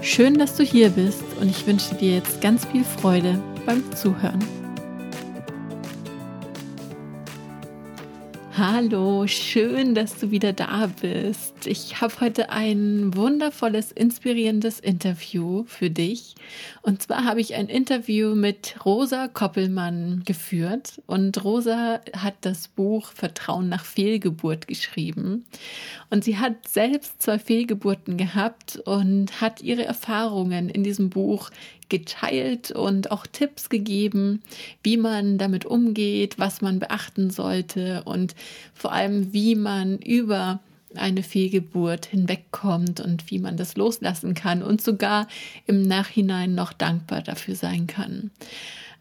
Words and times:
Schön, 0.00 0.38
dass 0.38 0.54
du 0.54 0.62
hier 0.62 0.90
bist 0.90 1.24
und 1.40 1.48
ich 1.48 1.66
wünsche 1.66 1.94
dir 1.96 2.14
jetzt 2.14 2.40
ganz 2.40 2.64
viel 2.66 2.84
Freude 2.84 3.40
beim 3.66 3.82
Zuhören. 3.94 4.57
Hallo, 8.58 9.24
schön, 9.28 9.94
dass 9.94 10.18
du 10.18 10.32
wieder 10.32 10.52
da 10.52 10.90
bist. 11.00 11.68
Ich 11.68 12.00
habe 12.00 12.20
heute 12.20 12.50
ein 12.50 13.14
wundervolles, 13.14 13.92
inspirierendes 13.92 14.80
Interview 14.80 15.62
für 15.68 15.90
dich. 15.90 16.34
Und 16.82 17.00
zwar 17.00 17.24
habe 17.24 17.40
ich 17.40 17.54
ein 17.54 17.68
Interview 17.68 18.34
mit 18.34 18.84
Rosa 18.84 19.28
Koppelmann 19.28 20.24
geführt. 20.24 21.00
Und 21.06 21.44
Rosa 21.44 22.00
hat 22.16 22.34
das 22.40 22.66
Buch 22.66 23.12
Vertrauen 23.12 23.68
nach 23.68 23.84
Fehlgeburt 23.84 24.66
geschrieben. 24.66 25.46
Und 26.10 26.24
sie 26.24 26.38
hat 26.38 26.66
selbst 26.66 27.22
zwei 27.22 27.38
Fehlgeburten 27.38 28.16
gehabt 28.16 28.82
und 28.84 29.40
hat 29.40 29.62
ihre 29.62 29.84
Erfahrungen 29.84 30.68
in 30.68 30.82
diesem 30.82 31.10
Buch 31.10 31.50
geteilt 31.88 32.70
und 32.70 33.10
auch 33.10 33.26
Tipps 33.26 33.68
gegeben, 33.68 34.42
wie 34.82 34.96
man 34.96 35.38
damit 35.38 35.64
umgeht, 35.64 36.38
was 36.38 36.60
man 36.60 36.78
beachten 36.78 37.30
sollte 37.30 38.02
und 38.04 38.34
vor 38.74 38.92
allem, 38.92 39.32
wie 39.32 39.54
man 39.54 39.98
über 39.98 40.60
eine 40.94 41.22
Fehlgeburt 41.22 42.06
hinwegkommt 42.06 43.00
und 43.00 43.30
wie 43.30 43.38
man 43.38 43.56
das 43.56 43.76
loslassen 43.76 44.34
kann 44.34 44.62
und 44.62 44.80
sogar 44.80 45.28
im 45.66 45.82
Nachhinein 45.82 46.54
noch 46.54 46.72
dankbar 46.72 47.22
dafür 47.22 47.54
sein 47.54 47.86
kann. 47.86 48.30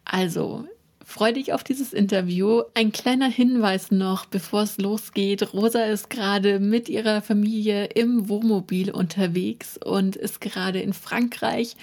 Also, 0.03 0.65
Freu 1.09 1.31
dich 1.31 1.53
auf 1.53 1.63
dieses 1.63 1.93
Interview. 1.93 2.63
Ein 2.73 2.91
kleiner 2.91 3.29
Hinweis 3.29 3.91
noch, 3.91 4.25
bevor 4.25 4.63
es 4.63 4.77
losgeht. 4.77 5.53
Rosa 5.53 5.83
ist 5.83 6.09
gerade 6.09 6.59
mit 6.59 6.89
ihrer 6.89 7.21
Familie 7.21 7.85
im 7.85 8.27
Wohnmobil 8.27 8.91
unterwegs 8.91 9.77
und 9.77 10.17
ist 10.17 10.41
gerade 10.41 10.81
in 10.81 10.91
Frankreich 10.91 11.77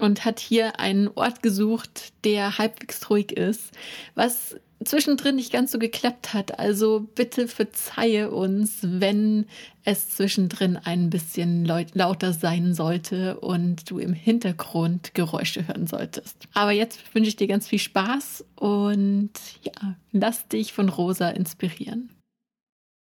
und 0.00 0.24
hat 0.24 0.40
hier 0.40 0.80
einen 0.80 1.08
Ort 1.08 1.42
gesucht, 1.42 2.12
der 2.24 2.58
halbwegs 2.58 3.08
ruhig 3.10 3.32
ist, 3.32 3.70
was 4.14 4.56
zwischendrin 4.84 5.36
nicht 5.36 5.52
ganz 5.52 5.72
so 5.72 5.78
geklappt 5.78 6.34
hat. 6.34 6.58
Also 6.58 7.08
bitte 7.14 7.48
verzeihe 7.48 8.30
uns, 8.30 8.80
wenn 8.82 9.46
es 9.84 10.10
zwischendrin 10.10 10.76
ein 10.76 11.10
bisschen 11.10 11.64
lauter 11.64 12.32
sein 12.32 12.74
sollte 12.74 13.40
und 13.40 13.90
du 13.90 13.98
im 13.98 14.12
Hintergrund 14.12 15.14
Geräusche 15.14 15.66
hören 15.68 15.86
solltest. 15.86 16.48
Aber 16.52 16.72
jetzt 16.72 17.14
wünsche 17.14 17.28
ich 17.28 17.36
dir 17.36 17.46
ganz 17.46 17.68
viel 17.68 17.78
Spaß 17.78 18.44
und 18.56 19.30
ja, 19.62 19.96
lass 20.12 20.48
dich 20.48 20.72
von 20.72 20.88
Rosa 20.88 21.30
inspirieren. 21.30 22.10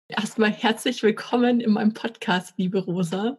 Erstmal 0.09 0.51
herzlich 0.51 1.03
willkommen 1.03 1.59
in 1.59 1.71
meinem 1.71 1.93
Podcast, 1.93 2.53
liebe 2.55 2.79
Rosa. 2.79 3.37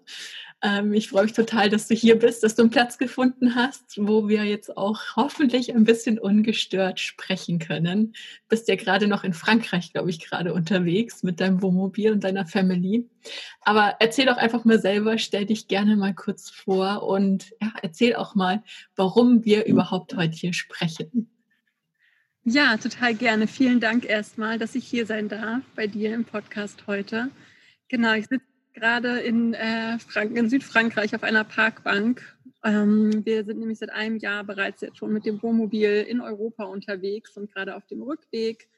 Ähm, 0.60 0.92
ich 0.92 1.08
freue 1.08 1.22
mich 1.24 1.34
total, 1.34 1.70
dass 1.70 1.86
du 1.86 1.94
hier 1.94 2.18
bist, 2.18 2.42
dass 2.42 2.56
du 2.56 2.62
einen 2.62 2.70
Platz 2.70 2.98
gefunden 2.98 3.54
hast, 3.54 3.96
wo 3.96 4.28
wir 4.28 4.44
jetzt 4.44 4.76
auch 4.76 5.00
hoffentlich 5.14 5.72
ein 5.74 5.84
bisschen 5.84 6.18
ungestört 6.18 6.98
sprechen 6.98 7.60
können. 7.60 8.14
Bist 8.48 8.66
ja 8.66 8.74
gerade 8.74 9.06
noch 9.06 9.22
in 9.22 9.34
Frankreich, 9.34 9.92
glaube 9.92 10.10
ich, 10.10 10.18
gerade 10.18 10.52
unterwegs 10.52 11.22
mit 11.22 11.38
deinem 11.38 11.62
Wohnmobil 11.62 12.10
und 12.10 12.24
deiner 12.24 12.44
Family. 12.44 13.08
Aber 13.60 13.97
erzähl 14.00 14.26
doch 14.26 14.36
einfach 14.36 14.64
mal 14.64 14.80
selber, 14.80 15.18
stell 15.18 15.47
dich 15.47 15.68
gerne 15.68 15.97
mal 15.97 16.14
kurz 16.14 16.50
vor 16.50 17.04
und 17.04 17.54
ja, 17.60 17.72
erzähl 17.82 18.16
auch 18.16 18.34
mal, 18.34 18.64
warum 18.97 19.44
wir 19.44 19.66
überhaupt 19.66 20.16
heute 20.16 20.36
hier 20.36 20.52
sprechen. 20.52 21.30
Ja, 22.42 22.78
total 22.78 23.14
gerne. 23.14 23.47
Vielen 23.47 23.78
Dank 23.78 24.06
erstmal, 24.06 24.58
dass 24.58 24.74
ich 24.74 24.86
hier 24.86 25.06
sein 25.06 25.28
darf 25.28 25.62
bei 25.76 25.86
dir 25.86 26.14
im 26.14 26.24
Podcast 26.24 26.86
heute. 26.86 27.30
Genau, 27.88 28.14
ich 28.14 28.26
sitze 28.26 28.44
gerade 28.78 29.21
in, 29.21 29.55
äh, 29.55 29.99
in 30.34 30.49
Südfrankreich 30.49 31.15
auf 31.15 31.22
einer 31.22 31.44
Parkbank. 31.44 32.22
Ähm, 32.65 33.25
wir 33.25 33.44
sind 33.44 33.59
nämlich 33.59 33.78
seit 33.78 33.91
einem 33.91 34.16
Jahr 34.16 34.44
bereits 34.44 34.81
jetzt 34.81 34.99
schon 34.99 35.12
mit 35.12 35.27
dem 35.27 35.43
Wohnmobil 35.43 36.06
in 36.09 36.21
Europa 36.21 36.65
unterwegs 36.65 37.37
und 37.37 37.53
gerade 37.53 37.77
auf 37.77 37.87
dem 37.87 38.03
Rückweg. 38.03 38.69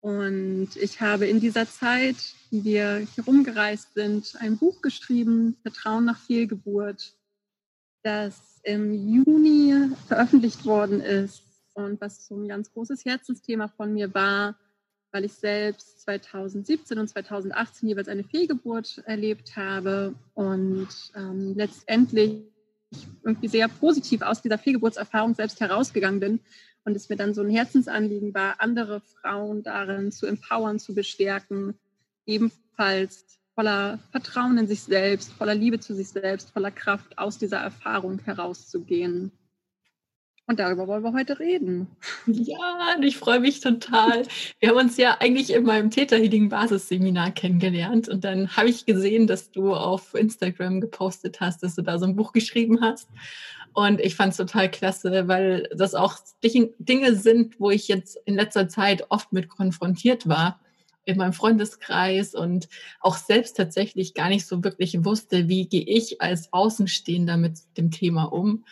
Und 0.00 0.76
ich 0.76 1.00
habe 1.00 1.26
in 1.26 1.40
dieser 1.40 1.66
Zeit, 1.66 2.16
die 2.50 2.62
wir 2.64 3.06
hier 3.14 3.24
rumgereist 3.24 3.94
sind, 3.94 4.34
ein 4.38 4.58
Buch 4.58 4.82
geschrieben, 4.82 5.56
Vertrauen 5.62 6.04
nach 6.04 6.18
Fehlgeburt, 6.18 7.14
das 8.02 8.60
im 8.64 8.92
Juni 8.92 9.90
veröffentlicht 10.06 10.64
worden 10.66 11.00
ist 11.00 11.42
und 11.72 12.00
was 12.00 12.26
so 12.26 12.36
ein 12.36 12.48
ganz 12.48 12.72
großes 12.72 13.04
Herzensthema 13.04 13.68
von 13.68 13.92
mir 13.92 14.12
war, 14.14 14.56
weil 15.14 15.24
ich 15.24 15.34
selbst 15.34 16.00
2017 16.00 16.98
und 16.98 17.06
2018 17.06 17.88
jeweils 17.88 18.08
eine 18.08 18.24
Fehlgeburt 18.24 19.00
erlebt 19.06 19.54
habe 19.54 20.12
und 20.34 20.88
ähm, 21.14 21.54
letztendlich 21.54 22.42
irgendwie 23.22 23.46
sehr 23.46 23.68
positiv 23.68 24.22
aus 24.22 24.42
dieser 24.42 24.58
Fehlgeburtserfahrung 24.58 25.36
selbst 25.36 25.60
herausgegangen 25.60 26.18
bin 26.18 26.40
und 26.84 26.96
es 26.96 27.08
mir 27.08 27.14
dann 27.14 27.32
so 27.32 27.42
ein 27.42 27.48
Herzensanliegen 27.48 28.34
war, 28.34 28.56
andere 28.58 29.00
Frauen 29.00 29.62
darin 29.62 30.10
zu 30.10 30.26
empowern, 30.26 30.80
zu 30.80 30.96
bestärken, 30.96 31.78
ebenfalls 32.26 33.38
voller 33.54 34.00
Vertrauen 34.10 34.58
in 34.58 34.66
sich 34.66 34.82
selbst, 34.82 35.32
voller 35.32 35.54
Liebe 35.54 35.78
zu 35.78 35.94
sich 35.94 36.08
selbst, 36.08 36.50
voller 36.50 36.72
Kraft 36.72 37.18
aus 37.18 37.38
dieser 37.38 37.58
Erfahrung 37.58 38.18
herauszugehen. 38.18 39.30
Und 40.46 40.58
darüber 40.58 40.86
wollen 40.86 41.02
wir 41.02 41.14
heute 41.14 41.38
reden. 41.38 41.88
Ja, 42.26 42.96
ich 43.00 43.16
freue 43.16 43.40
mich 43.40 43.60
total. 43.60 44.24
Wir 44.60 44.68
haben 44.68 44.76
uns 44.76 44.98
ja 44.98 45.16
eigentlich 45.20 45.50
in 45.52 45.64
meinem 45.64 45.90
Theta 45.90 46.16
Healing 46.16 46.50
Basisseminar 46.50 47.30
kennengelernt 47.30 48.08
und 48.08 48.24
dann 48.24 48.54
habe 48.54 48.68
ich 48.68 48.84
gesehen, 48.84 49.26
dass 49.26 49.50
du 49.50 49.74
auf 49.74 50.14
Instagram 50.14 50.82
gepostet 50.82 51.40
hast, 51.40 51.62
dass 51.62 51.74
du 51.76 51.82
da 51.82 51.98
so 51.98 52.04
ein 52.04 52.16
Buch 52.16 52.32
geschrieben 52.32 52.82
hast. 52.82 53.08
Und 53.72 54.00
ich 54.00 54.16
fand 54.16 54.32
es 54.32 54.36
total 54.36 54.70
klasse, 54.70 55.28
weil 55.28 55.68
das 55.74 55.94
auch 55.94 56.16
Dinge 56.42 57.16
sind, 57.16 57.58
wo 57.58 57.70
ich 57.70 57.88
jetzt 57.88 58.18
in 58.26 58.34
letzter 58.34 58.68
Zeit 58.68 59.06
oft 59.08 59.32
mit 59.32 59.48
konfrontiert 59.48 60.28
war 60.28 60.60
in 61.06 61.18
meinem 61.18 61.32
Freundeskreis 61.32 62.34
und 62.34 62.68
auch 63.00 63.16
selbst 63.16 63.56
tatsächlich 63.56 64.14
gar 64.14 64.28
nicht 64.28 64.46
so 64.46 64.62
wirklich 64.64 65.04
wusste, 65.04 65.48
wie 65.48 65.66
gehe 65.66 65.84
ich 65.84 66.20
als 66.22 66.52
Außenstehender 66.52 67.36
mit 67.36 67.58
dem 67.76 67.90
Thema 67.90 68.24
um. 68.24 68.64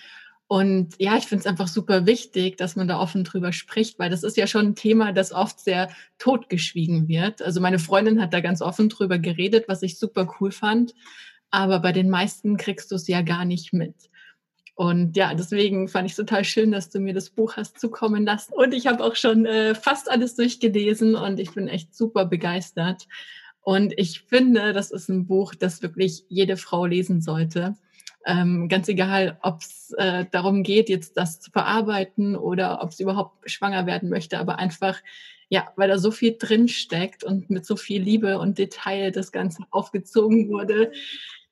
Und 0.52 0.96
ja, 0.98 1.16
ich 1.16 1.24
finde 1.24 1.40
es 1.40 1.46
einfach 1.46 1.66
super 1.66 2.04
wichtig, 2.04 2.58
dass 2.58 2.76
man 2.76 2.86
da 2.86 3.00
offen 3.00 3.24
drüber 3.24 3.54
spricht, 3.54 3.98
weil 3.98 4.10
das 4.10 4.22
ist 4.22 4.36
ja 4.36 4.46
schon 4.46 4.66
ein 4.66 4.74
Thema, 4.74 5.14
das 5.14 5.32
oft 5.32 5.58
sehr 5.58 5.88
totgeschwiegen 6.18 7.08
wird. 7.08 7.40
Also 7.40 7.58
meine 7.62 7.78
Freundin 7.78 8.20
hat 8.20 8.34
da 8.34 8.40
ganz 8.40 8.60
offen 8.60 8.90
drüber 8.90 9.18
geredet, 9.18 9.64
was 9.66 9.82
ich 9.82 9.98
super 9.98 10.30
cool 10.38 10.52
fand. 10.52 10.92
Aber 11.50 11.80
bei 11.80 11.92
den 11.92 12.10
meisten 12.10 12.58
kriegst 12.58 12.90
du 12.90 12.96
es 12.96 13.08
ja 13.08 13.22
gar 13.22 13.46
nicht 13.46 13.72
mit. 13.72 13.94
Und 14.74 15.16
ja, 15.16 15.32
deswegen 15.32 15.88
fand 15.88 16.10
ich 16.10 16.16
total 16.16 16.44
schön, 16.44 16.70
dass 16.70 16.90
du 16.90 17.00
mir 17.00 17.14
das 17.14 17.30
Buch 17.30 17.56
hast 17.56 17.80
zukommen 17.80 18.26
lassen. 18.26 18.52
Und 18.52 18.74
ich 18.74 18.86
habe 18.86 19.02
auch 19.02 19.16
schon 19.16 19.46
äh, 19.46 19.74
fast 19.74 20.10
alles 20.10 20.34
durchgelesen 20.34 21.14
und 21.14 21.40
ich 21.40 21.54
bin 21.54 21.66
echt 21.66 21.96
super 21.96 22.26
begeistert. 22.26 23.08
Und 23.62 23.94
ich 23.96 24.20
finde, 24.20 24.74
das 24.74 24.90
ist 24.90 25.08
ein 25.08 25.26
Buch, 25.26 25.54
das 25.54 25.80
wirklich 25.80 26.26
jede 26.28 26.58
Frau 26.58 26.84
lesen 26.84 27.22
sollte 27.22 27.74
ähm, 28.26 28.68
ganz 28.68 28.88
egal, 28.88 29.38
ob 29.42 29.60
es 29.60 29.92
äh, 29.98 30.26
darum 30.30 30.62
geht, 30.62 30.88
jetzt 30.88 31.16
das 31.16 31.40
zu 31.40 31.50
verarbeiten 31.50 32.36
oder 32.36 32.82
ob 32.82 32.92
sie 32.92 33.02
überhaupt 33.02 33.50
schwanger 33.50 33.86
werden 33.86 34.08
möchte, 34.08 34.38
aber 34.38 34.58
einfach, 34.58 34.98
ja, 35.48 35.72
weil 35.76 35.88
da 35.88 35.98
so 35.98 36.10
viel 36.10 36.36
drin 36.38 36.68
steckt 36.68 37.24
und 37.24 37.50
mit 37.50 37.66
so 37.66 37.76
viel 37.76 38.02
Liebe 38.02 38.38
und 38.38 38.58
Detail 38.58 39.10
das 39.10 39.32
Ganze 39.32 39.62
aufgezogen 39.70 40.48
wurde. 40.48 40.92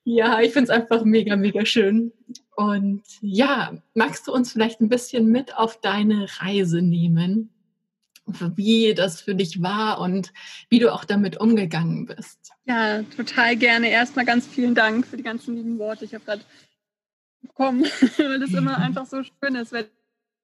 Ja, 0.03 0.41
ich 0.41 0.51
finde 0.51 0.71
es 0.71 0.77
einfach 0.77 1.03
mega, 1.03 1.35
mega 1.35 1.65
schön. 1.65 2.11
Und 2.55 3.03
ja, 3.21 3.73
magst 3.93 4.27
du 4.27 4.33
uns 4.33 4.51
vielleicht 4.51 4.81
ein 4.81 4.89
bisschen 4.89 5.27
mit 5.27 5.55
auf 5.55 5.79
deine 5.79 6.27
Reise 6.39 6.81
nehmen? 6.81 7.51
Wie 8.55 8.93
das 8.93 9.21
für 9.21 9.35
dich 9.35 9.61
war 9.61 9.99
und 9.99 10.33
wie 10.69 10.79
du 10.79 10.93
auch 10.93 11.05
damit 11.05 11.39
umgegangen 11.39 12.05
bist. 12.05 12.51
Ja, 12.65 13.03
total 13.03 13.55
gerne. 13.55 13.89
Erstmal 13.89 14.25
ganz 14.25 14.47
vielen 14.47 14.75
Dank 14.75 15.05
für 15.05 15.17
die 15.17 15.23
ganzen 15.23 15.55
lieben 15.55 15.79
Worte. 15.79 16.05
Ich 16.05 16.13
habe 16.13 16.23
gerade 16.23 16.43
bekommen, 17.41 17.83
weil 18.17 18.39
das 18.39 18.53
immer 18.53 18.77
einfach 18.77 19.05
so 19.05 19.23
schön 19.23 19.55
ist, 19.55 19.71
wenn 19.71 19.85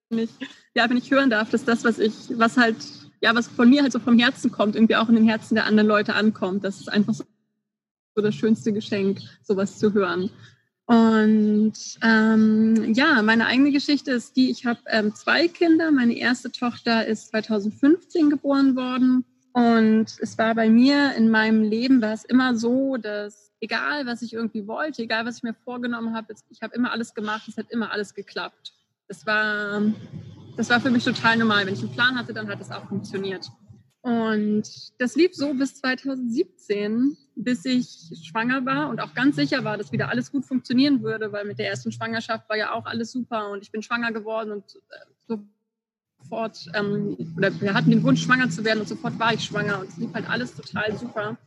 ich, 0.09 0.29
ja, 0.73 0.89
wenn 0.89 0.97
ich 0.97 1.11
hören 1.11 1.29
darf, 1.29 1.49
dass 1.49 1.65
das, 1.65 1.83
was 1.83 1.99
ich, 1.99 2.13
was 2.31 2.57
halt, 2.57 2.77
ja, 3.21 3.33
was 3.35 3.47
von 3.47 3.69
mir 3.69 3.81
halt 3.81 3.91
so 3.91 3.99
vom 3.99 4.17
Herzen 4.17 4.51
kommt, 4.51 4.75
irgendwie 4.75 4.95
auch 4.95 5.09
in 5.09 5.15
den 5.15 5.27
Herzen 5.27 5.55
der 5.55 5.65
anderen 5.65 5.87
Leute 5.87 6.15
ankommt. 6.15 6.63
Das 6.63 6.79
ist 6.79 6.89
einfach 6.89 7.13
so, 7.13 7.23
das 8.15 8.35
schönste 8.35 8.73
Geschenk, 8.73 9.19
sowas 9.43 9.77
zu 9.77 9.93
hören. 9.93 10.31
Und 10.87 11.73
ähm, 12.01 12.93
ja, 12.93 13.21
meine 13.21 13.45
eigene 13.45 13.71
Geschichte 13.71 14.11
ist 14.11 14.37
die, 14.37 14.49
ich 14.49 14.65
habe 14.65 14.79
ähm, 14.87 15.13
zwei 15.13 15.49
Kinder. 15.49 15.91
Meine 15.91 16.17
erste 16.17 16.49
Tochter 16.49 17.05
ist 17.05 17.27
2015 17.27 18.29
geboren 18.29 18.77
worden. 18.77 19.25
Und 19.51 20.05
es 20.21 20.37
war 20.37 20.55
bei 20.55 20.69
mir 20.69 21.13
in 21.15 21.29
meinem 21.29 21.61
Leben, 21.61 22.01
war 22.01 22.13
es 22.13 22.23
immer 22.23 22.55
so, 22.55 22.95
dass 22.95 23.51
egal, 23.59 24.05
was 24.05 24.21
ich 24.21 24.33
irgendwie 24.33 24.65
wollte, 24.65 25.01
egal, 25.01 25.25
was 25.25 25.37
ich 25.37 25.43
mir 25.43 25.55
vorgenommen 25.55 26.15
habe, 26.15 26.33
ich 26.49 26.61
habe 26.61 26.75
immer 26.75 26.91
alles 26.91 27.13
gemacht, 27.13 27.47
es 27.49 27.57
hat 27.57 27.69
immer 27.69 27.91
alles 27.91 28.13
geklappt. 28.13 28.73
Das 29.09 29.25
war, 29.25 29.81
das 30.55 30.69
war 30.69 30.79
für 30.79 30.91
mich 30.91 31.03
total 31.03 31.35
normal. 31.37 31.65
Wenn 31.65 31.73
ich 31.73 31.81
einen 31.81 31.91
Plan 31.91 32.17
hatte, 32.17 32.33
dann 32.33 32.47
hat 32.47 32.61
es 32.61 32.71
auch 32.71 32.87
funktioniert. 32.87 33.49
Und 34.01 34.63
das 34.99 35.15
lief 35.15 35.33
so 35.33 35.53
bis 35.53 35.75
2017, 35.75 37.17
bis 37.37 37.65
ich 37.65 38.09
schwanger 38.23 38.65
war 38.65 38.89
und 38.89 38.99
auch 38.99 39.13
ganz 39.13 39.35
sicher 39.35 39.63
war, 39.63 39.77
dass 39.77 39.91
wieder 39.91 40.09
alles 40.09 40.31
gut 40.31 40.45
funktionieren 40.45 41.03
würde, 41.03 41.31
weil 41.31 41.45
mit 41.45 41.59
der 41.59 41.69
ersten 41.69 41.91
Schwangerschaft 41.91 42.49
war 42.49 42.57
ja 42.57 42.73
auch 42.73 42.85
alles 42.85 43.11
super 43.11 43.51
und 43.51 43.61
ich 43.61 43.71
bin 43.71 43.81
schwanger 43.81 44.11
geworden 44.11 44.51
und 44.51 44.75
äh, 44.89 45.37
sofort, 46.19 46.67
ähm, 46.73 47.15
oder 47.37 47.61
wir 47.61 47.73
hatten 47.73 47.91
den 47.91 48.03
Wunsch, 48.03 48.23
schwanger 48.23 48.49
zu 48.49 48.65
werden 48.65 48.79
und 48.81 48.87
sofort 48.87 49.17
war 49.19 49.33
ich 49.33 49.43
schwanger 49.43 49.79
und 49.79 49.89
es 49.89 49.97
lief 49.97 50.13
halt 50.13 50.29
alles 50.29 50.55
total 50.55 50.97
super. 50.97 51.37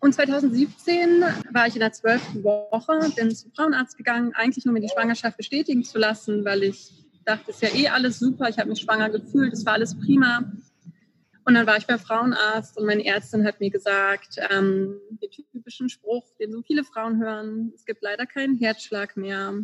Und 0.00 0.12
2017 0.14 1.22
war 1.52 1.68
ich 1.68 1.74
in 1.74 1.80
der 1.80 1.92
zwölften 1.92 2.42
Woche, 2.42 3.12
bin 3.14 3.32
zum 3.32 3.52
Frauenarzt 3.52 3.96
gegangen, 3.96 4.32
eigentlich 4.34 4.64
nur 4.64 4.74
mir 4.74 4.80
die 4.80 4.88
Schwangerschaft 4.88 5.36
bestätigen 5.36 5.84
zu 5.84 5.96
lassen, 5.98 6.44
weil 6.44 6.64
ich 6.64 6.90
dachte, 7.24 7.52
es 7.52 7.62
ist 7.62 7.62
ja 7.62 7.78
eh 7.78 7.88
alles 7.88 8.18
super, 8.18 8.48
ich 8.48 8.58
habe 8.58 8.68
mich 8.68 8.80
schwanger 8.80 9.10
gefühlt, 9.10 9.52
es 9.52 9.64
war 9.64 9.74
alles 9.74 9.96
prima. 9.96 10.50
Und 11.44 11.54
dann 11.54 11.66
war 11.66 11.76
ich 11.76 11.86
beim 11.86 11.98
Frauenarzt 11.98 12.78
und 12.78 12.86
meine 12.86 13.04
Ärztin 13.04 13.44
hat 13.44 13.60
mir 13.60 13.70
gesagt, 13.70 14.38
ähm, 14.50 15.00
den 15.10 15.30
typischen 15.30 15.88
Spruch, 15.88 16.24
den 16.38 16.52
so 16.52 16.62
viele 16.62 16.84
Frauen 16.84 17.20
hören, 17.20 17.72
es 17.74 17.84
gibt 17.84 18.02
leider 18.02 18.26
keinen 18.26 18.56
Herzschlag 18.58 19.16
mehr. 19.16 19.54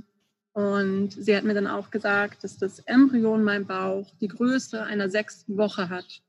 Und 0.52 1.10
sie 1.12 1.36
hat 1.36 1.44
mir 1.44 1.54
dann 1.54 1.68
auch 1.68 1.90
gesagt, 1.90 2.42
dass 2.42 2.58
das 2.58 2.80
Embryo 2.80 3.36
in 3.36 3.44
meinem 3.44 3.66
Bauch 3.66 4.10
die 4.20 4.26
Größe 4.26 4.82
einer 4.82 5.08
sechsten 5.08 5.56
Woche 5.56 5.88
hat. 5.88 6.20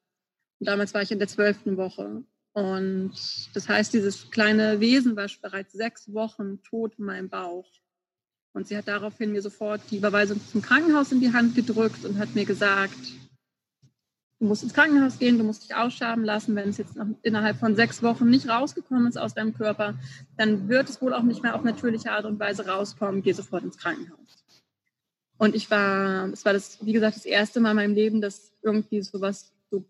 Und 0.59 0.67
damals 0.67 0.93
war 0.93 1.01
ich 1.01 1.11
in 1.11 1.19
der 1.19 1.27
zwölften 1.27 1.77
Woche. 1.77 2.23
Und 2.53 3.13
das 3.55 3.69
heißt, 3.69 3.93
dieses 3.93 4.29
kleine 4.29 4.79
Wesen 4.79 5.15
war 5.15 5.27
bereits 5.41 5.73
sechs 5.73 6.13
Wochen 6.13 6.61
tot 6.63 6.93
in 6.99 7.05
meinem 7.05 7.29
Bauch. 7.29 7.67
Und 8.53 8.67
sie 8.67 8.77
hat 8.77 8.87
daraufhin 8.87 9.31
mir 9.31 9.41
sofort 9.41 9.81
die 9.89 9.97
Überweisung 9.97 10.39
zum 10.45 10.61
Krankenhaus 10.61 11.11
in 11.11 11.21
die 11.21 11.33
Hand 11.33 11.55
gedrückt 11.55 12.03
und 12.05 12.17
hat 12.17 12.35
mir 12.35 12.45
gesagt, 12.45 12.99
du 14.39 14.45
musst 14.45 14.63
ins 14.63 14.74
Krankenhaus 14.74 15.19
gehen, 15.19 15.38
du 15.38 15.44
musst 15.44 15.63
dich 15.63 15.75
ausschaben 15.75 16.24
lassen. 16.24 16.56
Wenn 16.56 16.69
es 16.69 16.77
jetzt 16.77 16.95
noch 16.95 17.07
innerhalb 17.21 17.57
von 17.57 17.75
sechs 17.75 18.01
Wochen 18.01 18.30
nicht 18.30 18.47
rausgekommen 18.47 19.07
ist 19.07 19.18
aus 19.18 19.33
deinem 19.33 19.53
Körper, 19.53 19.95
dann 20.38 20.69
wird 20.69 20.89
es 20.89 21.01
wohl 21.01 21.13
auch 21.13 21.24
nicht 21.24 21.44
mehr 21.44 21.56
auf 21.56 21.63
natürliche 21.63 22.12
Art 22.12 22.25
und 22.25 22.39
Weise 22.39 22.65
rauskommen. 22.65 23.21
Geh 23.21 23.33
sofort 23.33 23.63
ins 23.63 23.77
Krankenhaus. 23.77 24.45
Und 25.38 25.56
ich 25.56 25.69
war, 25.71 26.30
es 26.30 26.44
war 26.45 26.53
das, 26.53 26.86
wie 26.86 26.94
gesagt, 26.94 27.15
das 27.15 27.25
erste 27.25 27.59
Mal 27.59 27.71
in 27.71 27.75
meinem 27.77 27.95
Leben, 27.95 28.21
dass 28.21 28.51
irgendwie 28.62 29.01
sowas 29.01 29.53
so 29.69 29.86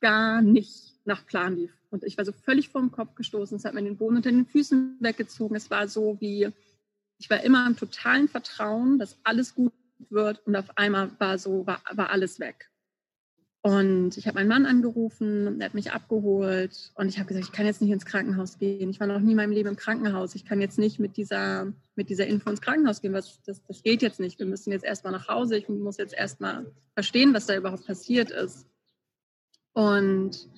gar 0.00 0.42
nicht 0.42 0.94
nach 1.04 1.26
Plan 1.26 1.56
lief. 1.56 1.72
Und 1.90 2.04
ich 2.04 2.16
war 2.18 2.24
so 2.24 2.32
völlig 2.32 2.72
den 2.72 2.90
Kopf 2.90 3.14
gestoßen. 3.14 3.56
Es 3.56 3.64
hat 3.64 3.74
mir 3.74 3.82
den 3.82 3.96
Boden 3.96 4.16
unter 4.16 4.30
den 4.30 4.46
Füßen 4.46 4.98
weggezogen. 5.00 5.56
Es 5.56 5.70
war 5.70 5.88
so 5.88 6.16
wie, 6.20 6.48
ich 7.18 7.30
war 7.30 7.42
immer 7.42 7.66
im 7.66 7.76
totalen 7.76 8.28
Vertrauen, 8.28 8.98
dass 8.98 9.16
alles 9.24 9.54
gut 9.54 9.72
wird. 10.10 10.46
Und 10.46 10.56
auf 10.56 10.76
einmal 10.76 11.10
war 11.18 11.38
so, 11.38 11.66
war, 11.66 11.80
war 11.92 12.10
alles 12.10 12.40
weg. 12.40 12.70
Und 13.66 14.16
ich 14.16 14.28
habe 14.28 14.36
meinen 14.36 14.46
Mann 14.46 14.64
angerufen, 14.64 15.60
er 15.60 15.64
hat 15.64 15.74
mich 15.74 15.90
abgeholt 15.90 16.92
und 16.94 17.08
ich 17.08 17.18
habe 17.18 17.26
gesagt, 17.26 17.46
ich 17.46 17.52
kann 17.52 17.66
jetzt 17.66 17.82
nicht 17.82 17.90
ins 17.90 18.06
Krankenhaus 18.06 18.58
gehen. 18.58 18.90
Ich 18.90 19.00
war 19.00 19.08
noch 19.08 19.18
nie 19.18 19.32
in 19.32 19.36
meinem 19.36 19.50
Leben 19.50 19.70
im 19.70 19.76
Krankenhaus. 19.76 20.36
Ich 20.36 20.44
kann 20.44 20.60
jetzt 20.60 20.78
nicht 20.78 21.00
mit 21.00 21.16
dieser, 21.16 21.72
mit 21.96 22.08
dieser 22.08 22.28
Info 22.28 22.48
ins 22.48 22.60
Krankenhaus 22.60 23.02
gehen. 23.02 23.12
Was, 23.12 23.42
das, 23.42 23.60
das 23.66 23.82
geht 23.82 24.02
jetzt 24.02 24.20
nicht. 24.20 24.38
Wir 24.38 24.46
müssen 24.46 24.70
jetzt 24.70 24.84
erstmal 24.84 25.12
nach 25.12 25.26
Hause. 25.26 25.56
Ich 25.56 25.68
muss 25.68 25.96
jetzt 25.96 26.14
erstmal 26.14 26.70
verstehen, 26.94 27.34
was 27.34 27.46
da 27.46 27.56
überhaupt 27.56 27.84
passiert 27.88 28.30
ist. 28.30 28.68
Und 29.72 30.48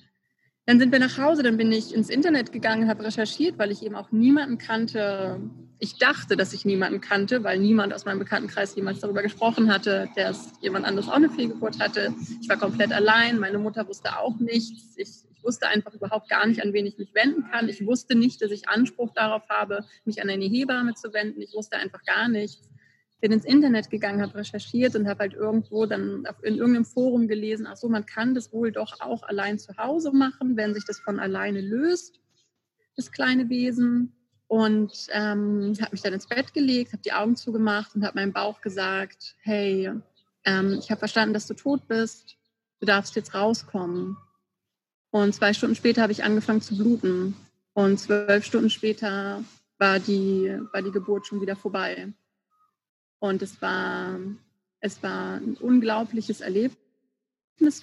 dann 0.67 0.77
sind 0.77 0.91
wir 0.91 0.99
nach 0.99 1.17
Hause, 1.17 1.41
dann 1.41 1.57
bin 1.57 1.71
ich 1.71 1.95
ins 1.95 2.11
Internet 2.11 2.51
gegangen, 2.51 2.87
habe 2.87 3.05
recherchiert, 3.05 3.57
weil 3.57 3.71
ich 3.71 3.81
eben 3.81 3.95
auch 3.95 4.11
niemanden 4.11 4.59
kannte. 4.59 5.41
Ich 5.79 5.97
dachte, 5.97 6.35
dass 6.35 6.53
ich 6.53 6.65
niemanden 6.65 6.99
kannte, 6.99 7.43
weil 7.43 7.57
niemand 7.57 7.93
aus 7.93 8.05
meinem 8.05 8.19
Bekanntenkreis 8.19 8.75
jemals 8.75 8.99
darüber 8.99 9.21
gesprochen 9.21 9.73
hatte, 9.73 10.09
dass 10.15 10.51
jemand 10.59 10.85
anderes 10.85 11.07
auch 11.07 11.13
eine 11.13 11.29
Fehlgeburt 11.29 11.79
hatte. 11.79 12.13
Ich 12.41 12.49
war 12.49 12.57
komplett 12.57 12.91
allein, 12.91 13.39
meine 13.39 13.59
Mutter 13.59 13.87
wusste 13.87 14.19
auch 14.19 14.37
nichts. 14.39 14.97
Ich, 14.97 15.09
ich 15.31 15.43
wusste 15.43 15.67
einfach 15.67 15.93
überhaupt 15.93 16.29
gar 16.29 16.45
nicht, 16.45 16.61
an 16.61 16.73
wen 16.73 16.85
ich 16.85 16.97
mich 16.97 17.15
wenden 17.15 17.49
kann. 17.49 17.69
Ich 17.69 17.85
wusste 17.85 18.15
nicht, 18.15 18.41
dass 18.41 18.51
ich 18.51 18.67
Anspruch 18.67 19.13
darauf 19.13 19.47
habe, 19.47 19.85
mich 20.03 20.21
an 20.21 20.29
eine 20.29 20.45
Hebamme 20.45 20.95
zu 20.95 21.13
wenden. 21.13 21.41
Ich 21.41 21.53
wusste 21.53 21.77
einfach 21.77 22.03
gar 22.03 22.27
nichts 22.27 22.69
bin 23.21 23.31
ins 23.31 23.45
Internet 23.45 23.89
gegangen, 23.89 24.21
habe 24.21 24.35
recherchiert 24.35 24.95
und 24.95 25.07
habe 25.07 25.19
halt 25.19 25.33
irgendwo 25.33 25.85
dann 25.85 26.25
in 26.41 26.55
irgendeinem 26.55 26.85
Forum 26.85 27.27
gelesen, 27.27 27.67
ach 27.67 27.75
so, 27.75 27.89
man 27.89 28.05
kann 28.05 28.33
das 28.33 28.53
wohl 28.53 28.71
doch 28.71 29.01
auch 29.01 29.23
allein 29.23 29.59
zu 29.59 29.75
Hause 29.77 30.11
machen, 30.11 30.55
wenn 30.55 30.73
sich 30.73 30.85
das 30.85 30.99
von 30.99 31.19
alleine 31.19 31.61
löst, 31.61 32.19
das 32.95 33.11
kleine 33.11 33.49
Wesen. 33.49 34.13
Und 34.49 34.91
ähm, 35.11 35.77
habe 35.79 35.91
mich 35.91 36.01
dann 36.01 36.13
ins 36.13 36.25
Bett 36.25 36.55
gelegt, 36.55 36.91
habe 36.91 37.03
die 37.03 37.13
Augen 37.13 37.35
zugemacht 37.35 37.95
und 37.95 38.03
habe 38.03 38.17
meinem 38.17 38.33
Bauch 38.33 38.61
gesagt, 38.61 39.35
hey, 39.41 39.91
ähm, 40.43 40.77
ich 40.79 40.89
habe 40.89 40.97
verstanden, 40.97 41.35
dass 41.35 41.45
du 41.45 41.53
tot 41.53 41.87
bist, 41.87 42.35
du 42.79 42.87
darfst 42.87 43.15
jetzt 43.15 43.35
rauskommen. 43.35 44.17
Und 45.11 45.35
zwei 45.35 45.53
Stunden 45.53 45.75
später 45.75 46.01
habe 46.01 46.13
ich 46.13 46.23
angefangen 46.23 46.61
zu 46.61 46.75
bluten. 46.75 47.35
Und 47.73 47.99
zwölf 47.99 48.43
Stunden 48.43 48.71
später 48.71 49.43
war 49.77 49.99
die, 49.99 50.57
war 50.73 50.81
die 50.81 50.91
Geburt 50.91 51.27
schon 51.27 51.41
wieder 51.41 51.55
vorbei. 51.55 52.11
Und 53.19 53.43
es 53.43 53.61
war, 53.61 54.17
es 54.79 55.03
war 55.03 55.35
ein 55.35 55.57
unglaubliches 55.57 56.41
Erlebnis 56.41 56.75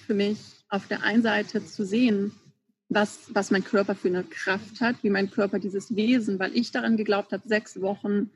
für 0.05 0.13
mich, 0.13 0.39
auf 0.67 0.85
der 0.87 1.01
einen 1.03 1.23
Seite 1.23 1.65
zu 1.65 1.85
sehen, 1.85 2.33
was, 2.89 3.33
was 3.33 3.51
mein 3.51 3.63
Körper 3.63 3.95
für 3.95 4.07
eine 4.07 4.23
Kraft 4.23 4.81
hat, 4.81 4.95
wie 5.03 5.09
mein 5.09 5.29
Körper 5.29 5.59
dieses 5.59 5.95
Wesen, 5.95 6.39
weil 6.39 6.55
ich 6.55 6.71
daran 6.71 6.97
geglaubt 6.97 7.33
habe, 7.33 7.47
sechs 7.47 7.81
Wochen 7.81 8.29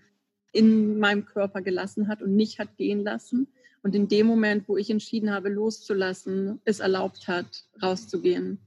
in 0.51 0.99
meinem 0.99 1.25
Körper 1.25 1.61
gelassen 1.61 2.07
hat 2.07 2.21
und 2.21 2.35
nicht 2.35 2.59
hat 2.59 2.75
gehen 2.77 3.03
lassen. 3.03 3.47
Und 3.83 3.95
in 3.95 4.07
dem 4.07 4.27
Moment, 4.27 4.67
wo 4.67 4.77
ich 4.77 4.89
entschieden 4.89 5.31
habe, 5.31 5.49
loszulassen, 5.49 6.59
es 6.65 6.79
erlaubt 6.79 7.27
hat, 7.27 7.65
rauszugehen. 7.81 8.59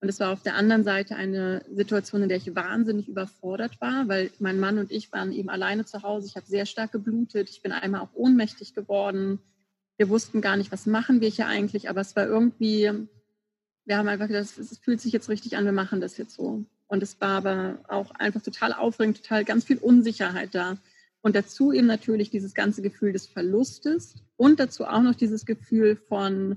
Und 0.00 0.08
es 0.08 0.20
war 0.20 0.32
auf 0.32 0.42
der 0.42 0.54
anderen 0.54 0.84
Seite 0.84 1.16
eine 1.16 1.64
Situation, 1.74 2.22
in 2.22 2.28
der 2.28 2.38
ich 2.38 2.54
wahnsinnig 2.54 3.08
überfordert 3.08 3.80
war, 3.80 4.06
weil 4.06 4.30
mein 4.38 4.60
Mann 4.60 4.78
und 4.78 4.92
ich 4.92 5.10
waren 5.12 5.32
eben 5.32 5.48
alleine 5.48 5.84
zu 5.84 6.02
Hause. 6.02 6.26
Ich 6.28 6.36
habe 6.36 6.46
sehr 6.46 6.66
stark 6.66 6.92
geblutet. 6.92 7.50
Ich 7.50 7.62
bin 7.62 7.72
einmal 7.72 8.02
auch 8.02 8.14
ohnmächtig 8.14 8.74
geworden. 8.74 9.38
Wir 9.96 10.08
wussten 10.08 10.40
gar 10.40 10.56
nicht, 10.56 10.72
was 10.72 10.86
machen 10.86 11.20
wir 11.20 11.28
hier 11.28 11.46
eigentlich, 11.46 11.88
aber 11.88 12.02
es 12.02 12.14
war 12.16 12.26
irgendwie, 12.26 12.90
wir 13.86 13.98
haben 13.98 14.08
einfach 14.08 14.28
gedacht, 14.28 14.58
es 14.58 14.78
fühlt 14.78 15.00
sich 15.00 15.12
jetzt 15.12 15.28
richtig 15.28 15.56
an, 15.56 15.64
wir 15.64 15.72
machen 15.72 16.00
das 16.00 16.16
jetzt 16.16 16.34
so. 16.34 16.64
Und 16.86 17.02
es 17.02 17.20
war 17.20 17.38
aber 17.38 17.78
auch 17.88 18.10
einfach 18.12 18.42
total 18.42 18.72
aufregend, 18.72 19.22
total 19.22 19.44
ganz 19.44 19.64
viel 19.64 19.78
Unsicherheit 19.78 20.54
da. 20.54 20.76
Und 21.22 21.34
dazu 21.34 21.72
eben 21.72 21.86
natürlich 21.86 22.30
dieses 22.30 22.54
ganze 22.54 22.82
Gefühl 22.82 23.12
des 23.12 23.26
Verlustes 23.26 24.16
und 24.36 24.60
dazu 24.60 24.84
auch 24.84 25.02
noch 25.02 25.14
dieses 25.14 25.46
Gefühl 25.46 25.96
von, 25.96 26.56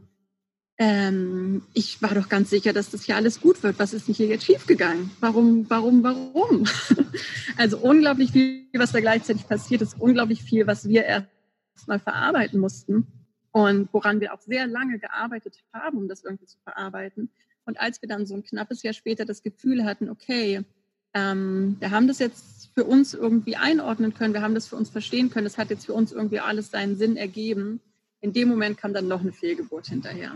ähm, 0.77 1.63
ich 1.74 2.01
war 2.01 2.13
doch 2.13 2.29
ganz 2.29 2.50
sicher, 2.50 2.74
dass 2.74 2.91
das 2.91 3.03
hier 3.03 3.15
alles 3.15 3.41
gut 3.41 3.63
wird. 3.63 3.79
Was 3.79 3.93
ist 3.93 4.07
denn 4.07 4.15
hier 4.15 4.27
jetzt 4.27 4.46
schiefgegangen? 4.46 5.10
Warum, 5.22 5.69
warum, 5.69 6.03
warum? 6.03 6.65
also 7.57 7.77
unglaublich 7.77 8.31
viel, 8.31 8.67
was 8.74 8.91
da 8.91 9.00
gleichzeitig 9.00 9.48
passiert 9.48 9.81
ist, 9.81 10.00
unglaublich 10.00 10.43
viel, 10.43 10.67
was 10.67 10.88
wir 10.88 11.05
erst 11.05 11.27
mal 11.88 12.00
verarbeiten 12.00 12.60
mussten 12.60 13.07
und 13.51 13.89
woran 13.92 14.20
wir 14.20 14.34
auch 14.34 14.42
sehr 14.42 14.68
lange 14.68 15.00
gearbeitet 15.00 15.63
haben, 15.74 15.98
um 15.98 16.08
das 16.08 16.24
irgendwie 16.24 16.46
zu 16.46 16.58
verarbeiten. 16.63 17.30
Und 17.66 17.80
als 17.80 18.01
wir 18.01 18.10
dann 18.10 18.25
so 18.25 18.36
ein 18.36 18.44
knappes 18.44 18.84
Jahr 18.84 18.94
später 18.94 19.25
das 19.25 19.44
Gefühl 19.44 19.84
hatten, 19.84 20.10
okay, 20.10 20.63
ähm, 21.13 21.77
wir 21.80 21.92
haben 21.92 22.08
das 22.08 22.20
jetzt 22.20 22.70
für 22.74 22.86
uns 22.86 23.13
irgendwie 23.13 23.56
einordnen 23.56 24.13
können, 24.13 24.34
wir 24.34 24.42
haben 24.42 24.56
das 24.56 24.68
für 24.68 24.75
uns 24.75 24.89
verstehen 24.89 25.30
können, 25.30 25.48
es 25.48 25.58
hat 25.58 25.70
jetzt 25.70 25.86
für 25.86 25.94
uns 25.94 26.12
irgendwie 26.12 26.39
alles 26.39 26.72
seinen 26.72 26.96
Sinn 26.96 27.18
ergeben. 27.18 27.82
In 28.22 28.34
dem 28.34 28.50
Moment 28.50 28.77
kam 28.77 28.94
dann 28.94 29.08
noch 29.08 29.22
eine 29.22 29.32
Fehlgeburt 29.32 29.88
hinterher. 29.88 30.36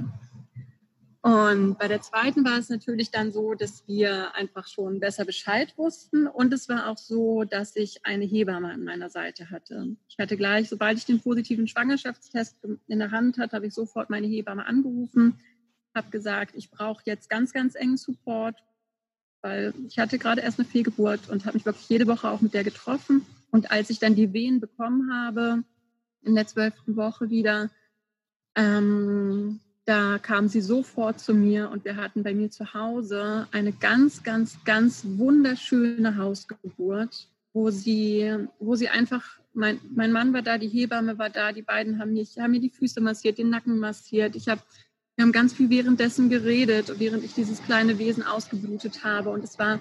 Und 1.24 1.78
bei 1.78 1.88
der 1.88 2.02
zweiten 2.02 2.44
war 2.44 2.58
es 2.58 2.70
natürlich 2.70 3.12
dann 3.12 3.32
so, 3.32 3.54
dass 3.54 3.88
wir 3.88 4.34
einfach 4.34 4.68
schon 4.68 5.00
besser 5.00 5.24
Bescheid 5.24 5.72
wussten. 5.78 6.26
Und 6.26 6.52
es 6.52 6.68
war 6.68 6.90
auch 6.90 6.98
so, 6.98 7.44
dass 7.44 7.76
ich 7.76 8.04
eine 8.06 8.26
Hebamme 8.26 8.72
an 8.72 8.84
meiner 8.84 9.10
Seite 9.12 9.52
hatte. 9.52 9.96
Ich 10.08 10.18
hatte 10.18 10.36
gleich, 10.36 10.68
sobald 10.68 10.98
ich 10.98 11.06
den 11.06 11.20
positiven 11.20 11.68
Schwangerschaftstest 11.68 12.58
in 12.88 13.00
der 13.00 13.12
Hand 13.12 13.38
hatte, 13.38 13.56
habe 13.56 13.68
ich 13.68 13.74
sofort 13.76 14.10
meine 14.10 14.26
Hebamme 14.26 14.66
angerufen, 14.66 15.40
habe 15.94 16.10
gesagt, 16.10 16.56
ich 16.56 16.72
brauche 16.72 17.04
jetzt 17.06 17.30
ganz, 17.30 17.54
ganz 17.54 17.76
engen 17.76 17.98
Support, 17.98 18.56
weil 19.44 19.76
ich 19.88 20.00
hatte 20.00 20.18
gerade 20.18 20.42
erst 20.42 20.60
eine 20.60 20.68
Fehlgeburt 20.68 21.30
und 21.30 21.46
habe 21.46 21.56
mich 21.56 21.66
wirklich 21.66 21.88
jede 21.88 22.08
Woche 22.08 22.32
auch 22.32 22.42
mit 22.42 22.56
der 22.56 22.64
getroffen. 22.64 23.28
Und 23.52 23.70
als 23.70 23.92
ich 23.92 24.00
dann 24.00 24.16
die 24.16 24.34
Wehen 24.34 24.60
bekommen 24.60 25.14
habe, 25.14 25.64
in 26.24 26.34
der 26.34 26.48
zwölften 26.48 26.96
Woche 26.96 27.30
wieder, 27.30 27.70
ähm, 28.56 29.60
da 29.92 30.20
kam 30.20 30.48
sie 30.48 30.62
sofort 30.62 31.20
zu 31.20 31.34
mir 31.34 31.70
und 31.70 31.84
wir 31.84 31.98
hatten 31.98 32.24
bei 32.24 32.34
mir 32.34 32.50
zu 32.50 32.74
Hause 32.74 33.48
eine 33.52 33.74
ganz, 33.74 34.24
ganz, 34.24 34.64
ganz 34.64 35.04
wunderschöne 35.06 36.16
Hausgeburt. 36.16 37.28
wo 37.54 37.70
sie, 37.70 38.34
wo 38.60 38.76
sie 38.76 38.88
einfach, 38.88 39.24
mein, 39.54 39.82
mein 39.94 40.14
Mann 40.14 40.32
war 40.32 40.42
da, 40.42 40.58
die 40.58 40.70
Hebamme 40.70 41.18
war 41.18 41.30
da, 41.30 41.52
die 41.52 41.62
beiden 41.62 42.00
haben, 42.00 42.14
mich, 42.14 42.38
haben 42.40 42.52
mir 42.52 42.62
die 42.62 42.70
Füße 42.70 43.02
massiert, 43.02 43.38
den 43.38 43.50
Nacken 43.50 43.78
massiert. 43.78 44.38
Ich 44.38 44.48
habe 44.48 44.62
wir 45.16 45.26
haben 45.26 45.34
ganz 45.34 45.54
viel 45.54 45.70
währenddessen 45.70 46.30
geredet, 46.30 46.94
während 46.98 47.26
ich 47.26 47.34
dieses 47.34 47.62
kleine 47.62 48.00
Wesen 48.00 48.24
ausgeblutet 48.24 49.04
habe. 49.04 49.30
Und 49.30 49.44
es 49.44 49.60
war 49.60 49.80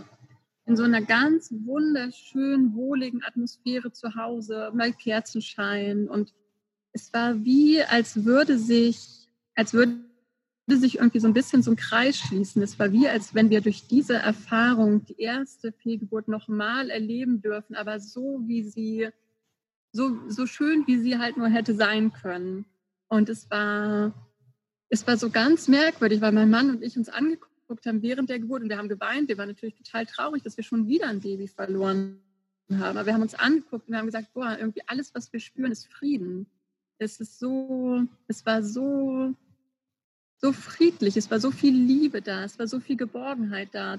in 0.67 0.77
so 0.77 0.83
einer 0.83 1.03
ganz 1.03 1.53
wunderschön 1.53 2.75
wohligen 2.75 3.23
Atmosphäre 3.23 3.93
zu 3.93 4.17
Hause, 4.17 4.71
mal 4.75 4.93
Kerzenschein. 4.93 6.09
Und 6.09 6.35
es 6.93 7.13
war 7.13 7.45
wie, 7.45 7.81
als 7.83 8.25
würde 8.25 8.59
sich, 8.59 9.20
als 9.61 9.75
würde 9.75 9.93
sich 10.69 10.97
irgendwie 10.97 11.21
so 11.21 11.27
ein 11.27 11.35
bisschen 11.35 11.63
so 11.63 11.71
ein 11.71 11.77
Kreis 11.77 12.17
schließen. 12.17 12.63
Es 12.63 12.79
war 12.79 12.93
wie, 12.93 13.07
als 13.07 13.35
wenn 13.35 13.51
wir 13.51 13.61
durch 13.61 13.87
diese 13.87 14.15
Erfahrung 14.15 15.05
die 15.05 15.21
erste 15.21 15.71
Fehlgeburt 15.71 16.29
nochmal 16.29 16.89
erleben 16.89 17.43
dürfen, 17.43 17.77
aber 17.77 18.01
so 18.01 18.41
wie 18.47 18.63
sie, 18.63 19.11
so, 19.93 20.17
so 20.29 20.47
schön, 20.47 20.87
wie 20.87 20.99
sie 20.99 21.19
halt 21.19 21.37
nur 21.37 21.49
hätte 21.49 21.75
sein 21.75 22.11
können. 22.11 22.65
Und 23.09 23.29
es 23.29 23.51
war, 23.51 24.15
es 24.89 25.07
war 25.07 25.19
so 25.19 25.29
ganz 25.29 25.69
merkwürdig, 25.69 26.23
weil 26.23 26.33
mein 26.33 26.49
Mann 26.49 26.71
und 26.71 26.83
ich 26.83 26.97
uns 26.97 27.11
angeguckt 27.11 27.85
haben 27.85 28.01
während 28.01 28.31
der 28.31 28.41
Geburt 28.41 28.63
und 28.63 28.71
wir 28.71 28.79
haben 28.79 28.89
geweint. 28.89 29.29
Wir 29.29 29.37
waren 29.37 29.49
natürlich 29.49 29.75
total 29.75 30.07
traurig, 30.07 30.43
dass 30.43 30.57
wir 30.57 30.65
schon 30.65 30.89
wieder 30.89 31.09
ein 31.09 31.21
Baby 31.21 31.49
verloren 31.49 32.23
haben. 32.71 32.97
Aber 32.97 33.05
wir 33.05 33.13
haben 33.13 33.23
uns 33.23 33.35
angeguckt 33.35 33.89
und 33.89 33.93
wir 33.93 33.99
haben 33.99 34.07
gesagt, 34.07 34.33
boah, 34.33 34.57
irgendwie 34.59 34.83
alles, 34.87 35.15
was 35.15 35.31
wir 35.35 35.41
spüren, 35.41 35.71
ist 35.71 35.87
Frieden. 35.93 36.47
Es 36.99 37.19
ist 37.19 37.39
so, 37.39 38.03
es 38.29 38.45
war 38.45 38.63
so, 38.63 39.35
so 40.41 40.53
friedlich, 40.53 41.17
es 41.17 41.31
war 41.31 41.39
so 41.39 41.51
viel 41.51 41.75
Liebe 41.75 42.23
da, 42.23 42.45
es 42.45 42.59
war 42.59 42.67
so 42.67 42.81
viel 42.81 42.97
Geborgenheit 42.97 43.69
da, 43.73 43.99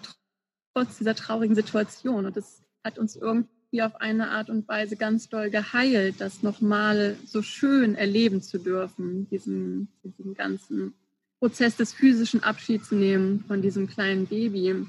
trotz 0.74 0.98
dieser 0.98 1.16
traurigen 1.16 1.56
Situation. 1.56 2.26
Und 2.26 2.36
es 2.36 2.64
hat 2.84 2.98
uns 2.98 3.16
irgendwie 3.16 3.82
auf 3.82 3.96
eine 4.02 4.30
Art 4.30 4.50
und 4.50 4.68
Weise 4.68 4.96
ganz 4.96 5.30
doll 5.30 5.50
geheilt, 5.50 6.16
das 6.20 6.42
nochmal 6.42 7.16
so 7.26 7.42
schön 7.42 7.96
erleben 7.96 8.42
zu 8.42 8.58
dürfen, 8.58 9.28
diesen, 9.30 9.88
diesen 10.04 10.34
ganzen 10.34 10.94
Prozess 11.40 11.76
des 11.76 11.94
physischen 11.94 12.44
Abschieds 12.44 12.92
nehmen 12.92 13.44
von 13.48 13.62
diesem 13.62 13.88
kleinen 13.88 14.26
Baby. 14.26 14.86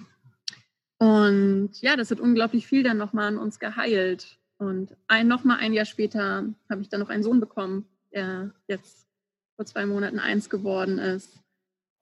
Und 0.99 1.71
ja, 1.80 1.97
das 1.97 2.11
hat 2.11 2.21
unglaublich 2.21 2.66
viel 2.66 2.82
dann 2.82 2.99
nochmal 2.99 3.28
an 3.28 3.38
uns 3.38 3.59
geheilt. 3.59 4.38
Und 4.59 4.97
ein, 5.09 5.28
nochmal 5.28 5.59
ein 5.59 5.73
Jahr 5.73 5.85
später 5.85 6.44
habe 6.71 6.80
ich 6.80 6.88
dann 6.88 7.00
noch 7.00 7.09
einen 7.09 7.25
Sohn 7.25 7.40
bekommen, 7.40 7.87
der 8.12 8.54
jetzt 8.68 9.06
vor 9.56 9.66
zwei 9.66 9.87
Monaten 9.87 10.18
eins 10.18 10.49
geworden 10.49 10.99
ist. 10.99 11.42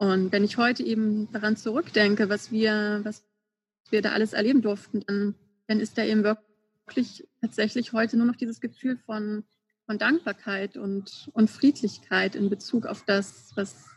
Und 0.01 0.33
wenn 0.33 0.45
ich 0.45 0.57
heute 0.57 0.83
eben 0.83 1.31
daran 1.31 1.59
zurückdenke, 1.59 2.31
was 2.31 2.51
wir, 2.51 3.01
was 3.03 3.23
wir 3.91 4.01
da 4.01 4.13
alles 4.13 4.33
erleben 4.33 4.63
durften, 4.63 5.05
dann, 5.07 5.35
dann 5.67 5.79
ist 5.79 5.99
da 5.99 6.03
eben 6.03 6.25
wirklich 6.25 7.29
tatsächlich 7.43 7.93
heute 7.93 8.17
nur 8.17 8.27
noch 8.27 8.37
dieses 8.37 8.63
Gefühl 8.63 8.97
von, 8.97 9.45
von 9.85 9.99
Dankbarkeit 9.99 10.79
und, 10.79 11.29
und 11.35 11.51
Friedlichkeit 11.51 12.35
in 12.35 12.49
Bezug 12.49 12.87
auf 12.87 13.05
das, 13.05 13.53
was, 13.57 13.91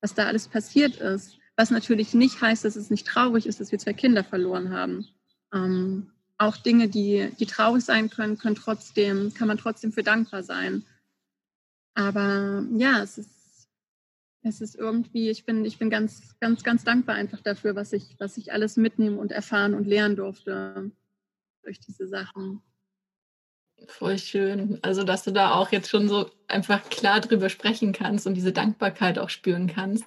was 0.00 0.14
da 0.14 0.26
alles 0.26 0.48
passiert 0.48 0.96
ist. 0.96 1.38
Was 1.54 1.70
natürlich 1.70 2.12
nicht 2.12 2.40
heißt, 2.40 2.64
dass 2.64 2.74
es 2.74 2.90
nicht 2.90 3.06
traurig 3.06 3.46
ist, 3.46 3.60
dass 3.60 3.70
wir 3.70 3.78
zwei 3.78 3.92
Kinder 3.92 4.24
verloren 4.24 4.70
haben. 4.70 5.06
Ähm, 5.54 6.10
auch 6.38 6.56
Dinge, 6.56 6.88
die, 6.88 7.30
die 7.38 7.46
traurig 7.46 7.84
sein 7.84 8.10
können, 8.10 8.36
können 8.36 8.56
trotzdem, 8.56 9.32
kann 9.32 9.46
man 9.46 9.58
trotzdem 9.58 9.92
für 9.92 10.02
dankbar 10.02 10.42
sein. 10.42 10.84
Aber 11.94 12.66
ja, 12.76 13.00
es 13.00 13.16
ist, 13.16 13.35
es 14.46 14.60
ist 14.60 14.76
irgendwie, 14.76 15.30
ich 15.30 15.44
bin, 15.44 15.64
ich 15.64 15.78
bin 15.78 15.90
ganz, 15.90 16.36
ganz, 16.40 16.62
ganz 16.62 16.84
dankbar 16.84 17.16
einfach 17.16 17.40
dafür, 17.40 17.74
was 17.74 17.92
ich, 17.92 18.14
was 18.18 18.36
ich 18.36 18.52
alles 18.52 18.76
mitnehmen 18.76 19.18
und 19.18 19.32
erfahren 19.32 19.74
und 19.74 19.86
lernen 19.86 20.16
durfte 20.16 20.90
durch 21.62 21.80
diese 21.80 22.06
Sachen. 22.06 22.62
Voll 23.88 24.18
schön. 24.18 24.78
Also, 24.82 25.04
dass 25.04 25.24
du 25.24 25.32
da 25.32 25.52
auch 25.54 25.70
jetzt 25.70 25.90
schon 25.90 26.08
so 26.08 26.30
einfach 26.48 26.88
klar 26.88 27.20
drüber 27.20 27.48
sprechen 27.50 27.92
kannst 27.92 28.26
und 28.26 28.34
diese 28.34 28.52
Dankbarkeit 28.52 29.18
auch 29.18 29.28
spüren 29.28 29.66
kannst. 29.66 30.04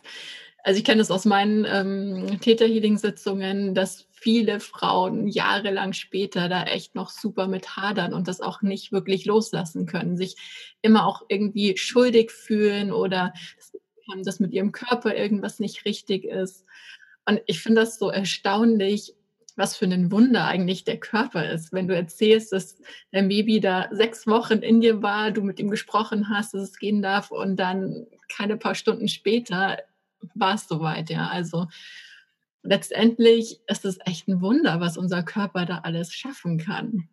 Also 0.63 0.79
ich 0.79 0.83
kenne 0.83 1.01
es 1.01 1.11
aus 1.11 1.25
meinen 1.25 1.65
ähm, 1.65 2.39
Täter-Healing-Sitzungen, 2.41 3.73
dass 3.73 4.07
viele 4.11 4.59
Frauen 4.59 5.27
jahrelang 5.27 5.93
später 5.93 6.49
da 6.49 6.63
echt 6.63 6.95
noch 6.95 7.09
super 7.09 7.47
mit 7.47 7.77
hadern 7.77 8.13
und 8.13 8.27
das 8.27 8.41
auch 8.41 8.61
nicht 8.61 8.91
wirklich 8.91 9.25
loslassen 9.25 9.85
können, 9.85 10.17
sich 10.17 10.35
immer 10.81 11.05
auch 11.05 11.23
irgendwie 11.29 11.77
schuldig 11.77 12.31
fühlen 12.31 12.91
oder 12.91 13.33
haben, 14.09 14.23
dass 14.23 14.39
mit 14.39 14.51
ihrem 14.53 14.71
Körper 14.71 15.15
irgendwas 15.15 15.59
nicht 15.59 15.85
richtig 15.85 16.25
ist. 16.25 16.65
Und 17.25 17.41
ich 17.45 17.61
finde 17.61 17.81
das 17.81 17.99
so 17.99 18.09
erstaunlich, 18.09 19.13
was 19.55 19.75
für 19.75 19.85
ein 19.85 20.11
Wunder 20.11 20.45
eigentlich 20.45 20.85
der 20.85 20.99
Körper 20.99 21.51
ist. 21.51 21.73
Wenn 21.73 21.87
du 21.87 21.95
erzählst, 21.95 22.53
dass 22.53 22.77
dein 23.11 23.27
Baby 23.27 23.59
da 23.59 23.89
sechs 23.91 24.25
Wochen 24.25 24.59
in 24.59 24.81
dir 24.81 25.01
war, 25.03 25.31
du 25.31 25.43
mit 25.43 25.59
ihm 25.59 25.69
gesprochen 25.69 26.29
hast, 26.29 26.53
dass 26.53 26.61
es 26.61 26.79
gehen 26.79 27.01
darf 27.01 27.29
und 27.29 27.57
dann 27.57 28.07
keine 28.29 28.57
paar 28.57 28.75
Stunden 28.75 29.07
später 29.07 29.77
war 30.33 30.55
es 30.55 30.67
soweit, 30.67 31.09
ja. 31.09 31.27
Also 31.27 31.67
letztendlich 32.63 33.59
ist 33.67 33.85
es 33.85 33.99
echt 34.05 34.27
ein 34.27 34.41
Wunder, 34.41 34.79
was 34.79 34.97
unser 34.97 35.23
Körper 35.23 35.65
da 35.65 35.79
alles 35.79 36.13
schaffen 36.13 36.57
kann. 36.57 37.09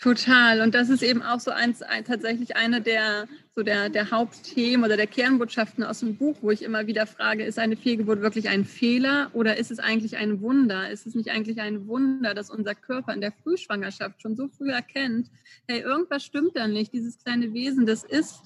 Total. 0.00 0.60
Und 0.60 0.76
das 0.76 0.90
ist 0.90 1.02
eben 1.02 1.22
auch 1.22 1.40
so 1.40 1.50
eins, 1.50 1.82
ein, 1.82 2.04
tatsächlich 2.04 2.54
eine 2.54 2.80
der, 2.80 3.26
so 3.56 3.64
der, 3.64 3.88
der 3.88 4.12
Hauptthemen 4.12 4.84
oder 4.84 4.96
der 4.96 5.08
Kernbotschaften 5.08 5.82
aus 5.82 6.00
dem 6.00 6.16
Buch, 6.16 6.36
wo 6.40 6.52
ich 6.52 6.62
immer 6.62 6.86
wieder 6.86 7.04
frage, 7.06 7.44
ist 7.44 7.58
eine 7.58 7.76
Fehlgeburt 7.76 8.20
wirklich 8.20 8.48
ein 8.48 8.64
Fehler 8.64 9.30
oder 9.32 9.56
ist 9.56 9.72
es 9.72 9.80
eigentlich 9.80 10.16
ein 10.16 10.40
Wunder? 10.40 10.88
Ist 10.88 11.08
es 11.08 11.16
nicht 11.16 11.32
eigentlich 11.32 11.60
ein 11.60 11.88
Wunder, 11.88 12.32
dass 12.34 12.48
unser 12.48 12.76
Körper 12.76 13.12
in 13.12 13.20
der 13.20 13.32
Frühschwangerschaft 13.32 14.22
schon 14.22 14.36
so 14.36 14.46
früh 14.46 14.70
erkennt, 14.70 15.30
hey, 15.66 15.80
irgendwas 15.80 16.22
stimmt 16.22 16.52
da 16.54 16.68
nicht, 16.68 16.92
dieses 16.92 17.18
kleine 17.18 17.52
Wesen, 17.52 17.84
das 17.84 18.04
ist 18.04 18.42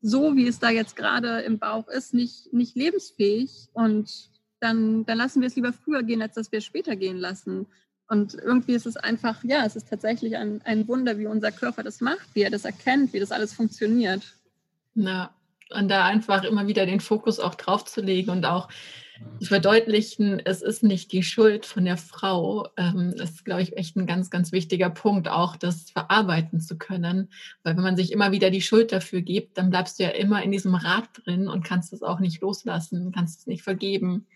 so, 0.00 0.34
wie 0.34 0.48
es 0.48 0.58
da 0.58 0.70
jetzt 0.70 0.96
gerade 0.96 1.40
im 1.42 1.60
Bauch 1.60 1.86
ist, 1.86 2.14
nicht, 2.14 2.52
nicht 2.52 2.74
lebensfähig 2.74 3.68
und 3.72 4.30
dann, 4.58 5.04
dann 5.06 5.18
lassen 5.18 5.40
wir 5.40 5.46
es 5.46 5.56
lieber 5.56 5.72
früher 5.72 6.02
gehen, 6.02 6.22
als 6.22 6.34
dass 6.34 6.50
wir 6.50 6.58
es 6.58 6.64
später 6.64 6.96
gehen 6.96 7.16
lassen. 7.16 7.66
Und 8.08 8.34
irgendwie 8.34 8.74
ist 8.74 8.86
es 8.86 8.96
einfach, 8.96 9.42
ja, 9.42 9.64
es 9.64 9.74
ist 9.74 9.88
tatsächlich 9.88 10.36
ein, 10.36 10.62
ein 10.64 10.86
Wunder, 10.86 11.18
wie 11.18 11.26
unser 11.26 11.50
Körper 11.50 11.82
das 11.82 12.00
macht, 12.00 12.28
wie 12.34 12.42
er 12.42 12.50
das 12.50 12.64
erkennt, 12.64 13.12
wie 13.12 13.20
das 13.20 13.32
alles 13.32 13.52
funktioniert. 13.52 14.22
Na, 14.94 15.34
und 15.70 15.88
da 15.88 16.04
einfach 16.04 16.44
immer 16.44 16.68
wieder 16.68 16.86
den 16.86 17.00
Fokus 17.00 17.40
auch 17.40 17.56
drauf 17.56 17.84
zu 17.84 18.00
legen 18.00 18.30
und 18.30 18.46
auch 18.46 18.68
zu 19.40 19.46
verdeutlichen, 19.46 20.40
es 20.44 20.62
ist 20.62 20.82
nicht 20.82 21.10
die 21.12 21.22
Schuld 21.22 21.66
von 21.66 21.84
der 21.84 21.96
Frau. 21.96 22.68
Ähm, 22.76 23.14
ist, 23.16 23.44
glaube 23.44 23.62
ich, 23.62 23.76
echt 23.76 23.96
ein 23.96 24.06
ganz, 24.06 24.30
ganz 24.30 24.52
wichtiger 24.52 24.90
Punkt, 24.90 25.28
auch 25.28 25.56
das 25.56 25.90
verarbeiten 25.90 26.60
zu 26.60 26.76
können. 26.76 27.30
Weil 27.62 27.76
wenn 27.76 27.82
man 27.82 27.96
sich 27.96 28.12
immer 28.12 28.32
wieder 28.32 28.50
die 28.50 28.62
Schuld 28.62 28.92
dafür 28.92 29.22
gibt, 29.22 29.58
dann 29.58 29.70
bleibst 29.70 29.98
du 29.98 30.04
ja 30.04 30.10
immer 30.10 30.42
in 30.42 30.52
diesem 30.52 30.74
Rad 30.74 31.08
drin 31.14 31.48
und 31.48 31.64
kannst 31.64 31.92
es 31.92 32.02
auch 32.02 32.20
nicht 32.20 32.40
loslassen, 32.42 33.12
kannst 33.12 33.40
es 33.40 33.46
nicht 33.46 33.62
vergeben. 33.62 34.26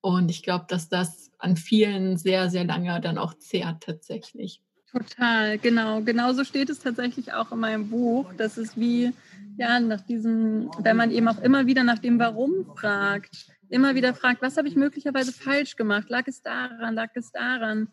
Und 0.00 0.30
ich 0.30 0.42
glaube, 0.42 0.66
dass 0.68 0.88
das 0.88 1.30
an 1.38 1.56
vielen 1.56 2.16
sehr, 2.16 2.50
sehr 2.50 2.64
lange 2.64 3.00
dann 3.00 3.18
auch 3.18 3.34
zehrt 3.34 3.82
tatsächlich. 3.82 4.62
Total, 4.90 5.58
genau. 5.58 6.00
Genauso 6.00 6.44
steht 6.44 6.68
es 6.68 6.80
tatsächlich 6.80 7.32
auch 7.32 7.52
in 7.52 7.60
meinem 7.60 7.90
Buch. 7.90 8.32
Das 8.36 8.58
ist 8.58 8.78
wie, 8.78 9.12
ja, 9.56 9.78
nach 9.78 10.00
diesem, 10.00 10.70
wenn 10.80 10.96
man 10.96 11.12
eben 11.12 11.28
auch 11.28 11.40
immer 11.42 11.66
wieder 11.66 11.84
nach 11.84 12.00
dem 12.00 12.18
Warum 12.18 12.66
fragt, 12.76 13.46
immer 13.68 13.94
wieder 13.94 14.14
fragt, 14.14 14.42
was 14.42 14.56
habe 14.56 14.66
ich 14.66 14.74
möglicherweise 14.74 15.32
falsch 15.32 15.76
gemacht? 15.76 16.08
Lag 16.08 16.26
es 16.26 16.42
daran? 16.42 16.94
Lag 16.94 17.10
es 17.14 17.30
daran? 17.30 17.88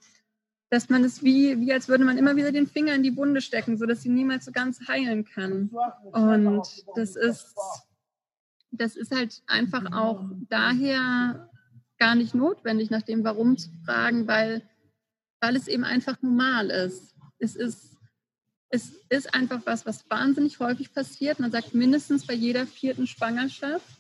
Dass 0.70 0.90
man 0.90 1.04
es 1.04 1.24
wie, 1.24 1.60
wie 1.60 1.72
als 1.72 1.88
würde 1.88 2.04
man 2.04 2.18
immer 2.18 2.36
wieder 2.36 2.52
den 2.52 2.68
Finger 2.68 2.96
in 2.96 3.04
die 3.04 3.16
Wunde 3.16 3.42
stecken, 3.42 3.78
sodass 3.78 4.02
sie 4.02 4.10
niemals 4.10 4.46
so 4.46 4.52
ganz 4.52 4.88
heilen 4.88 5.24
kann. 5.24 5.70
Und 6.12 6.68
das 6.96 7.16
ist, 7.16 7.56
das 8.72 8.96
ist 8.96 9.16
halt 9.16 9.44
einfach 9.46 9.92
auch 9.94 10.26
daher 10.50 11.50
gar 11.98 12.16
nicht 12.16 12.34
notwendig, 12.34 12.90
nach 12.90 13.02
dem 13.02 13.24
Warum 13.24 13.58
zu 13.58 13.70
fragen, 13.86 14.28
weil, 14.28 14.62
weil 15.40 15.56
es 15.56 15.68
eben 15.68 15.84
einfach 15.84 16.22
normal 16.22 16.70
ist. 16.70 17.16
Es 17.40 17.56
ist, 17.56 17.98
es 18.70 18.92
ist 19.10 19.34
einfach 19.34 19.62
was, 19.66 19.86
was 19.86 20.10
wahnsinnig 20.10 20.60
häufig 20.60 20.94
passiert. 20.94 21.40
Man 21.40 21.52
sagt 21.52 21.74
mindestens 21.74 22.26
bei 22.26 22.34
jeder 22.34 22.68
vierten 22.68 23.08
Schwangerschaft. 23.08 23.98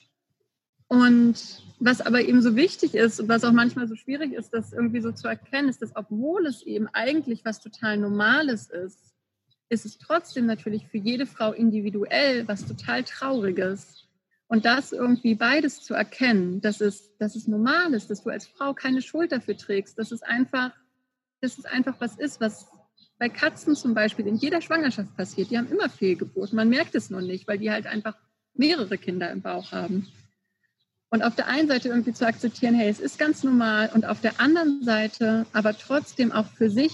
Und 0.89 1.61
was 1.79 1.99
aber 2.01 2.21
eben 2.21 2.41
so 2.41 2.55
wichtig 2.55 2.95
ist 2.95 3.19
und 3.19 3.27
was 3.27 3.43
auch 3.43 3.51
manchmal 3.51 3.87
so 3.87 3.95
schwierig 3.95 4.33
ist, 4.33 4.53
das 4.53 4.71
irgendwie 4.71 5.01
so 5.01 5.11
zu 5.11 5.27
erkennen, 5.27 5.67
ist, 5.67 5.81
dass 5.81 5.95
obwohl 5.95 6.45
es 6.45 6.61
eben 6.63 6.87
eigentlich 6.93 7.43
was 7.43 7.59
total 7.59 7.97
Normales 7.97 8.69
ist, 8.69 9.13
ist 9.69 9.85
es 9.85 9.97
trotzdem 9.97 10.45
natürlich 10.45 10.87
für 10.87 10.97
jede 10.97 11.25
Frau 11.25 11.51
individuell 11.51 12.47
was 12.47 12.65
total 12.65 13.03
Trauriges. 13.03 14.06
Und 14.47 14.65
das 14.65 14.93
irgendwie 14.93 15.35
beides 15.35 15.81
zu 15.81 15.93
erkennen, 15.93 16.61
dass 16.61 16.79
es, 16.79 17.17
dass 17.17 17.35
es 17.35 17.47
normal 17.47 17.93
ist, 17.93 18.09
dass 18.09 18.23
du 18.23 18.29
als 18.29 18.47
Frau 18.47 18.73
keine 18.73 19.01
Schuld 19.01 19.31
dafür 19.31 19.57
trägst, 19.57 19.99
dass 19.99 20.11
es 20.11 20.23
einfach, 20.23 20.71
dass 21.41 21.57
es 21.57 21.65
einfach 21.65 21.95
was 21.99 22.17
ist, 22.17 22.39
was 22.39 22.67
bei 23.19 23.29
Katzen 23.29 23.75
zum 23.75 23.93
Beispiel 23.93 24.27
in 24.27 24.35
jeder 24.35 24.61
Schwangerschaft 24.61 25.15
passiert. 25.17 25.51
Die 25.51 25.57
haben 25.57 25.69
immer 25.69 25.89
Fehlgeburten. 25.89 26.55
Man 26.55 26.69
merkt 26.69 26.95
es 26.95 27.09
nur 27.09 27.21
nicht, 27.21 27.47
weil 27.47 27.57
die 27.57 27.71
halt 27.71 27.87
einfach 27.87 28.15
mehrere 28.53 28.97
Kinder 28.97 29.29
im 29.31 29.41
Bauch 29.41 29.71
haben. 29.71 30.07
Und 31.09 31.23
auf 31.23 31.35
der 31.35 31.47
einen 31.47 31.67
Seite 31.67 31.89
irgendwie 31.89 32.13
zu 32.13 32.27
akzeptieren, 32.27 32.75
hey, 32.75 32.89
es 32.89 32.99
ist 32.99 33.17
ganz 33.17 33.43
normal. 33.43 33.89
Und 33.93 34.05
auf 34.05 34.21
der 34.21 34.39
anderen 34.39 34.83
Seite 34.83 35.45
aber 35.53 35.77
trotzdem 35.77 36.31
auch 36.31 36.47
für 36.47 36.69
sich 36.69 36.93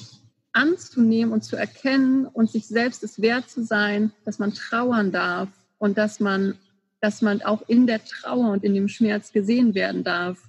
anzunehmen 0.54 1.34
und 1.34 1.44
zu 1.44 1.56
erkennen 1.56 2.28
und 2.28 2.50
sich 2.50 2.68
selbst 2.68 3.04
es 3.04 3.22
wert 3.22 3.50
zu 3.50 3.64
sein, 3.64 4.12
dass 4.24 4.38
man 4.38 4.54
trauern 4.54 5.12
darf 5.12 5.50
und 5.80 5.98
dass 5.98 6.20
man, 6.20 6.58
dass 7.04 7.22
man 7.22 7.42
auch 7.42 7.62
in 7.68 7.86
der 7.86 8.02
Trauer 8.06 8.52
und 8.52 8.64
in 8.64 8.74
dem 8.74 8.88
Schmerz 8.88 9.34
gesehen 9.34 9.76
werden 9.76 10.06
darf. 10.06 10.40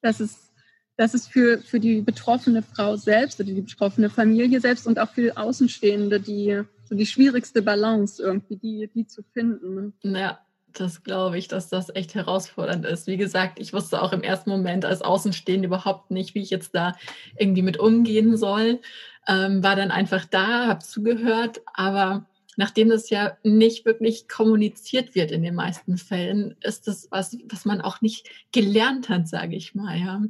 Das 0.00 0.20
ist, 0.20 0.52
das 0.96 1.12
ist 1.12 1.26
für, 1.26 1.58
für 1.58 1.80
die 1.80 2.02
betroffene 2.02 2.62
Frau 2.62 2.94
selbst 2.94 3.40
oder 3.40 3.52
die 3.52 3.62
betroffene 3.62 4.08
Familie 4.08 4.60
selbst 4.60 4.86
und 4.86 5.00
auch 5.00 5.10
für 5.10 5.36
Außenstehende 5.36 6.20
die, 6.20 6.62
so 6.84 6.94
die 6.94 7.04
schwierigste 7.04 7.62
Balance 7.62 8.22
irgendwie, 8.22 8.54
die, 8.54 8.88
die 8.94 9.08
zu 9.08 9.24
finden. 9.32 9.92
Ja, 10.04 10.38
das 10.72 11.02
glaube 11.02 11.36
ich, 11.36 11.48
dass 11.48 11.68
das 11.68 11.92
echt 11.92 12.14
herausfordernd 12.14 12.86
ist. 12.86 13.08
Wie 13.08 13.16
gesagt, 13.16 13.58
ich 13.58 13.72
wusste 13.72 14.00
auch 14.00 14.12
im 14.12 14.22
ersten 14.22 14.50
Moment 14.50 14.84
als 14.84 15.02
Außenstehende 15.02 15.66
überhaupt 15.66 16.12
nicht, 16.12 16.36
wie 16.36 16.42
ich 16.42 16.50
jetzt 16.50 16.76
da 16.76 16.94
irgendwie 17.36 17.62
mit 17.62 17.80
umgehen 17.80 18.36
soll. 18.36 18.78
Ähm, 19.26 19.64
war 19.64 19.74
dann 19.74 19.90
einfach 19.90 20.26
da, 20.26 20.68
habe 20.68 20.84
zugehört, 20.84 21.60
aber 21.74 22.24
nachdem 22.58 22.90
das 22.90 23.08
ja 23.08 23.38
nicht 23.42 23.86
wirklich 23.86 24.28
kommuniziert 24.28 25.14
wird 25.14 25.30
in 25.30 25.42
den 25.42 25.54
meisten 25.54 25.96
Fällen, 25.96 26.56
ist 26.60 26.86
das 26.86 27.08
was, 27.10 27.36
was 27.48 27.64
man 27.64 27.80
auch 27.80 28.00
nicht 28.00 28.28
gelernt 28.52 29.08
hat, 29.08 29.28
sage 29.28 29.56
ich 29.56 29.74
mal, 29.74 29.98
ja. 29.98 30.22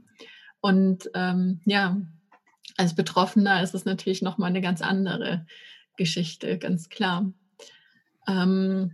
Und 0.60 1.10
ähm, 1.14 1.60
ja, 1.64 2.00
als 2.76 2.94
Betroffener 2.94 3.62
ist 3.62 3.74
es 3.74 3.84
natürlich 3.84 4.22
nochmal 4.22 4.50
eine 4.50 4.60
ganz 4.60 4.82
andere 4.82 5.46
Geschichte, 5.96 6.58
ganz 6.58 6.88
klar. 6.88 7.32
Ähm, 8.28 8.92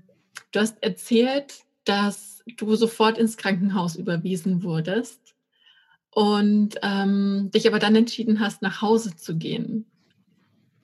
Du 0.54 0.60
hast 0.60 0.80
erzählt, 0.84 1.64
dass 1.84 2.44
du 2.56 2.76
sofort 2.76 3.18
ins 3.18 3.36
Krankenhaus 3.36 3.96
überwiesen 3.96 4.62
wurdest 4.62 5.34
und 6.10 6.76
ähm, 6.80 7.50
dich 7.52 7.66
aber 7.66 7.80
dann 7.80 7.96
entschieden 7.96 8.38
hast, 8.38 8.62
nach 8.62 8.80
Hause 8.80 9.16
zu 9.16 9.36
gehen. 9.36 9.84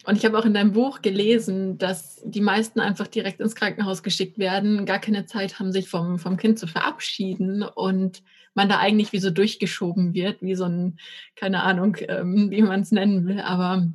Und 0.07 0.17
ich 0.17 0.25
habe 0.25 0.39
auch 0.39 0.47
in 0.47 0.55
deinem 0.55 0.73
Buch 0.73 1.03
gelesen, 1.03 1.77
dass 1.77 2.23
die 2.25 2.41
meisten 2.41 2.81
einfach 2.81 3.07
direkt 3.07 3.41
ins 3.41 3.55
Krankenhaus 3.55 4.03
geschickt 4.03 4.39
werden, 4.39 4.87
gar 4.87 4.99
keine 4.99 5.27
Zeit 5.27 5.59
haben, 5.59 5.73
sich 5.73 5.89
vom, 5.89 6.19
vom 6.19 6.37
Kind 6.37 6.59
zu 6.59 6.67
verabschieden 6.67 7.63
und 7.63 8.23
man 8.55 8.69
da 8.69 8.79
eigentlich 8.79 9.13
wie 9.13 9.21
so 9.21 9.31
durchgeschoben 9.31 10.15
wird, 10.15 10.43
wie 10.43 10.55
so 10.55 10.65
ein, 10.65 10.99
keine 11.37 11.63
Ahnung, 11.63 11.97
ähm, 12.09 12.51
wie 12.51 12.63
man 12.63 12.81
es 12.81 12.93
nennen 12.93 13.27
will, 13.27 13.41
aber 13.41 13.89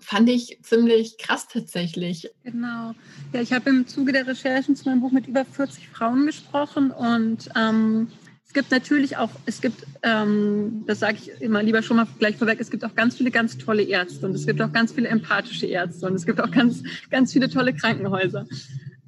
fand 0.00 0.28
ich 0.28 0.58
ziemlich 0.62 1.18
krass 1.18 1.48
tatsächlich. 1.48 2.30
Genau. 2.42 2.94
Ja, 3.32 3.40
ich 3.40 3.52
habe 3.52 3.70
im 3.70 3.86
Zuge 3.86 4.12
der 4.12 4.26
Recherchen 4.26 4.76
zu 4.76 4.88
meinem 4.88 5.00
Buch 5.00 5.12
mit 5.12 5.26
über 5.26 5.44
40 5.44 5.88
Frauen 5.88 6.26
gesprochen 6.26 6.90
und 6.90 7.48
ähm, 7.56 8.08
gibt 8.54 8.70
natürlich 8.70 9.16
auch, 9.16 9.30
es 9.46 9.60
gibt, 9.60 9.84
ähm, 10.02 10.84
das 10.86 11.00
sage 11.00 11.18
ich 11.20 11.42
immer 11.42 11.62
lieber 11.62 11.82
schon 11.82 11.98
mal 11.98 12.06
gleich 12.18 12.36
vorweg, 12.36 12.60
es 12.60 12.70
gibt 12.70 12.84
auch 12.84 12.94
ganz 12.94 13.16
viele 13.16 13.30
ganz 13.30 13.58
tolle 13.58 13.82
Ärzte 13.82 14.26
und 14.26 14.34
es 14.34 14.46
gibt 14.46 14.62
auch 14.62 14.72
ganz 14.72 14.92
viele 14.92 15.08
empathische 15.08 15.66
Ärzte 15.66 16.06
und 16.06 16.14
es 16.14 16.24
gibt 16.24 16.40
auch 16.40 16.50
ganz, 16.50 16.82
ganz 17.10 17.32
viele 17.32 17.50
tolle 17.50 17.74
Krankenhäuser. 17.74 18.46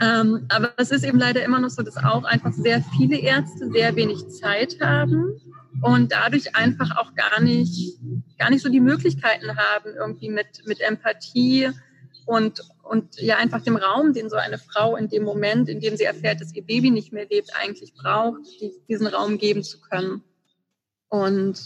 Ähm, 0.03 0.45
aber 0.51 0.73
es 0.77 0.91
ist 0.91 1.05
eben 1.05 1.19
leider 1.19 1.43
immer 1.43 1.59
noch 1.59 1.71
so, 1.71 1.83
dass 1.83 1.97
auch 1.97 2.25
einfach 2.25 2.53
sehr 2.53 2.83
viele 2.97 3.19
Ärzte 3.19 3.71
sehr 3.71 3.97
wenig 3.97 4.29
Zeit 4.29 4.77
haben 4.81 5.41
und 5.81 6.13
dadurch 6.13 6.55
einfach 6.55 6.97
auch 6.99 7.15
gar 7.15 7.41
nicht, 7.41 7.99
gar 8.39 8.51
nicht 8.51 8.63
so 8.63 8.69
die 8.69 8.81
Möglichkeiten 8.81 9.57
haben, 9.57 9.91
irgendwie 9.97 10.29
mit, 10.29 10.47
mit 10.67 10.81
Empathie 10.81 11.71
und, 12.27 12.61
und 12.83 13.21
ja 13.21 13.37
einfach 13.37 13.63
dem 13.63 13.77
Raum, 13.77 14.13
den 14.13 14.29
so 14.29 14.37
eine 14.37 14.59
Frau 14.59 14.97
in 14.97 15.09
dem 15.09 15.23
Moment, 15.23 15.69
in 15.69 15.81
dem 15.81 15.97
sie 15.97 16.05
erfährt, 16.05 16.41
dass 16.41 16.53
ihr 16.55 16.65
Baby 16.65 16.91
nicht 16.91 17.13
mehr 17.13 17.27
lebt, 17.27 17.51
eigentlich 17.55 17.95
braucht, 17.95 18.43
die, 18.61 18.73
diesen 18.89 19.07
Raum 19.07 19.39
geben 19.39 19.63
zu 19.63 19.81
können. 19.81 20.23
Und 21.09 21.59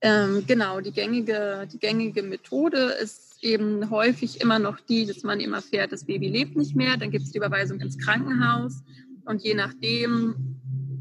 ähm, 0.00 0.44
genau, 0.46 0.80
die 0.80 0.92
gängige, 0.92 1.68
die 1.70 1.78
gängige 1.78 2.22
Methode 2.22 2.96
ist 3.02 3.44
eben 3.44 3.90
häufig 3.90 4.40
immer 4.40 4.58
noch 4.58 4.80
die, 4.80 5.04
dass 5.04 5.22
man 5.22 5.38
eben 5.38 5.52
erfährt, 5.52 5.92
das 5.92 6.06
Baby 6.06 6.28
lebt 6.28 6.56
nicht 6.56 6.74
mehr, 6.74 6.96
dann 6.96 7.10
gibt 7.10 7.24
es 7.24 7.32
die 7.32 7.38
Überweisung 7.38 7.78
ins 7.80 7.98
Krankenhaus 7.98 8.82
und 9.26 9.42
je 9.42 9.54
nachdem, 9.54 10.58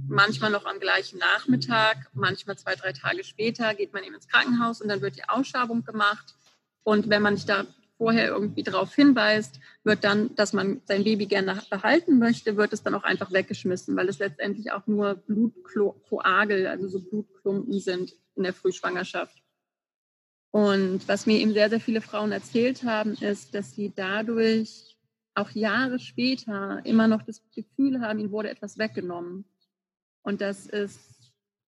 manchmal 0.09 0.51
noch 0.51 0.65
am 0.65 0.79
gleichen 0.79 1.19
Nachmittag, 1.19 2.09
manchmal 2.13 2.57
zwei, 2.57 2.75
drei 2.75 2.91
Tage 2.91 3.23
später 3.23 3.73
geht 3.75 3.93
man 3.93 4.03
eben 4.03 4.15
ins 4.15 4.27
Krankenhaus 4.27 4.81
und 4.81 4.89
dann 4.89 5.01
wird 5.01 5.15
die 5.15 5.29
Ausschabung 5.29 5.83
gemacht. 5.83 6.35
Und 6.83 7.09
wenn 7.09 7.21
man 7.21 7.35
nicht 7.35 7.47
da 7.47 7.65
vorher 7.99 8.29
irgendwie 8.29 8.63
darauf 8.63 8.95
hinweist, 8.95 9.59
wird 9.83 10.05
dann, 10.05 10.33
dass 10.35 10.53
man 10.53 10.81
sein 10.85 11.03
Baby 11.03 11.25
gerne 11.25 11.61
behalten 11.69 12.17
möchte, 12.17 12.55
wird 12.55 12.71
es 12.71 12.81
dann 12.81 12.95
auch 12.95 13.03
einfach 13.03 13.31
weggeschmissen, 13.33 13.95
weil 13.97 14.07
es 14.07 14.19
letztendlich 14.19 14.71
auch 14.71 14.87
nur 14.87 15.15
Blutkoagel, 15.15 16.65
also 16.65 16.87
so 16.87 17.01
Blutklumpen 17.01 17.79
sind 17.81 18.15
in 18.35 18.43
der 18.43 18.53
Frühschwangerschaft. 18.53 19.43
Und 20.51 21.07
was 21.09 21.25
mir 21.25 21.39
eben 21.39 21.53
sehr, 21.53 21.69
sehr 21.69 21.81
viele 21.81 21.99
Frauen 21.99 22.31
erzählt 22.31 22.83
haben, 22.83 23.15
ist, 23.15 23.53
dass 23.53 23.75
sie 23.75 23.91
dadurch 23.93 24.97
auch 25.35 25.51
Jahre 25.51 25.99
später 25.99 26.81
immer 26.85 27.09
noch 27.09 27.23
das 27.23 27.41
Gefühl 27.53 27.99
haben, 27.99 28.19
ihnen 28.19 28.31
wurde 28.31 28.49
etwas 28.49 28.77
weggenommen. 28.77 29.43
Und 30.23 30.39
das 30.39 30.67
ist, 30.67 30.99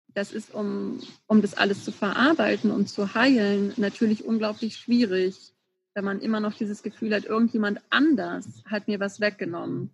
das 0.07 0.31
ist 0.31 0.55
um, 0.55 0.99
um 1.27 1.43
das 1.43 1.53
alles 1.53 1.85
zu 1.85 1.91
verarbeiten 1.91 2.71
und 2.71 2.89
zu 2.89 3.13
heilen, 3.13 3.73
natürlich 3.77 4.25
unglaublich 4.25 4.77
schwierig, 4.77 5.54
wenn 5.95 6.05
man 6.05 6.19
immer 6.19 6.41
noch 6.41 6.53
dieses 6.53 6.83
Gefühl 6.83 7.15
hat, 7.15 7.25
irgendjemand 7.25 7.79
anders 7.89 8.63
hat 8.65 8.87
mir 8.87 8.99
was 8.99 9.19
weggenommen. 9.21 9.89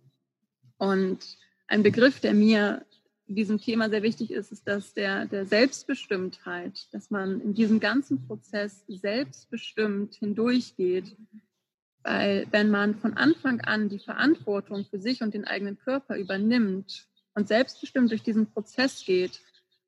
Und 0.76 1.38
ein 1.68 1.82
Begriff, 1.82 2.20
der 2.20 2.34
mir 2.34 2.84
diesem 3.26 3.60
Thema 3.60 3.88
sehr 3.88 4.02
wichtig 4.02 4.30
ist, 4.30 4.52
ist 4.52 4.66
das 4.66 4.94
der, 4.94 5.26
der 5.26 5.46
Selbstbestimmtheit, 5.46 6.92
dass 6.92 7.10
man 7.10 7.40
in 7.40 7.54
diesem 7.54 7.80
ganzen 7.80 8.26
Prozess 8.26 8.84
selbstbestimmt 8.88 10.16
hindurchgeht. 10.16 11.16
Weil 12.02 12.46
wenn 12.50 12.68
man 12.68 12.96
von 12.96 13.16
Anfang 13.16 13.60
an 13.60 13.88
die 13.88 14.00
Verantwortung 14.00 14.84
für 14.84 14.98
sich 14.98 15.22
und 15.22 15.34
den 15.34 15.44
eigenen 15.44 15.78
Körper 15.78 16.16
übernimmt 16.16 17.06
und 17.34 17.46
selbstbestimmt 17.46 18.10
durch 18.10 18.24
diesen 18.24 18.50
Prozess 18.50 19.04
geht 19.04 19.40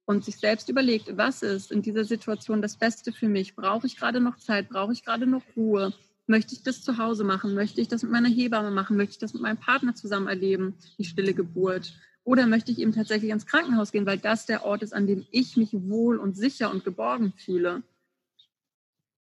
und 0.07 0.25
sich 0.25 0.37
selbst 0.37 0.69
überlegt, 0.69 1.17
was 1.17 1.43
ist 1.43 1.73
in 1.73 1.83
dieser 1.83 2.05
Situation 2.05 2.63
das 2.63 2.77
Beste 2.77 3.13
für 3.13 3.29
mich? 3.29 3.57
Brauche 3.57 3.87
ich 3.87 3.97
gerade 3.97 4.21
noch 4.21 4.37
Zeit? 4.37 4.69
Brauche 4.69 4.93
ich 4.93 5.05
gerade 5.05 5.27
noch 5.27 5.43
Ruhe? 5.57 5.93
Möchte 6.27 6.55
ich 6.55 6.63
das 6.63 6.83
zu 6.83 6.99
Hause 6.99 7.25
machen? 7.25 7.55
Möchte 7.55 7.81
ich 7.81 7.89
das 7.89 8.03
mit 8.03 8.13
meiner 8.13 8.29
Hebamme 8.29 8.71
machen? 8.71 8.97
Möchte 8.97 9.13
ich 9.13 9.19
das 9.19 9.35
mit 9.35 9.43
meinem 9.43 9.59
Partner 9.59 9.95
zusammen 9.95 10.29
erleben, 10.29 10.75
die 10.99 11.05
stille 11.05 11.35
Geburt? 11.35 11.95
Oder 12.25 12.47
möchte 12.47 12.73
ich 12.73 12.79
eben 12.79 12.93
tatsächlich 12.93 13.31
ins 13.31 13.47
Krankenhaus 13.47 13.93
gehen, 13.93 14.07
weil 14.07 14.19
das 14.19 14.47
der 14.47 14.65
Ort 14.65 14.83
ist, 14.83 14.95
an 14.95 15.07
dem 15.07 15.27
ich 15.31 15.57
mich 15.57 15.71
wohl 15.73 16.19
und 16.19 16.37
sicher 16.37 16.71
und 16.71 16.85
geborgen 16.85 17.35
fühle? 17.37 17.83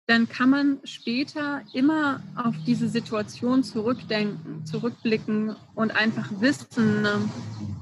Dann 0.08 0.26
kann 0.26 0.48
man 0.48 0.80
später 0.84 1.62
immer 1.74 2.22
auf 2.34 2.54
diese 2.66 2.88
Situation 2.88 3.62
zurückdenken, 3.62 4.64
zurückblicken 4.64 5.54
und 5.74 5.90
einfach 5.94 6.30
wissen, 6.40 7.02
ne, 7.02 7.28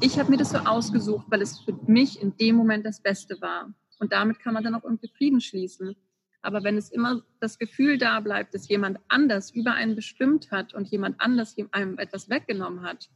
ich 0.00 0.18
habe 0.18 0.32
mir 0.32 0.36
das 0.36 0.50
so 0.50 0.58
ausgesucht, 0.58 1.26
weil 1.28 1.40
es 1.40 1.60
für 1.60 1.78
mich 1.86 2.20
in 2.20 2.36
dem 2.36 2.56
Moment 2.56 2.84
das 2.84 3.00
Beste 3.00 3.40
war. 3.40 3.72
Und 4.00 4.12
damit 4.12 4.40
kann 4.40 4.54
man 4.54 4.64
dann 4.64 4.74
auch 4.74 4.82
irgendwie 4.82 5.08
Frieden 5.16 5.40
schließen. 5.40 5.94
Aber 6.42 6.64
wenn 6.64 6.76
es 6.76 6.90
immer 6.90 7.22
das 7.38 7.60
Gefühl 7.60 7.96
da 7.96 8.18
bleibt, 8.18 8.54
dass 8.54 8.68
jemand 8.68 8.98
anders 9.06 9.52
über 9.52 9.74
einen 9.74 9.94
bestimmt 9.94 10.50
hat 10.50 10.74
und 10.74 10.88
jemand 10.88 11.20
anders 11.20 11.54
einem 11.70 11.96
etwas 11.96 12.28
weggenommen 12.28 12.82
hat, 12.82 13.08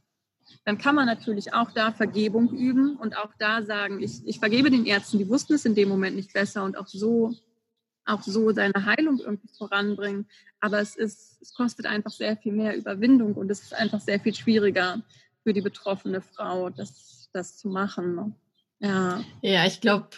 dann 0.65 0.79
kann 0.79 0.95
man 0.95 1.07
natürlich 1.07 1.53
auch 1.53 1.73
da 1.73 1.91
Vergebung 1.91 2.53
üben 2.53 2.97
und 2.97 3.17
auch 3.17 3.33
da 3.41 3.63
sagen, 3.63 4.01
ich, 4.01 4.25
ich 4.25 4.39
vergebe 4.39 4.71
den 4.71 4.87
Ärzten, 4.87 5.19
die 5.19 5.29
wussten 5.29 5.55
es 5.55 5.65
in 5.65 5.75
dem 5.75 5.89
Moment 5.89 6.15
nicht 6.15 6.33
besser 6.33 6.63
und 6.63 6.79
auch 6.79 6.87
so 6.87 7.35
auch 8.13 8.23
so 8.23 8.53
seine 8.53 8.85
Heilung 8.85 9.19
irgendwie 9.19 9.49
voranbringen. 9.57 10.27
Aber 10.61 10.81
es 10.81 10.97
ist, 10.97 11.39
es 11.41 11.55
kostet 11.55 11.87
einfach 11.87 12.11
sehr 12.11 12.37
viel 12.37 12.53
mehr 12.53 12.77
Überwindung 12.77 13.35
und 13.35 13.51
es 13.51 13.63
ist 13.63 13.75
einfach 13.75 14.01
sehr 14.01 14.21
viel 14.21 14.35
schwieriger 14.35 15.03
für 15.43 15.53
die 15.53 15.63
betroffene 15.63 16.21
Frau, 16.21 16.71
das, 16.71 17.29
das 17.33 17.57
zu 17.57 17.69
machen. 17.69 18.15
Ne? 18.15 18.33
Ja. 18.81 19.25
Ja, 19.43 19.67
ich 19.67 19.81
glaube, 19.81 20.09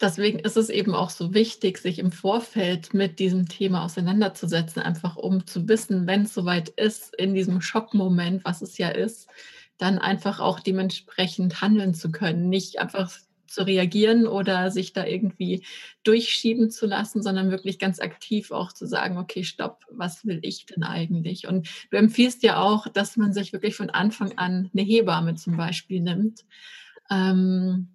deswegen 0.00 0.38
ist 0.38 0.56
es 0.56 0.68
eben 0.68 0.94
auch 0.94 1.10
so 1.10 1.34
wichtig, 1.34 1.78
sich 1.78 1.98
im 1.98 2.12
Vorfeld 2.12 2.94
mit 2.94 3.18
diesem 3.18 3.48
Thema 3.48 3.84
auseinanderzusetzen, 3.84 4.82
einfach 4.82 5.16
um 5.16 5.46
zu 5.46 5.68
wissen, 5.68 6.06
wenn 6.06 6.22
es 6.22 6.34
soweit 6.34 6.68
ist, 6.68 7.14
in 7.16 7.34
diesem 7.34 7.60
Schockmoment, 7.60 8.44
was 8.44 8.62
es 8.62 8.78
ja 8.78 8.88
ist, 8.88 9.28
dann 9.78 9.98
einfach 9.98 10.40
auch 10.40 10.60
dementsprechend 10.60 11.60
handeln 11.60 11.94
zu 11.94 12.10
können. 12.10 12.48
Nicht 12.48 12.80
einfach 12.80 13.10
zu 13.48 13.66
reagieren 13.66 14.26
oder 14.26 14.70
sich 14.70 14.92
da 14.92 15.04
irgendwie 15.04 15.64
durchschieben 16.04 16.70
zu 16.70 16.86
lassen, 16.86 17.22
sondern 17.22 17.50
wirklich 17.50 17.78
ganz 17.78 18.00
aktiv 18.00 18.50
auch 18.50 18.72
zu 18.72 18.86
sagen, 18.86 19.18
okay, 19.18 19.44
stopp, 19.44 19.84
was 19.90 20.24
will 20.26 20.40
ich 20.42 20.66
denn 20.66 20.82
eigentlich? 20.82 21.46
Und 21.48 21.68
du 21.90 21.96
empfiehlst 21.96 22.42
ja 22.42 22.60
auch, 22.60 22.88
dass 22.88 23.16
man 23.16 23.32
sich 23.32 23.52
wirklich 23.52 23.74
von 23.74 23.90
Anfang 23.90 24.36
an 24.38 24.70
eine 24.72 24.82
Hebamme 24.82 25.34
zum 25.34 25.56
Beispiel 25.56 26.00
nimmt. 26.00 26.44
Ähm, 27.10 27.88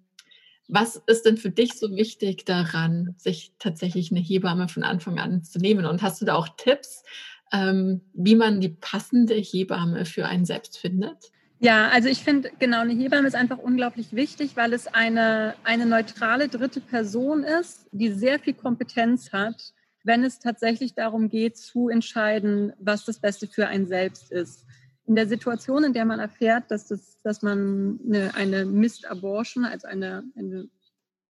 was 0.66 0.96
ist 1.06 1.26
denn 1.26 1.36
für 1.36 1.50
dich 1.50 1.74
so 1.74 1.94
wichtig 1.94 2.44
daran, 2.44 3.14
sich 3.18 3.52
tatsächlich 3.58 4.10
eine 4.10 4.20
Hebamme 4.20 4.68
von 4.68 4.82
Anfang 4.82 5.18
an 5.18 5.44
zu 5.44 5.58
nehmen? 5.58 5.84
Und 5.86 6.02
hast 6.02 6.20
du 6.20 6.24
da 6.24 6.34
auch 6.34 6.48
Tipps, 6.56 7.04
ähm, 7.52 8.00
wie 8.14 8.34
man 8.34 8.60
die 8.60 8.70
passende 8.70 9.34
Hebamme 9.34 10.06
für 10.06 10.26
einen 10.26 10.46
selbst 10.46 10.78
findet? 10.78 11.32
Ja, 11.64 11.88
also 11.88 12.10
ich 12.10 12.22
finde, 12.22 12.52
genau, 12.58 12.80
eine 12.80 12.92
Hebamme 12.92 13.26
ist 13.26 13.34
einfach 13.34 13.56
unglaublich 13.56 14.12
wichtig, 14.12 14.54
weil 14.54 14.74
es 14.74 14.86
eine, 14.86 15.54
eine 15.64 15.86
neutrale 15.86 16.48
dritte 16.48 16.82
Person 16.82 17.42
ist, 17.42 17.86
die 17.90 18.12
sehr 18.12 18.38
viel 18.38 18.52
Kompetenz 18.52 19.32
hat, 19.32 19.72
wenn 20.02 20.24
es 20.24 20.40
tatsächlich 20.40 20.92
darum 20.92 21.30
geht, 21.30 21.56
zu 21.56 21.88
entscheiden, 21.88 22.74
was 22.78 23.06
das 23.06 23.18
Beste 23.18 23.46
für 23.46 23.66
einen 23.66 23.86
selbst 23.86 24.30
ist. 24.30 24.66
In 25.06 25.14
der 25.14 25.26
Situation, 25.26 25.84
in 25.84 25.94
der 25.94 26.04
man 26.04 26.20
erfährt, 26.20 26.70
dass, 26.70 26.88
das, 26.88 27.22
dass 27.22 27.40
man 27.40 27.98
eine, 28.04 28.34
eine 28.34 28.66
Mist-Abortion, 28.66 29.64
also 29.64 29.86
eine, 29.86 30.22
eine 30.36 30.68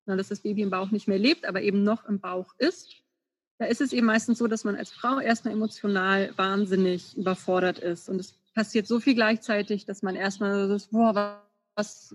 na, 0.04 0.16
dass 0.16 0.30
das 0.30 0.40
Baby 0.40 0.62
im 0.62 0.70
Bauch 0.70 0.90
nicht 0.90 1.06
mehr 1.06 1.20
lebt, 1.20 1.46
aber 1.46 1.62
eben 1.62 1.84
noch 1.84 2.08
im 2.08 2.18
Bauch 2.18 2.54
ist, 2.58 2.96
da 3.58 3.66
ist 3.66 3.80
es 3.80 3.92
eben 3.92 4.08
meistens 4.08 4.38
so, 4.38 4.48
dass 4.48 4.64
man 4.64 4.74
als 4.74 4.90
Frau 4.90 5.20
erstmal 5.20 5.54
emotional 5.54 6.32
wahnsinnig 6.36 7.16
überfordert 7.16 7.78
ist. 7.78 8.08
Und 8.08 8.18
es 8.18 8.34
passiert 8.54 8.86
so 8.86 9.00
viel 9.00 9.14
gleichzeitig, 9.14 9.84
dass 9.86 10.02
man 10.02 10.16
erstmal 10.16 10.68
so 10.68 10.74
ist, 10.74 10.90
boah, 10.90 11.42
was, 11.76 12.14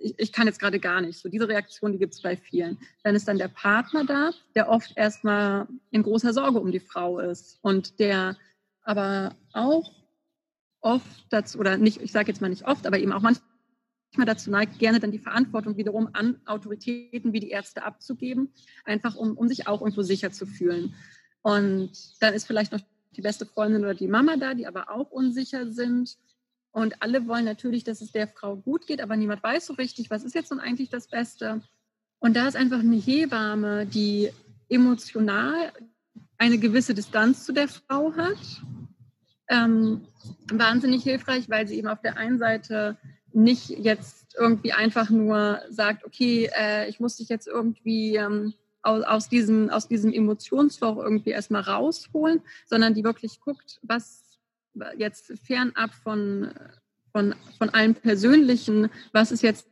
ich, 0.00 0.14
ich 0.18 0.32
kann 0.32 0.46
jetzt 0.46 0.58
gerade 0.58 0.80
gar 0.80 1.00
nicht. 1.00 1.18
So 1.18 1.28
diese 1.28 1.48
Reaktion, 1.48 1.92
die 1.92 1.98
gibt 1.98 2.14
es 2.14 2.22
bei 2.22 2.36
vielen. 2.36 2.78
Dann 3.04 3.14
ist 3.14 3.28
dann 3.28 3.38
der 3.38 3.48
Partner 3.48 4.04
da, 4.04 4.30
der 4.54 4.68
oft 4.68 4.92
erstmal 4.96 5.68
in 5.90 6.02
großer 6.02 6.32
Sorge 6.32 6.58
um 6.60 6.72
die 6.72 6.80
Frau 6.80 7.20
ist 7.20 7.58
und 7.62 7.98
der 8.00 8.36
aber 8.82 9.36
auch 9.52 9.92
oft 10.80 11.26
dazu, 11.30 11.58
oder 11.58 11.76
nicht, 11.76 12.00
ich 12.00 12.12
sage 12.12 12.28
jetzt 12.28 12.40
mal 12.40 12.48
nicht 12.48 12.66
oft, 12.66 12.86
aber 12.86 12.98
eben 12.98 13.12
auch 13.12 13.22
manchmal 13.22 13.42
dazu 14.24 14.50
neigt, 14.50 14.78
gerne 14.78 15.00
dann 15.00 15.10
die 15.10 15.18
Verantwortung 15.18 15.76
wiederum 15.76 16.08
an 16.12 16.40
Autoritäten 16.46 17.32
wie 17.32 17.40
die 17.40 17.50
Ärzte 17.50 17.82
abzugeben, 17.82 18.52
einfach 18.84 19.16
um, 19.16 19.36
um 19.36 19.48
sich 19.48 19.66
auch 19.66 19.80
irgendwo 19.80 20.02
sicher 20.02 20.30
zu 20.30 20.46
fühlen. 20.46 20.94
Und 21.42 21.92
dann 22.20 22.34
ist 22.34 22.46
vielleicht 22.46 22.72
noch 22.72 22.80
die 23.16 23.22
beste 23.22 23.46
Freundin 23.46 23.82
oder 23.82 23.94
die 23.94 24.08
Mama 24.08 24.36
da, 24.36 24.54
die 24.54 24.66
aber 24.66 24.90
auch 24.90 25.10
unsicher 25.10 25.70
sind. 25.72 26.16
Und 26.70 27.02
alle 27.02 27.26
wollen 27.26 27.44
natürlich, 27.44 27.84
dass 27.84 28.00
es 28.00 28.12
der 28.12 28.28
Frau 28.28 28.56
gut 28.56 28.86
geht, 28.86 29.00
aber 29.00 29.16
niemand 29.16 29.42
weiß 29.42 29.66
so 29.66 29.74
richtig, 29.74 30.10
was 30.10 30.24
ist 30.24 30.34
jetzt 30.34 30.50
nun 30.50 30.60
eigentlich 30.60 30.90
das 30.90 31.08
Beste. 31.08 31.62
Und 32.18 32.36
da 32.36 32.46
ist 32.46 32.56
einfach 32.56 32.80
eine 32.80 32.96
Hebamme, 32.96 33.86
die 33.86 34.30
emotional 34.68 35.72
eine 36.38 36.58
gewisse 36.58 36.94
Distanz 36.94 37.44
zu 37.44 37.52
der 37.52 37.68
Frau 37.68 38.12
hat. 38.14 38.62
Ähm, 39.48 40.02
wahnsinnig 40.52 41.02
hilfreich, 41.02 41.48
weil 41.48 41.66
sie 41.66 41.78
eben 41.78 41.88
auf 41.88 42.02
der 42.02 42.16
einen 42.16 42.38
Seite 42.38 42.96
nicht 43.32 43.70
jetzt 43.70 44.34
irgendwie 44.38 44.72
einfach 44.72 45.08
nur 45.08 45.60
sagt, 45.70 46.04
okay, 46.04 46.50
äh, 46.58 46.88
ich 46.88 47.00
muss 47.00 47.16
dich 47.16 47.28
jetzt 47.28 47.46
irgendwie 47.46 48.16
ähm, 48.16 48.54
aus, 48.86 49.02
aus, 49.02 49.28
diesem, 49.28 49.70
aus 49.70 49.88
diesem 49.88 50.12
Emotionsloch 50.12 50.96
irgendwie 50.98 51.30
erstmal 51.30 51.62
rausholen, 51.62 52.40
sondern 52.66 52.94
die 52.94 53.04
wirklich 53.04 53.40
guckt, 53.40 53.80
was 53.82 54.38
jetzt 54.96 55.32
fernab 55.44 55.92
von, 55.94 56.50
von, 57.12 57.34
von 57.58 57.70
allem 57.70 57.94
Persönlichen, 57.94 58.90
was 59.12 59.32
ist 59.32 59.42
jetzt 59.42 59.66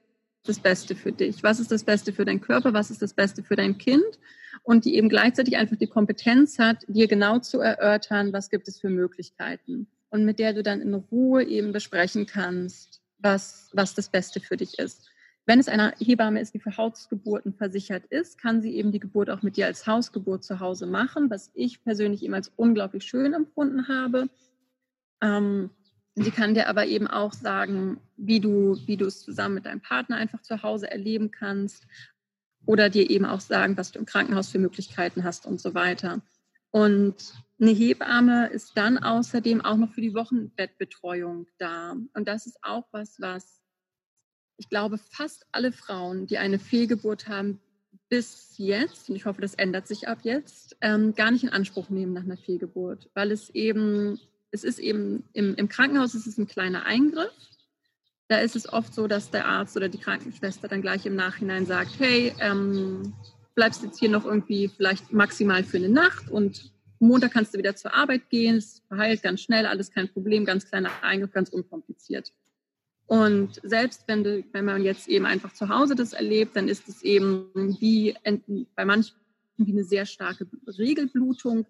das 0.45 0.59
Beste 0.59 0.95
für 0.95 1.13
dich? 1.13 1.43
Was 1.43 1.61
ist 1.61 1.71
das 1.71 1.85
Beste 1.85 2.13
für 2.13 2.25
deinen 2.25 2.41
Körper? 2.41 2.73
Was 2.75 2.91
ist 2.91 3.03
das 3.03 3.15
Beste 3.15 3.43
für 3.43 3.57
dein 3.57 3.79
Kind? 3.79 4.19
Und 4.63 4.85
die 4.85 4.97
eben 4.97 5.09
gleichzeitig 5.09 5.57
einfach 5.57 5.77
die 5.77 5.87
Kompetenz 5.87 6.59
hat, 6.59 6.85
dir 6.87 7.09
genau 7.09 7.39
zu 7.39 7.61
erörtern, 7.61 8.33
was 8.33 8.51
gibt 8.51 8.69
es 8.69 8.79
für 8.79 8.91
Möglichkeiten. 8.91 9.87
Und 10.11 10.25
mit 10.25 10.39
der 10.39 10.53
du 10.53 10.63
dann 10.63 10.81
in 10.81 10.95
Ruhe 10.95 11.45
eben 11.45 11.73
besprechen 11.73 12.27
kannst, 12.27 13.01
was, 13.19 13.71
was 13.73 13.95
das 13.95 14.09
Beste 14.11 14.41
für 14.41 14.57
dich 14.57 14.79
ist. 14.79 15.09
Wenn 15.47 15.59
es 15.59 15.69
eine 15.69 15.93
Hebamme 15.99 16.41
ist, 16.41 16.55
die 16.55 16.59
für 16.59 16.77
Hausgeburten 16.77 17.53
versichert 17.53 18.07
ist, 18.07 18.39
kann 18.39 18.63
sie 18.63 18.77
eben 18.77 18.93
die 18.93 19.01
Geburt 19.01 19.29
auch 19.29 19.43
mit 19.43 19.57
dir 19.57 19.67
als 19.67 19.87
Hausgeburt 19.87 20.43
zu 20.43 20.61
Hause 20.61 20.87
machen, 20.87 21.29
was 21.29 21.51
ich 21.55 21.83
persönlich 21.85 22.23
eben 22.23 22.35
als 22.35 22.51
unglaublich 22.57 23.05
schön 23.05 23.35
empfunden 23.35 23.87
habe. 23.89 24.31
Ähm, 25.21 25.71
sie 26.15 26.31
kann 26.31 26.55
dir 26.55 26.69
aber 26.69 26.87
eben 26.87 27.07
auch 27.07 27.35
sagen, 27.35 28.01
wie 28.17 28.41
du, 28.41 28.79
wie 28.87 28.97
du 28.97 29.05
es 29.05 29.21
zusammen 29.21 29.57
mit 29.57 29.67
deinem 29.67 29.83
Partner 29.83 30.17
einfach 30.17 30.41
zu 30.41 30.63
Hause 30.63 30.91
erleben 30.91 31.31
kannst 31.31 31.87
oder 32.65 32.89
dir 32.89 33.11
eben 33.11 33.27
auch 33.27 33.41
sagen, 33.41 33.77
was 33.77 33.93
du 33.93 33.99
im 33.99 34.07
Krankenhaus 34.07 34.49
für 34.49 34.59
Möglichkeiten 34.59 35.25
hast 35.25 35.45
und 35.47 35.61
so 35.61 35.75
weiter. 35.75 36.23
Und 36.71 37.35
eine 37.61 37.71
Hebamme 37.71 38.49
ist 38.49 38.77
dann 38.77 38.97
außerdem 38.97 39.61
auch 39.61 39.77
noch 39.77 39.93
für 39.93 40.01
die 40.01 40.15
Wochenbettbetreuung 40.15 41.47
da. 41.59 41.97
Und 42.15 42.27
das 42.27 42.47
ist 42.47 42.59
auch 42.63 42.85
was, 42.91 43.21
was 43.21 43.64
ich 44.57 44.69
glaube, 44.69 44.99
fast 44.99 45.47
alle 45.53 45.73
Frauen, 45.73 46.27
die 46.27 46.39
eine 46.39 46.59
Fehlgeburt 46.59 47.29
haben, 47.29 47.61
bis 48.09 48.55
jetzt, 48.59 49.09
und 49.09 49.17
ich 49.17 49.25
hoffe, 49.25 49.41
das 49.41 49.55
ändert 49.55 49.89
sich 49.89 50.09
ab 50.09 50.19
jetzt, 50.23 50.77
ähm, 50.81 51.15
gar 51.15 51.31
nicht 51.31 51.43
in 51.43 51.51
Anspruch 51.51 51.91
nehmen 51.91 52.13
nach 52.13 52.23
einer 52.23 52.37
Fehlgeburt, 52.37 53.11
weil 53.15 53.33
es 53.33 53.51
eben, 53.51 54.21
es 54.51 54.63
ist 54.63 54.79
eben 54.79 55.25
im, 55.33 55.55
im 55.57 55.69
Krankenhaus 55.69 56.15
ist 56.15 56.27
es 56.27 56.39
ein 56.39 56.47
kleiner 56.47 56.87
Eingriff. 56.87 57.33
Da 58.29 58.39
ist 58.39 58.57
es 58.57 58.73
oft 58.73 58.95
so, 58.95 59.07
dass 59.07 59.31
der 59.31 59.47
Arzt 59.47 59.77
oder 59.77 59.89
die 59.89 59.99
Krankenschwester 59.99 60.69
dann 60.69 60.81
gleich 60.81 61.07
im 61.07 61.17
Nachhinein 61.17 61.67
sagt, 61.67 61.99
hey, 61.99 62.33
ähm, 62.41 63.15
bleibst 63.55 63.83
jetzt 63.83 63.99
hier 63.99 64.11
noch 64.11 64.25
irgendwie 64.25 64.69
vielleicht 64.69 65.13
maximal 65.13 65.65
für 65.65 65.77
eine 65.79 65.89
Nacht 65.89 66.31
und 66.31 66.73
Montag 67.01 67.33
kannst 67.33 67.55
du 67.55 67.59
wieder 67.59 67.77
zur 67.77 67.95
Arbeit 67.95 68.31
gehen, 68.31 68.57
es 68.57 68.83
verheilt 68.89 69.23
ganz 69.23 69.41
schnell, 69.41 69.67
alles 69.67 69.91
kein 69.91 70.09
Problem, 70.09 70.45
ganz 70.45 70.67
kleiner 70.67 70.91
Eingriff, 71.03 71.33
ganz 71.33 71.51
unkompliziert. 71.51 72.33
Und 73.07 73.61
selbst 73.63 74.05
wenn, 74.07 74.25
du, 74.25 74.45
wenn 74.53 74.65
man 74.65 74.83
jetzt 74.83 75.09
eben 75.09 75.27
einfach 75.27 75.53
zu 75.53 75.69
Hause 75.69 75.95
das 75.95 76.15
erlebt, 76.15 76.57
dann 76.57 76.69
ist 76.69 76.89
es 76.89 77.03
eben 77.03 77.51
wie 77.81 78.17
bei 78.75 78.85
manchen 78.85 79.15
wie 79.57 79.73
eine 79.73 79.85
sehr 79.85 80.07
starke 80.07 80.47
Regelblutung, 80.67 81.67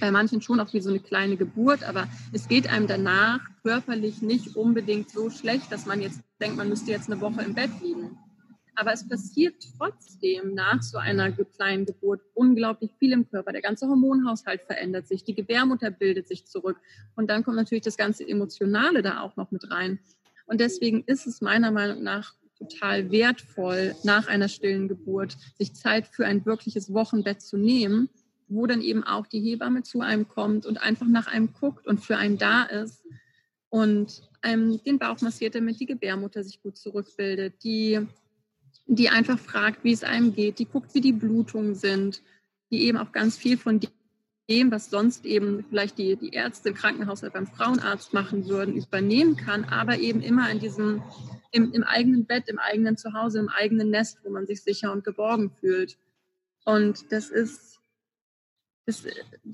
bei 0.00 0.10
manchen 0.10 0.40
schon 0.40 0.60
auch 0.60 0.72
wie 0.72 0.80
so 0.80 0.90
eine 0.90 1.00
kleine 1.00 1.36
Geburt, 1.36 1.84
aber 1.84 2.08
es 2.32 2.48
geht 2.48 2.68
einem 2.68 2.86
danach 2.86 3.40
körperlich 3.62 4.22
nicht 4.22 4.56
unbedingt 4.56 5.10
so 5.10 5.30
schlecht, 5.30 5.70
dass 5.70 5.86
man 5.86 6.00
jetzt 6.00 6.20
denkt, 6.40 6.56
man 6.56 6.68
müsste 6.68 6.90
jetzt 6.90 7.10
eine 7.10 7.20
Woche 7.20 7.42
im 7.42 7.54
Bett 7.54 7.70
liegen. 7.82 8.18
Aber 8.74 8.92
es 8.92 9.08
passiert 9.08 9.56
trotzdem 9.76 10.54
nach 10.54 10.82
so 10.82 10.98
einer 10.98 11.32
kleinen 11.32 11.84
Geburt 11.84 12.20
unglaublich 12.34 12.92
viel 13.00 13.12
im 13.12 13.28
Körper. 13.28 13.50
Der 13.50 13.60
ganze 13.60 13.88
Hormonhaushalt 13.88 14.62
verändert 14.62 15.08
sich, 15.08 15.24
die 15.24 15.34
Gebärmutter 15.34 15.90
bildet 15.90 16.28
sich 16.28 16.46
zurück 16.46 16.78
und 17.16 17.28
dann 17.28 17.42
kommt 17.42 17.56
natürlich 17.56 17.82
das 17.82 17.96
ganze 17.96 18.26
Emotionale 18.26 19.02
da 19.02 19.22
auch 19.22 19.36
noch 19.36 19.50
mit 19.50 19.68
rein. 19.70 19.98
Und 20.48 20.60
deswegen 20.60 21.04
ist 21.04 21.26
es 21.26 21.40
meiner 21.40 21.70
Meinung 21.70 22.02
nach 22.02 22.34
total 22.58 23.10
wertvoll, 23.12 23.94
nach 24.02 24.26
einer 24.26 24.48
stillen 24.48 24.88
Geburt 24.88 25.36
sich 25.58 25.74
Zeit 25.74 26.08
für 26.08 26.26
ein 26.26 26.44
wirkliches 26.44 26.92
Wochenbett 26.92 27.40
zu 27.40 27.56
nehmen, 27.56 28.08
wo 28.48 28.66
dann 28.66 28.80
eben 28.80 29.04
auch 29.04 29.26
die 29.26 29.40
Hebamme 29.40 29.82
zu 29.82 30.00
einem 30.00 30.26
kommt 30.26 30.66
und 30.66 30.82
einfach 30.82 31.06
nach 31.06 31.26
einem 31.26 31.52
guckt 31.52 31.86
und 31.86 32.00
für 32.00 32.16
einen 32.16 32.38
da 32.38 32.64
ist 32.64 33.04
und 33.68 34.28
einem 34.40 34.82
den 34.82 34.98
Bauch 34.98 35.20
massiert, 35.20 35.54
damit 35.54 35.78
die 35.80 35.86
Gebärmutter 35.86 36.42
sich 36.42 36.62
gut 36.62 36.76
zurückbildet, 36.78 37.62
die, 37.62 38.00
die 38.86 39.10
einfach 39.10 39.38
fragt, 39.38 39.84
wie 39.84 39.92
es 39.92 40.02
einem 40.02 40.34
geht, 40.34 40.58
die 40.58 40.64
guckt, 40.64 40.94
wie 40.94 41.00
die 41.00 41.12
Blutungen 41.12 41.74
sind, 41.74 42.22
die 42.70 42.84
eben 42.84 42.98
auch 42.98 43.12
ganz 43.12 43.36
viel 43.36 43.58
von 43.58 43.80
dem, 44.48 44.70
was 44.70 44.90
sonst 44.90 45.26
eben 45.26 45.64
vielleicht 45.68 45.98
die, 45.98 46.16
die 46.16 46.30
Ärzte 46.30 46.70
im 46.70 46.74
Krankenhaus 46.74 47.22
oder 47.22 47.32
beim 47.32 47.46
Frauenarzt 47.46 48.14
machen 48.14 48.48
würden, 48.48 48.76
übernehmen 48.76 49.36
kann, 49.36 49.64
aber 49.64 49.98
eben 49.98 50.22
immer 50.22 50.50
in 50.50 50.58
diesem, 50.58 51.02
im, 51.50 51.72
im 51.72 51.84
eigenen 51.84 52.24
Bett, 52.24 52.48
im 52.48 52.58
eigenen 52.58 52.96
Zuhause, 52.96 53.38
im 53.38 53.48
eigenen 53.48 53.90
Nest, 53.90 54.18
wo 54.24 54.30
man 54.30 54.46
sich 54.46 54.62
sicher 54.62 54.90
und 54.92 55.04
geborgen 55.04 55.50
fühlt. 55.60 55.98
Und 56.64 57.12
das 57.12 57.28
ist, 57.28 57.78
das, 58.86 59.04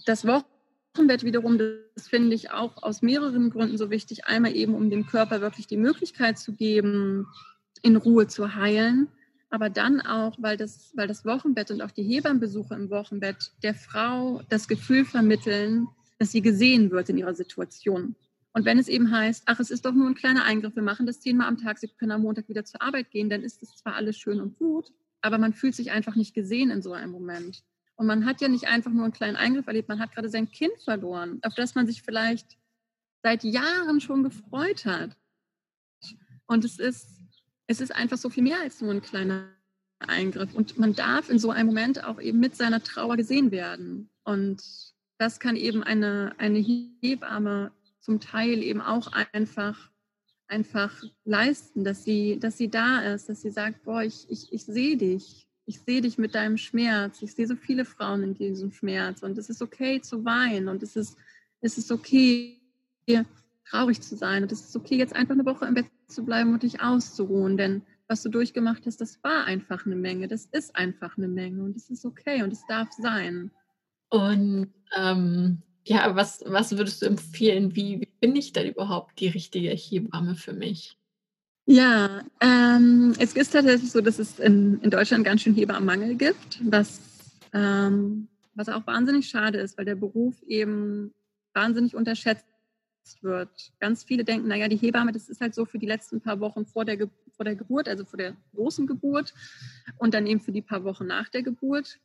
das 0.07 0.25
Wochenbett 0.27 1.25
wiederum, 1.25 1.59
das 1.59 2.09
finde 2.09 2.35
ich 2.37 2.53
auch 2.53 2.83
aus 2.83 3.03
mehreren 3.03 3.51
Gründen 3.51 3.79
so 3.79 3.91
wichtig. 3.91 4.27
Einmal 4.27 4.55
eben, 4.55 4.75
um 4.75 4.91
dem 4.91 5.07
Körper 5.07 5.41
wirklich 5.41 5.67
die 5.67 5.77
Möglichkeit 5.77 6.39
zu 6.39 6.53
geben, 6.53 7.27
in 7.83 7.97
Ruhe 7.97 8.29
zu 8.29 8.55
heilen 8.55 9.09
aber 9.55 9.71
dann 9.71 10.01
auch, 10.01 10.35
weil 10.39 10.57
das, 10.57 10.91
weil 10.97 11.07
das 11.07 11.25
Wochenbett 11.25 11.71
und 11.71 11.81
auch 11.81 11.93
die 11.93 12.03
Hebammenbesuche 12.03 12.75
im 12.75 12.91
Wochenbett 12.91 13.53
der 13.63 13.77
Frau 13.77 14.43
das 14.49 14.67
Gefühl 14.67 15.05
vermitteln, 15.05 15.87
dass 16.19 16.33
sie 16.33 16.43
gesehen 16.43 16.91
wird 16.91 17.09
in 17.09 17.19
ihrer 17.19 17.37
Situation. 17.37 18.17
Und 18.53 18.65
wenn 18.65 18.81
es 18.81 18.89
eben 18.89 19.13
heißt, 19.13 19.45
ach, 19.47 19.61
es 19.61 19.71
ist 19.71 19.85
doch 19.85 19.93
nur 19.93 20.09
ein 20.09 20.17
kleiner 20.17 20.43
Eingriff, 20.43 20.75
wir 20.75 20.83
machen 20.83 21.07
das 21.07 21.21
zehnmal 21.21 21.47
am 21.47 21.57
Tag, 21.57 21.79
Sie 21.79 21.87
können 21.87 22.11
am 22.11 22.23
Montag 22.23 22.49
wieder 22.49 22.65
zur 22.65 22.83
Arbeit 22.83 23.13
gehen, 23.13 23.31
dann 23.31 23.43
ist 23.43 23.63
es 23.63 23.77
zwar 23.77 23.95
alles 23.95 24.19
schön 24.19 24.41
und 24.41 24.59
gut, 24.59 24.93
aber 25.21 25.39
man 25.39 25.53
fühlt 25.53 25.77
sich 25.77 25.93
einfach 25.93 26.17
nicht 26.17 26.35
gesehen 26.35 26.73
in 26.73 26.83
so 26.83 26.93
einem 26.93 27.13
Moment. 27.13 27.63
Und 27.95 28.07
man 28.07 28.27
hat 28.27 28.41
ja 28.41 28.49
nicht 28.49 28.67
einfach 28.67 28.91
nur 28.91 29.05
einen 29.05 29.13
kleinen 29.13 29.37
Eingriff 29.37 29.69
erlebt, 29.69 29.89
man 29.89 30.01
hat 30.01 30.11
gerade 30.11 30.31
sein 30.31 30.51
Kind 30.51 30.81
verloren, 30.83 31.39
auf 31.43 31.55
das 31.55 31.77
man 31.77 31.87
sich 31.87 32.03
vielleicht 32.03 32.59
seit 33.23 33.45
Jahren 33.45 34.01
schon 34.01 34.25
gefreut 34.25 34.85
hat. 34.85 35.17
Und 36.49 36.65
es 36.65 36.81
ist 36.81 37.24
es 37.67 37.81
ist 37.81 37.95
einfach 37.95 38.19
so 38.19 38.31
viel 38.31 38.43
mehr 38.43 38.61
als 38.61 38.81
nur 38.81 38.93
ein 38.93 39.03
kleiner 39.03 39.49
Eingriff. 39.99 40.55
Und 40.55 40.79
man 40.79 40.95
darf 40.95 41.31
in 41.31 41.39
so 41.39 41.51
einem 41.51 41.69
Moment 41.69 42.05
auch 42.05 42.21
eben 42.21 42.41
mit 42.41 42.57
seiner 42.57 42.83
Trauer 42.83 43.17
gesehen 43.17 43.51
werden. 43.51 44.11
Und 44.25 44.63
das 45.19 45.41
kann 45.41 45.57
eben 45.57 45.83
eine, 45.83 46.35
eine 46.39 46.59
Hebamme 46.59 47.73
zum 48.01 48.21
Teil 48.21 48.63
eben 48.63 48.81
auch 48.81 49.13
einfach, 49.33 49.91
einfach 50.47 51.03
leisten, 51.25 51.85
dass 51.85 52.05
sie, 52.05 52.39
dass 52.39 52.59
sie 52.59 52.69
da 52.69 53.01
ist, 53.01 53.29
dass 53.29 53.43
sie 53.43 53.51
sagt, 53.51 53.85
boah, 53.85 54.03
ich, 54.03 54.27
ich, 54.29 54.53
ich 54.53 54.65
sehe 54.65 54.97
dich. 54.97 55.49
Ich 55.67 55.81
sehe 55.81 56.03
dich 56.03 56.19
mit 56.19 56.35
deinem 56.35 56.59
Schmerz. 56.59 57.23
Ich 57.23 57.33
sehe 57.33 57.47
so 57.47 57.57
viele 57.57 57.87
Frauen 57.87 58.23
in 58.23 58.35
diesem 58.35 58.71
Schmerz. 58.71 59.23
Und 59.23 59.39
es 59.39 59.49
ist 59.49 59.63
okay 59.63 60.03
zu 60.03 60.25
weinen. 60.27 60.69
Und 60.69 60.83
es 60.83 60.95
ist, 60.97 61.17
es 61.63 61.79
ist 61.79 61.91
okay, 61.91 62.61
traurig 63.69 64.01
zu 64.01 64.17
sein. 64.17 64.43
Und 64.43 64.53
es 64.53 64.61
ist 64.61 64.77
okay, 64.77 64.97
jetzt 64.97 65.15
einfach 65.15 65.35
eine 65.35 65.47
Woche 65.47 65.67
im 65.67 65.75
Bett 65.75 65.87
zu 66.09 66.25
bleiben 66.25 66.53
und 66.53 66.63
dich 66.63 66.81
auszuruhen. 66.81 67.57
Denn 67.57 67.83
was 68.09 68.23
du 68.23 68.29
durchgemacht 68.29 68.87
hast, 68.87 69.01
das 69.01 69.23
war 69.23 69.45
einfach 69.45 69.87
eine 69.87 69.97
Menge. 69.97 70.29
Das 70.29 70.47
ist 70.47 70.77
einfach 70.77 71.17
eine 71.17 71.29
Menge. 71.29 71.63
Und 71.63 71.77
es 71.77 71.91
ist 71.91 72.05
okay 72.05 72.43
und 72.43 72.53
es 72.53 72.67
darf 72.67 72.89
sein. 72.93 73.51
Und 74.11 74.73
ähm, 74.97 75.63
ja, 75.87 76.15
was, 76.15 76.43
was 76.47 76.77
würdest 76.77 77.03
du 77.03 77.07
empfehlen? 77.07 77.75
Wie, 77.75 78.01
wie 78.01 78.09
bin 78.21 78.37
ich 78.37 78.53
denn 78.53 78.69
überhaupt 78.69 79.21
die 79.21 79.29
richtige 79.29 79.71
Hebamme 79.71 80.35
für 80.35 80.53
mich? 80.53 80.99
Ja, 81.67 82.23
ähm, 82.41 83.15
es 83.19 83.33
ist 83.35 83.53
tatsächlich 83.53 83.91
so, 83.91 84.01
dass 84.03 84.19
es 84.19 84.39
in, 84.39 84.81
in 84.81 84.91
Deutschland 84.91 85.25
ganz 85.25 85.43
schön 85.43 85.55
Hebammenmangel 85.55 86.15
gibt, 86.15 86.61
was, 86.63 87.01
ähm, 87.55 88.29
was 88.55 88.69
auch 88.69 88.87
wahnsinnig 88.87 89.29
schade 89.29 89.59
ist, 89.59 89.79
weil 89.79 89.87
der 89.87 89.95
Beruf 89.95 90.43
eben 90.43 91.13
wahnsinnig 91.55 91.97
unterschätzt 91.97 92.45
wird. 93.23 93.73
Ganz 93.81 94.05
viele 94.05 94.25
denken, 94.25 94.49
naja, 94.49 94.69
die 94.69 94.77
Hebamme, 94.77 95.13
das 95.13 95.29
ist 95.29 95.41
halt 95.41 95.55
so 95.55 95.65
für 95.65 95.79
die 95.79 95.87
letzten 95.87 96.21
paar 96.21 96.41
Wochen 96.41 96.67
vor 96.67 96.85
der, 96.85 96.99
vor 97.37 97.45
der 97.45 97.55
Geburt, 97.55 97.89
also 97.89 98.05
vor 98.05 98.17
der 98.17 98.37
großen 98.55 98.87
Geburt 98.87 99.35
und 99.99 100.15
dann 100.15 100.27
eben 100.27 100.41
für 100.41 100.53
die 100.53 100.63
paar 100.63 100.85
Wochen 100.85 101.07
nach 101.07 101.29
der 101.29 101.43
Geburt. 101.43 102.01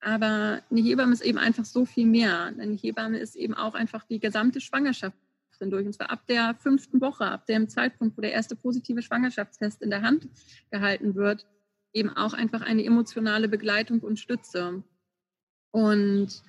Aber 0.00 0.62
eine 0.70 0.80
Hebamme 0.80 1.12
ist 1.12 1.22
eben 1.22 1.38
einfach 1.38 1.64
so 1.64 1.84
viel 1.84 2.06
mehr. 2.06 2.44
Eine 2.44 2.74
Hebamme 2.74 3.18
ist 3.18 3.34
eben 3.34 3.54
auch 3.54 3.74
einfach 3.74 4.04
die 4.04 4.20
gesamte 4.20 4.60
Schwangerschaft 4.60 5.16
durch. 5.58 5.86
Und 5.86 5.94
zwar 5.94 6.10
ab 6.10 6.26
der 6.26 6.54
fünften 6.54 7.00
Woche, 7.00 7.24
ab 7.24 7.46
dem 7.46 7.68
Zeitpunkt, 7.68 8.16
wo 8.16 8.20
der 8.20 8.32
erste 8.32 8.56
positive 8.56 9.00
Schwangerschaftstest 9.00 9.80
in 9.82 9.90
der 9.90 10.02
Hand 10.02 10.28
gehalten 10.70 11.14
wird, 11.14 11.46
eben 11.94 12.10
auch 12.10 12.34
einfach 12.34 12.60
eine 12.60 12.84
emotionale 12.84 13.48
Begleitung 13.48 14.00
und 14.00 14.18
Stütze. 14.18 14.82
Und 15.70 16.42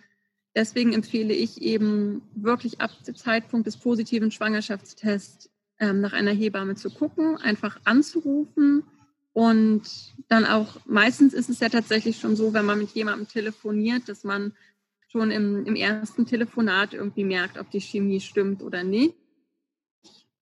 deswegen 0.58 0.92
empfehle 0.94 1.34
ich 1.34 1.62
eben 1.62 2.24
wirklich 2.34 2.82
ab 2.82 2.92
dem 3.06 3.16
Zeitpunkt 3.16 3.68
des 3.68 3.78
positiven 3.78 4.32
Schwangerschaftstests 4.32 5.52
ähm, 5.80 6.02
nach 6.02 6.14
einer 6.14 6.32
Hebamme 6.32 6.76
zu 6.76 6.90
gucken, 6.90 7.38
einfach 7.38 7.80
anzurufen 7.84 8.84
und 9.34 9.84
dann 10.30 10.46
auch, 10.46 10.80
meistens 10.88 11.36
ist 11.36 11.48
es 11.48 11.60
ja 11.60 11.70
tatsächlich 11.70 12.20
schon 12.20 12.36
so, 12.36 12.56
wenn 12.56 12.66
man 12.66 12.80
mit 12.80 12.90
jemandem 12.90 13.28
telefoniert, 13.28 14.10
dass 14.10 14.24
man 14.24 14.54
schon 15.10 15.30
im, 15.30 15.64
im 15.68 15.76
ersten 15.76 16.26
Telefonat 16.26 16.96
irgendwie 16.96 17.24
merkt, 17.24 17.60
ob 17.60 17.70
die 17.70 17.80
Chemie 17.80 18.20
stimmt 18.20 18.64
oder 18.64 18.84
nicht. 18.84 19.14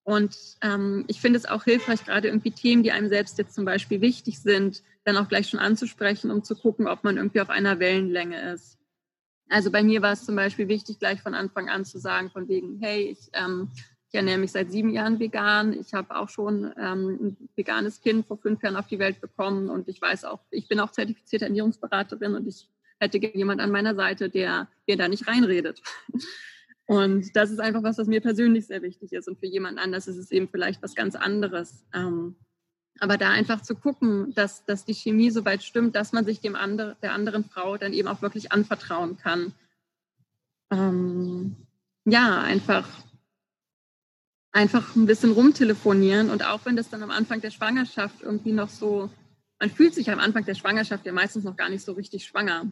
Und 0.04 0.38
ähm, 0.62 1.04
ich 1.08 1.20
finde 1.20 1.40
es 1.40 1.46
auch 1.46 1.66
hilfreich, 1.66 2.06
gerade 2.06 2.30
irgendwie 2.30 2.52
Themen, 2.52 2.84
die 2.84 2.94
einem 2.94 3.10
selbst 3.10 3.38
jetzt 3.38 3.54
zum 3.54 3.66
Beispiel 3.66 4.00
wichtig 4.00 4.40
sind, 4.40 4.82
dann 5.04 5.18
auch 5.18 5.28
gleich 5.28 5.50
schon 5.50 5.60
anzusprechen, 5.60 6.32
um 6.32 6.46
zu 6.46 6.56
gucken, 6.56 6.88
ob 6.88 7.04
man 7.04 7.18
irgendwie 7.18 7.42
auf 7.42 7.50
einer 7.50 7.80
Wellenlänge 7.80 8.54
ist. 8.54 8.78
Also 9.50 9.72
bei 9.72 9.84
mir 9.84 10.02
war 10.02 10.14
es 10.14 10.26
zum 10.26 10.36
Beispiel 10.36 10.68
wichtig, 10.68 11.00
gleich 11.00 11.22
von 11.22 11.34
Anfang 11.34 11.70
an 11.70 11.86
zu 11.86 12.00
sagen, 12.00 12.32
von 12.32 12.48
wegen, 12.48 12.80
hey, 12.80 13.10
ich, 13.12 13.30
ähm, 13.34 13.70
ich 14.10 14.16
ernähre 14.16 14.40
mich 14.40 14.52
seit 14.52 14.72
sieben 14.72 14.90
Jahren 14.90 15.20
vegan. 15.20 15.74
Ich 15.74 15.94
habe 15.94 16.16
auch 16.16 16.30
schon 16.30 16.74
ähm, 16.80 17.20
ein 17.22 17.50
veganes 17.56 18.02
Kind 18.02 18.26
vor 18.26 18.38
fünf 18.38 18.64
Jahren 18.64 18.76
auf 18.76 18.88
die 18.88 19.00
Welt 19.00 19.22
bekommen 19.22 19.70
und 19.70 19.88
ich 19.88 20.02
weiß 20.02 20.26
auch, 20.26 20.40
ich 20.50 20.68
bin 20.68 20.80
auch 20.80 20.92
zertifizierte 20.92 21.46
Ernährungsberaterin 21.46 22.36
und 22.36 22.48
ich 22.48 22.70
hätte 23.00 23.18
jemand 23.18 23.62
an 23.62 23.72
meiner 23.72 23.94
Seite, 23.96 24.30
der 24.30 24.68
mir 24.88 24.98
da 24.98 25.08
nicht 25.08 25.28
reinredet. 25.28 25.82
Und 26.88 27.36
das 27.36 27.50
ist 27.50 27.60
einfach 27.60 27.82
was, 27.82 27.98
was 27.98 28.06
mir 28.06 28.22
persönlich 28.22 28.68
sehr 28.68 28.84
wichtig 28.84 29.12
ist. 29.12 29.28
Und 29.28 29.40
für 29.40 29.48
jemand 29.48 29.80
anders 29.80 30.08
ist 30.08 30.18
es 30.18 30.30
eben 30.30 30.48
vielleicht 30.48 30.84
was 30.84 30.94
ganz 30.94 31.16
anderes. 31.16 31.84
Ähm, 31.96 32.36
aber 33.00 33.18
da 33.18 33.30
einfach 33.30 33.62
zu 33.62 33.76
gucken, 33.76 34.34
dass, 34.36 34.66
dass 34.66 34.86
die 34.86 34.94
Chemie 34.94 35.30
so 35.32 35.46
weit 35.46 35.64
stimmt, 35.64 35.96
dass 35.96 36.14
man 36.14 36.26
sich 36.26 36.40
dem 36.40 36.56
andre, 36.56 36.96
der 37.02 37.14
anderen 37.14 37.44
Frau 37.44 37.78
dann 37.78 37.94
eben 37.94 38.08
auch 38.08 38.22
wirklich 38.22 38.52
anvertrauen 38.52 39.18
kann. 39.18 39.54
Ähm, 40.72 41.56
ja, 42.06 42.42
einfach, 42.42 42.88
einfach 44.52 44.96
ein 44.96 45.06
bisschen 45.06 45.32
rumtelefonieren. 45.32 46.30
Und 46.30 46.46
auch 46.46 46.66
wenn 46.66 46.76
das 46.76 46.90
dann 46.90 47.04
am 47.04 47.12
Anfang 47.12 47.42
der 47.42 47.52
Schwangerschaft 47.52 48.22
irgendwie 48.22 48.54
noch 48.54 48.70
so 48.70 49.10
man 49.60 49.70
fühlt 49.70 49.94
sich 49.94 50.10
am 50.10 50.20
Anfang 50.20 50.46
der 50.46 50.56
Schwangerschaft 50.56 51.06
ja 51.06 51.14
meistens 51.14 51.44
noch 51.44 51.56
gar 51.56 51.70
nicht 51.70 51.84
so 51.84 51.94
richtig 51.94 52.26
schwanger. 52.26 52.72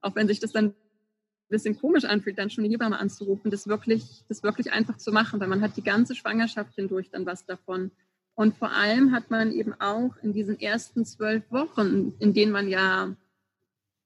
Auch 0.00 0.14
wenn 0.14 0.28
sich 0.28 0.40
das 0.40 0.52
dann 0.52 0.66
ein 0.66 0.74
bisschen 1.48 1.78
komisch 1.78 2.04
anfühlt, 2.04 2.38
dann 2.38 2.50
schon 2.50 2.64
eine 2.64 2.72
Hebamme 2.72 2.98
anzurufen, 2.98 3.50
das 3.50 3.66
wirklich, 3.66 4.24
das 4.28 4.42
wirklich 4.42 4.72
einfach 4.72 4.96
zu 4.96 5.12
machen, 5.12 5.40
weil 5.40 5.48
man 5.48 5.60
hat 5.60 5.76
die 5.76 5.82
ganze 5.82 6.14
Schwangerschaft 6.14 6.74
hindurch 6.74 7.10
dann 7.10 7.26
was 7.26 7.46
davon. 7.46 7.90
Und 8.34 8.56
vor 8.56 8.72
allem 8.72 9.12
hat 9.12 9.30
man 9.30 9.52
eben 9.52 9.74
auch 9.80 10.16
in 10.22 10.32
diesen 10.32 10.58
ersten 10.58 11.04
zwölf 11.04 11.50
Wochen, 11.50 12.14
in 12.18 12.34
denen 12.34 12.52
man 12.52 12.68
ja 12.68 13.14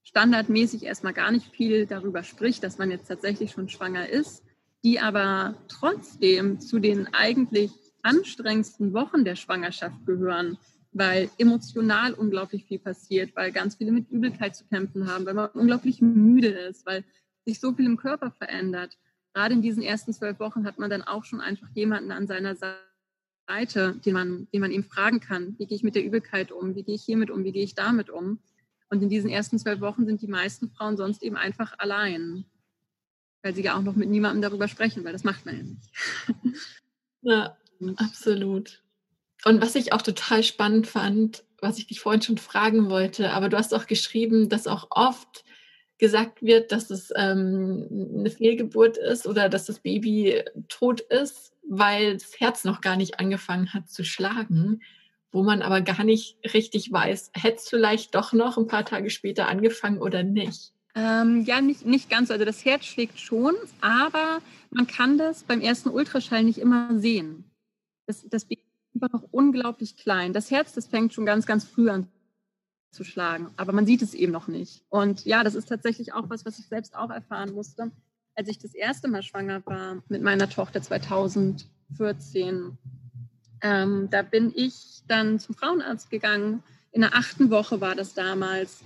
standardmäßig 0.02 0.84
erstmal 0.84 1.14
gar 1.14 1.30
nicht 1.30 1.50
viel 1.54 1.86
darüber 1.86 2.22
spricht, 2.22 2.62
dass 2.62 2.78
man 2.78 2.90
jetzt 2.90 3.08
tatsächlich 3.08 3.52
schon 3.52 3.68
schwanger 3.68 4.08
ist, 4.08 4.44
die 4.84 5.00
aber 5.00 5.54
trotzdem 5.68 6.60
zu 6.60 6.78
den 6.78 7.12
eigentlich 7.12 7.72
anstrengendsten 8.02 8.92
Wochen 8.92 9.24
der 9.24 9.36
Schwangerschaft 9.36 10.06
gehören 10.06 10.58
weil 10.92 11.30
emotional 11.38 12.14
unglaublich 12.14 12.64
viel 12.64 12.78
passiert, 12.78 13.34
weil 13.36 13.52
ganz 13.52 13.76
viele 13.76 13.92
mit 13.92 14.10
Übelkeit 14.10 14.56
zu 14.56 14.64
kämpfen 14.66 15.10
haben, 15.10 15.26
weil 15.26 15.34
man 15.34 15.50
unglaublich 15.50 16.00
müde 16.00 16.48
ist, 16.48 16.86
weil 16.86 17.04
sich 17.44 17.60
so 17.60 17.72
viel 17.72 17.86
im 17.86 17.96
Körper 17.96 18.30
verändert. 18.32 18.98
Gerade 19.34 19.54
in 19.54 19.62
diesen 19.62 19.82
ersten 19.82 20.12
zwölf 20.12 20.38
Wochen 20.40 20.64
hat 20.64 20.78
man 20.78 20.90
dann 20.90 21.02
auch 21.02 21.24
schon 21.24 21.40
einfach 21.40 21.68
jemanden 21.74 22.10
an 22.10 22.26
seiner 22.26 22.56
Seite, 22.56 22.78
den 23.48 24.12
man, 24.12 24.48
den 24.52 24.60
man 24.60 24.70
eben 24.70 24.84
fragen 24.84 25.20
kann, 25.20 25.54
wie 25.58 25.66
gehe 25.66 25.76
ich 25.76 25.82
mit 25.82 25.94
der 25.94 26.04
Übelkeit 26.04 26.52
um, 26.52 26.74
wie 26.74 26.82
gehe 26.82 26.94
ich 26.94 27.02
hiermit 27.02 27.30
um, 27.30 27.44
wie 27.44 27.52
gehe 27.52 27.64
ich 27.64 27.74
damit 27.74 28.10
um. 28.10 28.38
Und 28.90 29.02
in 29.02 29.08
diesen 29.08 29.30
ersten 29.30 29.58
zwölf 29.58 29.80
Wochen 29.80 30.06
sind 30.06 30.22
die 30.22 30.28
meisten 30.28 30.70
Frauen 30.70 30.96
sonst 30.96 31.22
eben 31.22 31.36
einfach 31.36 31.78
allein, 31.78 32.44
weil 33.42 33.54
sie 33.54 33.62
ja 33.62 33.76
auch 33.76 33.82
noch 33.82 33.96
mit 33.96 34.08
niemandem 34.08 34.42
darüber 34.42 34.68
sprechen, 34.68 35.04
weil 35.04 35.12
das 35.12 35.24
macht 35.24 35.46
man 35.46 35.56
ja 35.56 35.62
nicht. 35.62 35.90
Ja, 37.22 37.58
absolut. 37.96 38.80
Und 39.44 39.60
was 39.60 39.74
ich 39.74 39.92
auch 39.92 40.02
total 40.02 40.44
spannend 40.44 40.86
fand, 40.86 41.44
was 41.60 41.78
ich 41.78 41.88
dich 41.88 41.98
vorhin 41.98 42.22
schon 42.22 42.38
fragen 42.38 42.90
wollte, 42.90 43.32
aber 43.32 43.48
du 43.48 43.56
hast 43.56 43.74
auch 43.74 43.88
geschrieben, 43.88 44.48
dass 44.48 44.68
auch 44.68 44.86
oft 44.90 45.44
gesagt 45.98 46.42
wird, 46.42 46.70
dass 46.70 46.90
es 46.90 47.12
ähm, 47.16 48.14
eine 48.18 48.30
Fehlgeburt 48.30 48.96
ist 48.96 49.26
oder 49.26 49.48
dass 49.48 49.66
das 49.66 49.80
Baby 49.80 50.44
tot 50.68 51.00
ist, 51.00 51.52
weil 51.68 52.14
das 52.14 52.40
Herz 52.40 52.64
noch 52.64 52.80
gar 52.80 52.96
nicht 52.96 53.20
angefangen 53.20 53.72
hat 53.72 53.88
zu 53.88 54.04
schlagen, 54.04 54.82
wo 55.30 55.42
man 55.42 55.62
aber 55.62 55.82
gar 55.82 56.04
nicht 56.04 56.38
richtig 56.54 56.90
weiß, 56.90 57.32
hätte 57.34 57.56
es 57.58 57.68
vielleicht 57.68 58.14
doch 58.14 58.32
noch 58.32 58.56
ein 58.56 58.66
paar 58.66 58.84
Tage 58.84 59.10
später 59.10 59.48
angefangen 59.48 59.98
oder 59.98 60.22
nicht. 60.22 60.72
Ähm, 60.94 61.42
ja, 61.44 61.60
nicht, 61.60 61.84
nicht 61.84 62.10
ganz. 62.10 62.30
Also 62.30 62.44
das 62.44 62.64
Herz 62.64 62.86
schlägt 62.86 63.20
schon, 63.20 63.54
aber 63.80 64.40
man 64.70 64.86
kann 64.86 65.18
das 65.18 65.44
beim 65.44 65.60
ersten 65.60 65.90
Ultraschall 65.90 66.44
nicht 66.44 66.58
immer 66.58 66.98
sehen. 66.98 67.44
Das, 68.06 68.26
das 68.28 68.46
Baby 68.46 68.62
einfach 68.94 69.12
noch 69.12 69.28
unglaublich 69.30 69.96
klein. 69.96 70.32
Das 70.32 70.50
Herz, 70.50 70.72
das 70.72 70.86
fängt 70.86 71.12
schon 71.12 71.26
ganz, 71.26 71.46
ganz 71.46 71.64
früh 71.64 71.90
an 71.90 72.08
zu 72.90 73.04
schlagen, 73.04 73.50
aber 73.58 73.72
man 73.72 73.84
sieht 73.84 74.00
es 74.00 74.14
eben 74.14 74.32
noch 74.32 74.48
nicht. 74.48 74.82
Und 74.88 75.26
ja, 75.26 75.44
das 75.44 75.54
ist 75.54 75.68
tatsächlich 75.68 76.14
auch 76.14 76.30
was, 76.30 76.46
was 76.46 76.58
ich 76.58 76.66
selbst 76.66 76.96
auch 76.96 77.10
erfahren 77.10 77.52
musste, 77.52 77.92
als 78.38 78.48
ich 78.48 78.58
das 78.58 78.72
erste 78.72 79.08
Mal 79.08 79.24
schwanger 79.24 79.66
war 79.66 80.00
mit 80.08 80.22
meiner 80.22 80.48
Tochter 80.48 80.80
2014. 80.80 82.78
Ähm, 83.60 84.08
da 84.12 84.22
bin 84.22 84.52
ich 84.54 85.02
dann 85.08 85.40
zum 85.40 85.56
Frauenarzt 85.56 86.08
gegangen. 86.08 86.62
In 86.92 87.00
der 87.00 87.16
achten 87.16 87.50
Woche 87.50 87.80
war 87.80 87.96
das 87.96 88.14
damals 88.14 88.84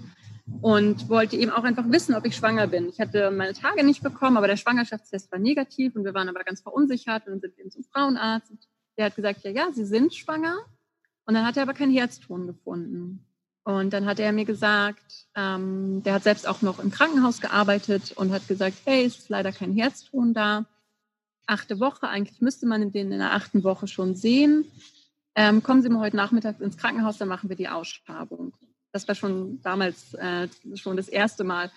und 0.63 1.11
wollte 1.11 1.37
eben 1.37 1.51
auch 1.51 1.65
einfach 1.65 1.85
wissen, 1.89 2.15
ob 2.15 2.25
ich 2.25 2.35
schwanger 2.35 2.67
bin. 2.67 2.89
Ich 2.89 2.99
hatte 2.99 3.31
meine 3.31 3.53
Tage 3.53 3.85
nicht 3.85 4.03
bekommen, 4.03 4.39
aber 4.39 4.47
der 4.47 4.57
Schwangerschaftstest 4.57 5.31
war 5.31 5.39
negativ 5.39 5.95
und 5.97 6.07
wir 6.07 6.15
waren 6.15 6.31
aber 6.31 6.45
ganz 6.45 6.63
verunsichert 6.63 7.27
und 7.27 7.33
dann 7.33 7.41
sind 7.41 7.59
wir 7.59 7.69
zum 7.69 7.85
Frauenarzt. 7.85 8.71
Der 8.97 9.05
hat 9.05 9.17
gesagt, 9.17 9.45
ja, 9.45 9.51
ja, 9.51 9.71
Sie 9.71 9.85
sind 9.85 10.15
schwanger. 10.15 10.57
Und 11.27 11.35
dann 11.35 11.45
hat 11.47 11.59
er 11.59 11.65
aber 11.65 11.75
keinen 11.75 11.93
Herzton 11.93 12.47
gefunden. 12.47 13.27
Und 13.65 13.93
dann 13.93 14.07
hat 14.07 14.19
er 14.19 14.33
mir 14.33 14.45
gesagt, 14.45 15.27
ähm, 15.37 16.03
der 16.03 16.15
hat 16.15 16.25
selbst 16.25 16.49
auch 16.49 16.63
noch 16.63 16.81
im 16.81 16.91
Krankenhaus 16.91 17.41
gearbeitet 17.41 18.13
und 18.13 18.33
hat 18.33 18.49
gesagt, 18.49 18.77
hey, 18.85 19.05
es 19.05 19.19
ist 19.19 19.29
leider 19.29 19.53
kein 19.53 19.73
Herzton 19.73 20.35
da. 20.35 20.67
Achte 21.47 21.79
Woche, 21.79 22.09
eigentlich 22.09 22.41
müsste 22.41 22.67
man 22.67 22.91
den 22.91 23.13
in 23.13 23.19
der 23.19 23.35
achten 23.35 23.63
Woche 23.63 23.87
schon 23.87 24.17
sehen. 24.17 24.65
Ähm, 25.35 25.63
kommen 25.63 25.83
Sie 25.83 25.89
mal 25.89 26.01
heute 26.01 26.17
Nachmittag 26.17 26.61
ins 26.61 26.77
Krankenhaus, 26.77 27.19
dann 27.19 27.29
machen 27.29 27.49
wir 27.49 27.57
die 27.57 27.69
Ausschabung. 27.69 28.53
Das 28.93 29.07
war 29.09 29.15
schon 29.15 29.61
damals 29.63 30.15
äh, 30.15 30.49
schon 30.75 30.97
das 30.97 31.09
erste 31.09 31.45
Mal. 31.45 31.71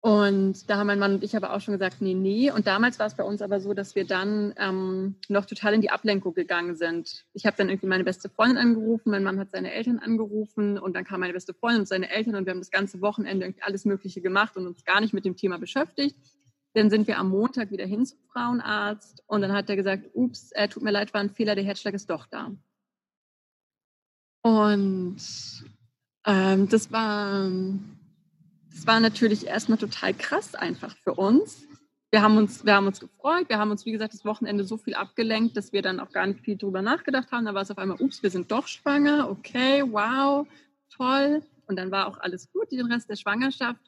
Und 0.00 0.70
da 0.70 0.76
haben 0.76 0.86
mein 0.86 1.00
Mann 1.00 1.14
und 1.14 1.24
ich 1.24 1.34
aber 1.34 1.52
auch 1.52 1.60
schon 1.60 1.74
gesagt, 1.74 2.00
nee, 2.00 2.14
nee. 2.14 2.52
Und 2.52 2.68
damals 2.68 3.00
war 3.00 3.06
es 3.06 3.16
bei 3.16 3.24
uns 3.24 3.42
aber 3.42 3.60
so, 3.60 3.74
dass 3.74 3.96
wir 3.96 4.06
dann 4.06 4.54
ähm, 4.56 5.16
noch 5.28 5.44
total 5.44 5.74
in 5.74 5.80
die 5.80 5.90
Ablenkung 5.90 6.34
gegangen 6.34 6.76
sind. 6.76 7.24
Ich 7.32 7.46
habe 7.46 7.56
dann 7.56 7.68
irgendwie 7.68 7.88
meine 7.88 8.04
beste 8.04 8.28
Freundin 8.28 8.58
angerufen, 8.58 9.10
mein 9.10 9.24
Mann 9.24 9.40
hat 9.40 9.50
seine 9.50 9.72
Eltern 9.72 9.98
angerufen 9.98 10.78
und 10.78 10.94
dann 10.94 11.04
kam 11.04 11.20
meine 11.20 11.32
beste 11.32 11.52
Freundin 11.52 11.80
und 11.80 11.88
seine 11.88 12.10
Eltern 12.10 12.36
und 12.36 12.46
wir 12.46 12.52
haben 12.52 12.60
das 12.60 12.70
ganze 12.70 13.00
Wochenende 13.00 13.46
irgendwie 13.46 13.62
alles 13.62 13.84
Mögliche 13.84 14.20
gemacht 14.20 14.56
und 14.56 14.68
uns 14.68 14.84
gar 14.84 15.00
nicht 15.00 15.14
mit 15.14 15.24
dem 15.24 15.36
Thema 15.36 15.58
beschäftigt. 15.58 16.16
Dann 16.74 16.90
sind 16.90 17.08
wir 17.08 17.18
am 17.18 17.30
Montag 17.30 17.72
wieder 17.72 17.86
hin 17.86 18.06
zum 18.06 18.20
Frauenarzt 18.32 19.24
und 19.26 19.40
dann 19.40 19.52
hat 19.52 19.68
er 19.68 19.74
gesagt, 19.74 20.10
ups, 20.14 20.52
äh, 20.52 20.68
tut 20.68 20.84
mir 20.84 20.92
leid, 20.92 21.12
war 21.12 21.22
ein 21.22 21.30
Fehler, 21.30 21.56
der 21.56 21.64
Herzschlag 21.64 21.94
ist 21.94 22.08
doch 22.08 22.26
da. 22.26 22.52
Und 24.42 25.16
ähm, 26.24 26.68
das 26.68 26.92
war 26.92 27.50
das 28.78 28.86
war 28.86 29.00
natürlich 29.00 29.46
erstmal 29.46 29.78
total 29.78 30.14
krass 30.14 30.54
einfach 30.54 30.96
für 30.98 31.14
uns. 31.14 31.66
Wir 32.10 32.22
haben 32.22 32.36
uns, 32.38 32.64
wir 32.64 32.74
haben 32.74 32.86
uns 32.86 33.00
gefreut, 33.00 33.48
wir 33.48 33.58
haben 33.58 33.70
uns, 33.70 33.84
wie 33.84 33.92
gesagt, 33.92 34.14
das 34.14 34.24
Wochenende 34.24 34.64
so 34.64 34.78
viel 34.78 34.94
abgelenkt, 34.94 35.56
dass 35.56 35.72
wir 35.72 35.82
dann 35.82 36.00
auch 36.00 36.10
gar 36.10 36.26
nicht 36.26 36.40
viel 36.40 36.56
drüber 36.56 36.80
nachgedacht 36.80 37.30
haben. 37.32 37.44
Da 37.44 37.54
war 37.54 37.62
es 37.62 37.70
auf 37.70 37.78
einmal, 37.78 38.00
ups, 38.00 38.22
wir 38.22 38.30
sind 38.30 38.50
doch 38.50 38.66
schwanger, 38.66 39.28
okay, 39.28 39.82
wow, 39.86 40.46
toll. 40.90 41.42
Und 41.66 41.76
dann 41.76 41.90
war 41.90 42.06
auch 42.06 42.18
alles 42.18 42.50
gut, 42.50 42.72
den 42.72 42.90
Rest 42.90 43.10
der 43.10 43.16
Schwangerschaft. 43.16 43.80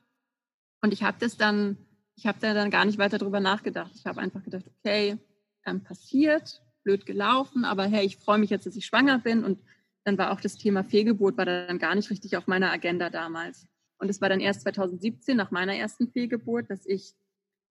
Und 0.83 0.93
ich 0.93 1.03
habe 1.03 1.17
das 1.19 1.39
dann 1.39 1.79
ich 2.21 2.27
habe 2.27 2.39
da 2.39 2.53
dann 2.53 2.71
gar 2.71 2.85
nicht 2.85 2.99
weiter 2.99 3.17
drüber 3.17 3.41
nachgedacht. 3.41 3.93
Ich 3.95 4.05
habe 4.05 4.21
einfach 4.21 4.43
gedacht, 4.43 4.67
okay, 4.79 5.17
ähm, 5.65 5.83
passiert, 5.83 6.61
blöd 6.83 7.07
gelaufen, 7.07 7.65
aber 7.65 7.85
hey, 7.85 8.05
ich 8.05 8.19
freue 8.19 8.37
mich 8.37 8.51
jetzt, 8.51 8.67
dass 8.67 8.77
ich 8.77 8.85
schwanger 8.85 9.19
bin 9.19 9.43
und 9.43 9.59
dann 10.05 10.19
war 10.19 10.31
auch 10.31 10.41
das 10.43 10.59
Thema 10.59 10.85
Fehlgeburt 10.85 11.39
war 11.39 11.47
dann 11.47 11.79
gar 11.79 11.95
nicht 11.95 12.11
richtig 12.11 12.37
auf 12.37 12.47
meiner 12.47 12.71
Agenda 12.71 13.09
damals. 13.09 13.67
Und 14.01 14.09
es 14.09 14.21
war 14.21 14.31
dann 14.31 14.41
erst 14.41 14.63
2017 14.63 15.37
nach 15.37 15.51
meiner 15.51 15.77
ersten 15.77 16.09
Fehlgeburt, 16.09 16.71
dass 16.71 16.87
ich, 16.87 17.13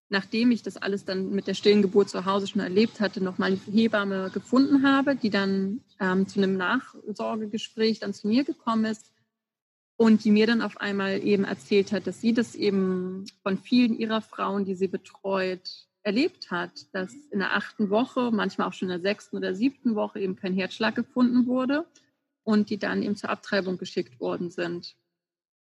nachdem 0.10 0.52
ich 0.52 0.62
das 0.62 0.78
alles 0.78 1.04
dann 1.04 1.32
mit 1.32 1.48
der 1.48 1.56
stillen 1.56 1.82
Geburt 1.82 2.10
zu 2.10 2.24
Hause 2.26 2.48
schon 2.48 2.62
erlebt 2.62 3.00
hatte, 3.00 3.22
nochmal 3.22 3.52
eine 3.52 3.60
Hebamme 3.76 4.30
gefunden 4.32 4.88
habe, 4.88 5.16
die 5.16 5.32
dann 5.32 5.82
ähm, 6.00 6.28
zu 6.28 6.40
einem 6.40 6.56
Nachsorgegespräch 6.56 8.00
dann 8.00 8.14
zu 8.14 8.28
mir 8.28 8.44
gekommen 8.44 8.86
ist 8.86 9.12
und 9.98 10.24
die 10.24 10.32
mir 10.32 10.46
dann 10.46 10.62
auf 10.62 10.78
einmal 10.78 11.22
eben 11.26 11.46
erzählt 11.46 11.92
hat, 11.92 12.06
dass 12.06 12.22
sie 12.22 12.34
das 12.34 12.54
eben 12.54 13.26
von 13.42 13.58
vielen 13.58 13.98
ihrer 13.98 14.22
Frauen, 14.22 14.66
die 14.66 14.76
sie 14.76 14.88
betreut, 14.88 15.88
erlebt 16.04 16.52
hat, 16.52 16.94
dass 16.94 17.14
in 17.32 17.40
der 17.40 17.56
achten 17.56 17.90
Woche, 17.90 18.30
manchmal 18.32 18.68
auch 18.68 18.74
schon 18.74 18.88
in 18.90 18.94
der 18.94 19.02
sechsten 19.02 19.36
oder 19.36 19.56
siebten 19.56 19.96
Woche 19.96 20.20
eben 20.20 20.36
kein 20.36 20.54
Herzschlag 20.54 20.96
gefunden 20.96 21.48
wurde 21.48 21.86
und 22.44 22.70
die 22.70 22.78
dann 22.78 23.02
eben 23.02 23.16
zur 23.16 23.32
Abtreibung 23.32 23.78
geschickt 23.78 24.20
worden 24.20 24.52
sind. 24.52 24.96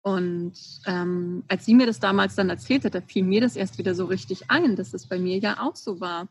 Und 0.02 0.54
ähm, 0.86 1.44
als 1.48 1.66
sie 1.66 1.74
mir 1.74 1.86
das 1.86 2.00
damals 2.00 2.34
dann 2.34 2.50
erzählt 2.50 2.84
hat, 2.84 2.94
da 2.94 3.00
fiel 3.00 3.24
mir 3.24 3.40
das 3.40 3.56
erst 3.56 3.78
wieder 3.78 3.94
so 3.94 4.06
richtig 4.06 4.50
ein, 4.50 4.76
dass 4.76 4.94
es 4.94 5.06
bei 5.06 5.18
mir 5.18 5.38
ja 5.38 5.60
auch 5.60 5.76
so 5.76 6.00
war. 6.00 6.28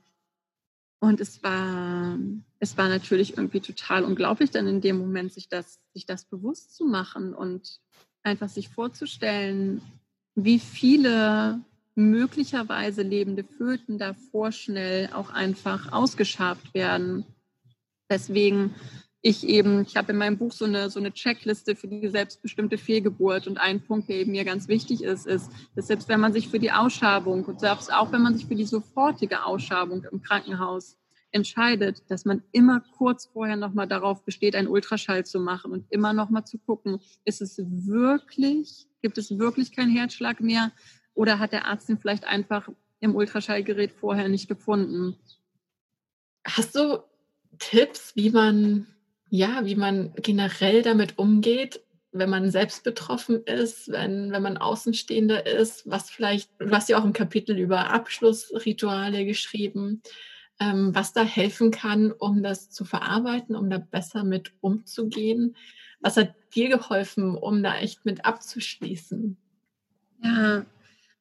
Und 0.99 1.21
es 1.21 1.43
war, 1.43 2.17
es 2.59 2.77
war 2.77 2.89
natürlich 2.89 3.37
irgendwie 3.37 3.59
total 3.59 4.03
unglaublich, 4.03 4.49
dann 4.49 4.67
in 4.67 4.81
dem 4.81 4.97
Moment 4.97 5.31
sich 5.31 5.47
das, 5.47 5.79
sich 5.93 6.05
das 6.05 6.25
bewusst 6.25 6.75
zu 6.75 6.85
machen 6.85 7.33
und 7.33 7.79
einfach 8.23 8.49
sich 8.49 8.69
vorzustellen, 8.69 9.81
wie 10.33 10.59
viele 10.59 11.61
möglicherweise 11.95 13.01
lebende 13.01 13.43
Föten 13.43 13.97
da 13.97 14.13
vorschnell 14.13 15.09
auch 15.13 15.29
einfach 15.29 15.91
ausgeschabt 15.91 16.73
werden. 16.73 17.25
Deswegen 18.09 18.75
ich 19.21 19.47
eben, 19.47 19.81
ich 19.81 19.97
habe 19.97 20.11
in 20.11 20.17
meinem 20.17 20.37
Buch 20.37 20.51
so 20.51 20.65
eine, 20.65 20.89
so 20.89 20.99
eine 20.99 21.11
Checkliste 21.11 21.75
für 21.75 21.87
die 21.87 22.07
selbstbestimmte 22.07 22.77
Fehlgeburt 22.77 23.47
und 23.47 23.57
ein 23.57 23.81
Punkt, 23.83 24.09
der 24.09 24.17
eben 24.17 24.31
mir 24.31 24.45
ganz 24.45 24.67
wichtig 24.67 25.03
ist, 25.03 25.25
ist, 25.25 25.51
dass 25.75 25.87
selbst 25.87 26.07
wenn 26.07 26.19
man 26.19 26.33
sich 26.33 26.47
für 26.47 26.59
die 26.59 26.71
Ausschabung 26.71 27.43
und 27.45 27.59
selbst 27.59 27.91
auch 27.91 28.11
wenn 28.11 28.21
man 28.21 28.37
sich 28.37 28.45
für 28.45 28.55
die 28.55 28.65
sofortige 28.65 29.43
Ausschabung 29.43 30.05
im 30.11 30.21
Krankenhaus 30.21 30.97
entscheidet, 31.31 32.03
dass 32.09 32.25
man 32.25 32.43
immer 32.51 32.81
kurz 32.97 33.25
vorher 33.25 33.57
nochmal 33.57 33.87
darauf 33.87 34.23
besteht, 34.23 34.55
einen 34.55 34.67
Ultraschall 34.67 35.25
zu 35.25 35.39
machen 35.39 35.71
und 35.71 35.85
immer 35.89 36.13
nochmal 36.13 36.45
zu 36.45 36.57
gucken, 36.57 36.99
ist 37.25 37.41
es 37.41 37.57
wirklich, 37.57 38.87
gibt 39.01 39.17
es 39.17 39.37
wirklich 39.37 39.75
keinen 39.75 39.91
Herzschlag 39.91 40.39
mehr 40.39 40.71
oder 41.13 41.39
hat 41.39 41.51
der 41.51 41.65
Arzt 41.65 41.89
ihn 41.89 41.97
vielleicht 41.97 42.25
einfach 42.25 42.69
im 42.99 43.15
Ultraschallgerät 43.15 43.91
vorher 43.91 44.29
nicht 44.29 44.47
gefunden? 44.47 45.17
Hast 46.45 46.75
du 46.75 47.03
Tipps, 47.59 48.15
wie 48.15 48.29
man 48.29 48.87
ja, 49.29 49.65
wie 49.65 49.75
man 49.75 50.13
generell 50.15 50.81
damit 50.81 51.17
umgeht, 51.17 51.81
wenn 52.11 52.29
man 52.29 52.49
selbst 52.49 52.83
betroffen 52.83 53.43
ist, 53.43 53.91
wenn, 53.91 54.31
wenn 54.31 54.41
man 54.41 54.57
Außenstehender 54.57 55.45
ist, 55.45 55.89
was 55.89 56.09
vielleicht, 56.09 56.49
du 56.59 56.71
hast 56.71 56.89
ja 56.89 56.97
auch 56.97 57.05
im 57.05 57.13
Kapitel 57.13 57.57
über 57.57 57.91
Abschlussrituale 57.91 59.25
geschrieben, 59.25 60.01
ähm, 60.59 60.95
was 60.95 61.13
da 61.13 61.23
helfen 61.23 61.71
kann, 61.71 62.11
um 62.11 62.41
das 62.41 62.69
zu 62.69 62.85
verarbeiten, 62.85 63.55
um 63.55 63.69
da 63.69 63.77
besser 63.77 64.23
mit 64.23 64.53
umzugehen. 64.61 65.55
Was 65.99 66.17
hat 66.17 66.33
dir 66.55 66.69
geholfen, 66.69 67.35
um 67.35 67.61
da 67.61 67.77
echt 67.77 68.05
mit 68.05 68.25
abzuschließen? 68.25 69.37
Ja, 70.23 70.65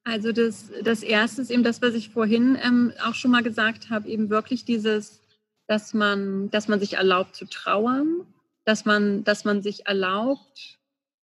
also 0.04 0.32
das, 0.32 0.70
das 0.82 1.02
Erste 1.02 1.42
ist 1.42 1.50
eben 1.50 1.64
das, 1.64 1.82
was 1.82 1.94
ich 1.94 2.10
vorhin 2.10 2.56
ähm, 2.62 2.92
auch 3.04 3.14
schon 3.14 3.32
mal 3.32 3.42
gesagt 3.42 3.90
habe, 3.90 4.08
eben 4.08 4.30
wirklich 4.30 4.64
dieses 4.64 5.20
dass 5.66 5.94
man, 5.94 6.50
dass 6.50 6.68
man 6.68 6.80
sich 6.80 6.94
erlaubt 6.94 7.36
zu 7.36 7.46
trauern, 7.46 8.26
dass 8.64 8.84
man, 8.84 9.24
dass 9.24 9.44
man 9.44 9.62
sich 9.62 9.86
erlaubt, 9.86 10.78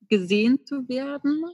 gesehen 0.10 0.66
zu 0.66 0.88
werden 0.88 1.46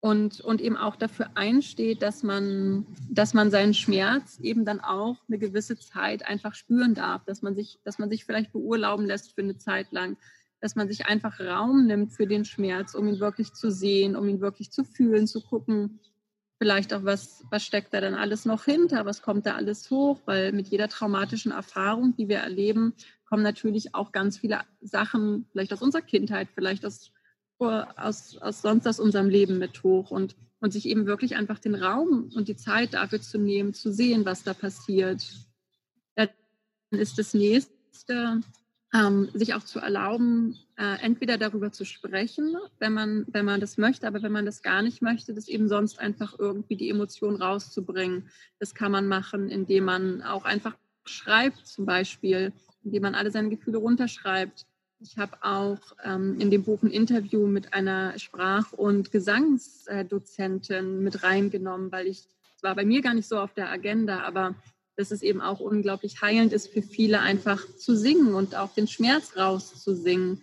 und, 0.00 0.40
und 0.40 0.60
eben 0.60 0.76
auch 0.76 0.96
dafür 0.96 1.30
einsteht, 1.34 2.02
dass 2.02 2.22
man, 2.22 2.86
dass 3.10 3.34
man 3.34 3.50
seinen 3.50 3.74
Schmerz 3.74 4.38
eben 4.40 4.64
dann 4.64 4.80
auch 4.80 5.16
eine 5.28 5.38
gewisse 5.38 5.78
Zeit 5.78 6.26
einfach 6.26 6.54
spüren 6.54 6.94
darf, 6.94 7.24
dass 7.24 7.42
man 7.42 7.54
sich, 7.54 7.78
dass 7.84 7.98
man 7.98 8.10
sich 8.10 8.24
vielleicht 8.24 8.52
beurlauben 8.52 9.06
lässt 9.06 9.34
für 9.34 9.42
eine 9.42 9.56
Zeit 9.56 9.92
lang, 9.92 10.16
dass 10.60 10.76
man 10.76 10.88
sich 10.88 11.06
einfach 11.06 11.40
Raum 11.40 11.86
nimmt 11.86 12.12
für 12.12 12.26
den 12.26 12.44
Schmerz, 12.44 12.94
um 12.94 13.08
ihn 13.08 13.20
wirklich 13.20 13.52
zu 13.52 13.70
sehen, 13.70 14.16
um 14.16 14.28
ihn 14.28 14.40
wirklich 14.40 14.70
zu 14.70 14.84
fühlen, 14.84 15.26
zu 15.26 15.42
gucken, 15.42 16.00
vielleicht 16.64 16.94
auch, 16.94 17.04
was, 17.04 17.44
was 17.50 17.62
steckt 17.62 17.92
da 17.92 18.00
dann 18.00 18.14
alles 18.14 18.46
noch 18.46 18.64
hinter, 18.64 19.04
was 19.04 19.20
kommt 19.20 19.44
da 19.44 19.54
alles 19.54 19.90
hoch, 19.90 20.18
weil 20.24 20.50
mit 20.52 20.68
jeder 20.68 20.88
traumatischen 20.88 21.52
Erfahrung, 21.52 22.16
die 22.16 22.26
wir 22.26 22.38
erleben, 22.38 22.94
kommen 23.28 23.42
natürlich 23.42 23.94
auch 23.94 24.12
ganz 24.12 24.38
viele 24.38 24.62
Sachen, 24.80 25.44
vielleicht 25.52 25.74
aus 25.74 25.82
unserer 25.82 26.00
Kindheit, 26.00 26.48
vielleicht 26.54 26.86
aus, 26.86 27.12
aus, 27.58 28.38
aus 28.38 28.62
sonst 28.62 28.86
aus 28.86 28.98
unserem 28.98 29.28
Leben 29.28 29.58
mit 29.58 29.82
hoch. 29.82 30.10
Und, 30.10 30.36
und 30.60 30.72
sich 30.72 30.88
eben 30.88 31.04
wirklich 31.04 31.36
einfach 31.36 31.58
den 31.58 31.74
Raum 31.74 32.30
und 32.34 32.48
die 32.48 32.56
Zeit 32.56 32.94
dafür 32.94 33.20
zu 33.20 33.36
nehmen, 33.36 33.74
zu 33.74 33.92
sehen, 33.92 34.24
was 34.24 34.42
da 34.42 34.54
passiert. 34.54 35.22
Dann 36.14 36.30
ist 36.92 37.18
das 37.18 37.34
nächste, 37.34 38.40
ähm, 38.94 39.28
sich 39.34 39.54
auch 39.54 39.64
zu 39.64 39.80
erlauben, 39.80 40.56
äh, 40.76 41.00
entweder 41.02 41.36
darüber 41.36 41.72
zu 41.72 41.84
sprechen, 41.84 42.56
wenn 42.78 42.92
man, 42.92 43.24
wenn 43.26 43.44
man 43.44 43.60
das 43.60 43.76
möchte, 43.76 44.06
aber 44.06 44.22
wenn 44.22 44.32
man 44.32 44.46
das 44.46 44.62
gar 44.62 44.82
nicht 44.82 45.02
möchte, 45.02 45.34
das 45.34 45.48
eben 45.48 45.68
sonst 45.68 45.98
einfach 45.98 46.38
irgendwie 46.38 46.76
die 46.76 46.90
Emotion 46.90 47.42
rauszubringen. 47.42 48.30
Das 48.60 48.74
kann 48.74 48.92
man 48.92 49.08
machen, 49.08 49.50
indem 49.50 49.84
man 49.84 50.22
auch 50.22 50.44
einfach 50.44 50.76
schreibt, 51.04 51.66
zum 51.66 51.86
Beispiel, 51.86 52.52
indem 52.84 53.02
man 53.02 53.16
alle 53.16 53.32
seine 53.32 53.48
Gefühle 53.48 53.78
runterschreibt. 53.78 54.64
Ich 55.00 55.18
habe 55.18 55.36
auch 55.42 55.80
ähm, 56.04 56.38
in 56.38 56.50
dem 56.50 56.62
Buch 56.62 56.82
ein 56.82 56.90
Interview 56.90 57.46
mit 57.48 57.74
einer 57.74 58.16
Sprach- 58.18 58.72
und 58.72 59.10
Gesangsdozentin 59.10 61.02
mit 61.02 61.24
reingenommen, 61.24 61.90
weil 61.90 62.06
ich, 62.06 62.28
es 62.56 62.62
war 62.62 62.76
bei 62.76 62.84
mir 62.84 63.02
gar 63.02 63.14
nicht 63.14 63.28
so 63.28 63.38
auf 63.38 63.52
der 63.54 63.70
Agenda, 63.70 64.20
aber 64.20 64.54
dass 64.96 65.10
es 65.10 65.22
eben 65.22 65.40
auch 65.40 65.60
unglaublich 65.60 66.22
heilend 66.22 66.52
ist 66.52 66.68
für 66.68 66.82
viele, 66.82 67.20
einfach 67.20 67.64
zu 67.76 67.96
singen 67.96 68.34
und 68.34 68.54
auch 68.54 68.74
den 68.74 68.86
Schmerz 68.86 69.36
rauszusingen 69.36 70.42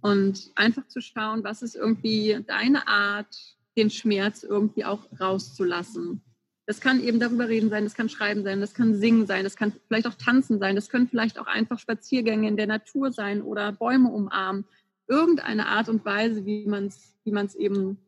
und 0.00 0.50
einfach 0.56 0.86
zu 0.88 1.00
schauen, 1.00 1.44
was 1.44 1.62
ist 1.62 1.76
irgendwie 1.76 2.38
deine 2.46 2.88
Art, 2.88 3.36
den 3.76 3.90
Schmerz 3.90 4.42
irgendwie 4.42 4.84
auch 4.84 5.00
rauszulassen. 5.18 6.22
Das 6.66 6.80
kann 6.80 7.02
eben 7.02 7.18
darüber 7.18 7.48
reden 7.48 7.70
sein, 7.70 7.84
das 7.84 7.94
kann 7.94 8.08
Schreiben 8.08 8.44
sein, 8.44 8.60
das 8.60 8.74
kann 8.74 8.94
Singen 8.94 9.26
sein, 9.26 9.44
das 9.44 9.56
kann 9.56 9.72
vielleicht 9.88 10.06
auch 10.06 10.14
Tanzen 10.14 10.58
sein, 10.58 10.76
das 10.76 10.88
können 10.88 11.08
vielleicht 11.08 11.38
auch 11.38 11.46
einfach 11.46 11.78
Spaziergänge 11.78 12.46
in 12.46 12.56
der 12.56 12.66
Natur 12.66 13.12
sein 13.12 13.42
oder 13.42 13.72
Bäume 13.72 14.10
umarmen. 14.10 14.64
Irgendeine 15.08 15.66
Art 15.66 15.88
und 15.88 16.04
Weise, 16.04 16.44
wie 16.46 16.66
man 16.66 16.86
es 16.86 17.16
wie 17.24 17.60
eben 17.60 17.98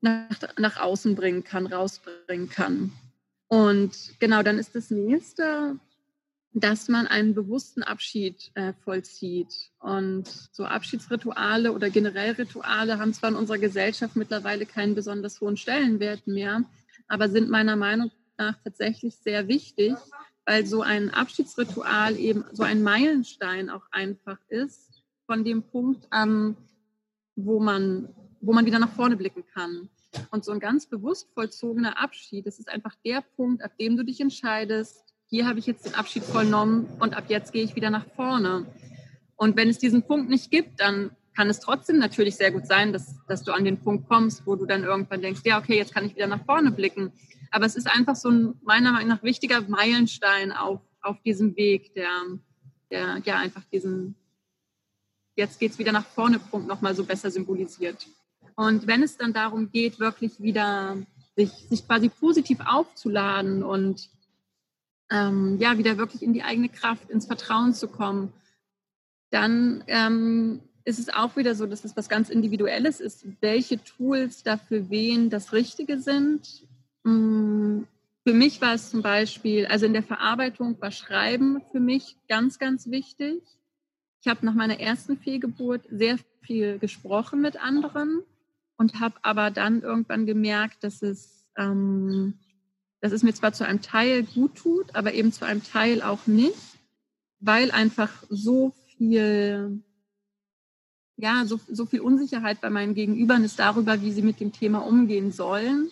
nach, 0.00 0.28
nach 0.58 0.80
außen 0.80 1.14
bringen 1.14 1.44
kann, 1.44 1.66
rausbringen 1.66 2.48
kann. 2.48 2.92
Und 3.52 4.18
genau, 4.18 4.42
dann 4.42 4.58
ist 4.58 4.74
das 4.74 4.90
nächste, 4.90 5.78
dass 6.54 6.88
man 6.88 7.06
einen 7.06 7.34
bewussten 7.34 7.82
Abschied 7.82 8.50
äh, 8.54 8.72
vollzieht. 8.82 9.52
Und 9.78 10.26
so 10.52 10.64
Abschiedsrituale 10.64 11.72
oder 11.72 11.90
generell 11.90 12.32
Rituale 12.32 12.98
haben 12.98 13.12
zwar 13.12 13.28
in 13.28 13.36
unserer 13.36 13.58
Gesellschaft 13.58 14.16
mittlerweile 14.16 14.64
keinen 14.64 14.94
besonders 14.94 15.38
hohen 15.42 15.58
Stellenwert 15.58 16.26
mehr, 16.26 16.64
aber 17.08 17.28
sind 17.28 17.50
meiner 17.50 17.76
Meinung 17.76 18.10
nach 18.38 18.56
tatsächlich 18.64 19.16
sehr 19.16 19.48
wichtig, 19.48 19.96
weil 20.46 20.64
so 20.64 20.80
ein 20.80 21.10
Abschiedsritual 21.10 22.16
eben 22.16 22.46
so 22.52 22.62
ein 22.62 22.82
Meilenstein 22.82 23.68
auch 23.68 23.84
einfach 23.90 24.38
ist 24.48 25.04
von 25.26 25.44
dem 25.44 25.62
Punkt 25.62 26.06
an, 26.08 26.56
wo 27.36 27.60
man, 27.60 28.08
wo 28.40 28.54
man 28.54 28.64
wieder 28.64 28.78
nach 28.78 28.94
vorne 28.94 29.18
blicken 29.18 29.44
kann. 29.52 29.90
Und 30.30 30.44
so 30.44 30.52
ein 30.52 30.60
ganz 30.60 30.86
bewusst 30.86 31.28
vollzogener 31.34 32.02
Abschied, 32.02 32.46
das 32.46 32.58
ist 32.58 32.68
einfach 32.68 32.94
der 33.04 33.22
Punkt, 33.36 33.62
ab 33.62 33.76
dem 33.78 33.96
du 33.96 34.04
dich 34.04 34.20
entscheidest, 34.20 35.14
hier 35.26 35.46
habe 35.46 35.58
ich 35.58 35.66
jetzt 35.66 35.86
den 35.86 35.94
Abschied 35.94 36.24
vollnommen 36.24 36.86
und 37.00 37.14
ab 37.16 37.24
jetzt 37.28 37.52
gehe 37.52 37.64
ich 37.64 37.74
wieder 37.74 37.90
nach 37.90 38.06
vorne. 38.14 38.66
Und 39.36 39.56
wenn 39.56 39.70
es 39.70 39.78
diesen 39.78 40.02
Punkt 40.02 40.28
nicht 40.28 40.50
gibt, 40.50 40.80
dann 40.80 41.10
kann 41.34 41.48
es 41.48 41.60
trotzdem 41.60 41.98
natürlich 41.98 42.36
sehr 42.36 42.50
gut 42.50 42.66
sein, 42.66 42.92
dass, 42.92 43.16
dass 43.26 43.42
du 43.42 43.52
an 43.52 43.64
den 43.64 43.78
Punkt 43.80 44.06
kommst, 44.06 44.46
wo 44.46 44.56
du 44.56 44.66
dann 44.66 44.84
irgendwann 44.84 45.22
denkst, 45.22 45.40
ja, 45.44 45.58
okay, 45.58 45.76
jetzt 45.76 45.94
kann 45.94 46.04
ich 46.04 46.14
wieder 46.14 46.26
nach 46.26 46.44
vorne 46.44 46.70
blicken. 46.70 47.12
Aber 47.50 47.64
es 47.64 47.74
ist 47.74 47.86
einfach 47.86 48.16
so 48.16 48.28
ein 48.28 48.60
meiner 48.62 48.92
Meinung 48.92 49.08
nach 49.08 49.22
wichtiger 49.22 49.62
Meilenstein 49.62 50.52
auf, 50.52 50.80
auf 51.00 51.22
diesem 51.22 51.56
Weg, 51.56 51.94
der, 51.94 52.10
der 52.90 53.22
ja 53.24 53.38
einfach 53.38 53.64
diesen 53.72 54.14
jetzt 55.36 55.58
geht 55.58 55.72
es 55.72 55.78
wieder 55.78 55.92
nach 55.92 56.06
vorne 56.06 56.38
Punkt 56.38 56.68
nochmal 56.68 56.94
so 56.94 57.04
besser 57.04 57.30
symbolisiert. 57.30 58.06
Und 58.56 58.86
wenn 58.86 59.02
es 59.02 59.16
dann 59.16 59.32
darum 59.32 59.70
geht, 59.70 59.98
wirklich 59.98 60.40
wieder 60.40 60.96
sich, 61.36 61.50
sich 61.68 61.86
quasi 61.86 62.08
positiv 62.08 62.58
aufzuladen 62.64 63.62
und 63.62 64.08
ähm, 65.10 65.58
ja, 65.58 65.78
wieder 65.78 65.98
wirklich 65.98 66.22
in 66.22 66.32
die 66.32 66.42
eigene 66.42 66.68
Kraft, 66.68 67.10
ins 67.10 67.26
Vertrauen 67.26 67.74
zu 67.74 67.88
kommen, 67.88 68.32
dann 69.30 69.84
ähm, 69.86 70.60
ist 70.84 70.98
es 70.98 71.08
auch 71.08 71.36
wieder 71.36 71.54
so, 71.54 71.66
dass 71.66 71.84
es 71.84 71.96
was 71.96 72.08
ganz 72.08 72.28
Individuelles 72.28 73.00
ist, 73.00 73.26
welche 73.40 73.82
Tools 73.82 74.42
dafür 74.42 74.90
wen 74.90 75.30
das 75.30 75.52
Richtige 75.52 76.00
sind. 76.00 76.66
Mm, 77.04 77.82
für 78.24 78.34
mich 78.34 78.60
war 78.60 78.74
es 78.74 78.90
zum 78.90 79.02
Beispiel, 79.02 79.66
also 79.66 79.86
in 79.86 79.92
der 79.92 80.02
Verarbeitung 80.02 80.80
war 80.80 80.92
Schreiben 80.92 81.62
für 81.72 81.80
mich 81.80 82.16
ganz, 82.28 82.58
ganz 82.58 82.90
wichtig. 82.90 83.42
Ich 84.20 84.28
habe 84.28 84.46
nach 84.46 84.54
meiner 84.54 84.78
ersten 84.78 85.16
Fehlgeburt 85.16 85.82
sehr 85.90 86.18
viel 86.42 86.78
gesprochen 86.78 87.40
mit 87.40 87.60
anderen 87.62 88.22
und 88.76 89.00
habe 89.00 89.16
aber 89.22 89.50
dann 89.50 89.82
irgendwann 89.82 90.26
gemerkt, 90.26 90.84
dass 90.84 91.02
es, 91.02 91.44
ähm, 91.56 92.34
dass 93.00 93.12
es 93.12 93.22
mir 93.22 93.34
zwar 93.34 93.52
zu 93.52 93.66
einem 93.66 93.82
Teil 93.82 94.24
gut 94.24 94.56
tut, 94.56 94.94
aber 94.94 95.14
eben 95.14 95.32
zu 95.32 95.44
einem 95.44 95.62
Teil 95.62 96.02
auch 96.02 96.26
nicht, 96.26 96.56
weil 97.40 97.70
einfach 97.70 98.10
so 98.28 98.72
viel, 98.96 99.82
ja, 101.16 101.44
so, 101.46 101.60
so 101.68 101.86
viel 101.86 102.00
Unsicherheit 102.00 102.60
bei 102.60 102.70
meinen 102.70 102.94
Gegenübern 102.94 103.44
ist 103.44 103.58
darüber, 103.58 104.00
wie 104.02 104.12
sie 104.12 104.22
mit 104.22 104.40
dem 104.40 104.52
Thema 104.52 104.78
umgehen 104.78 105.32
sollen 105.32 105.90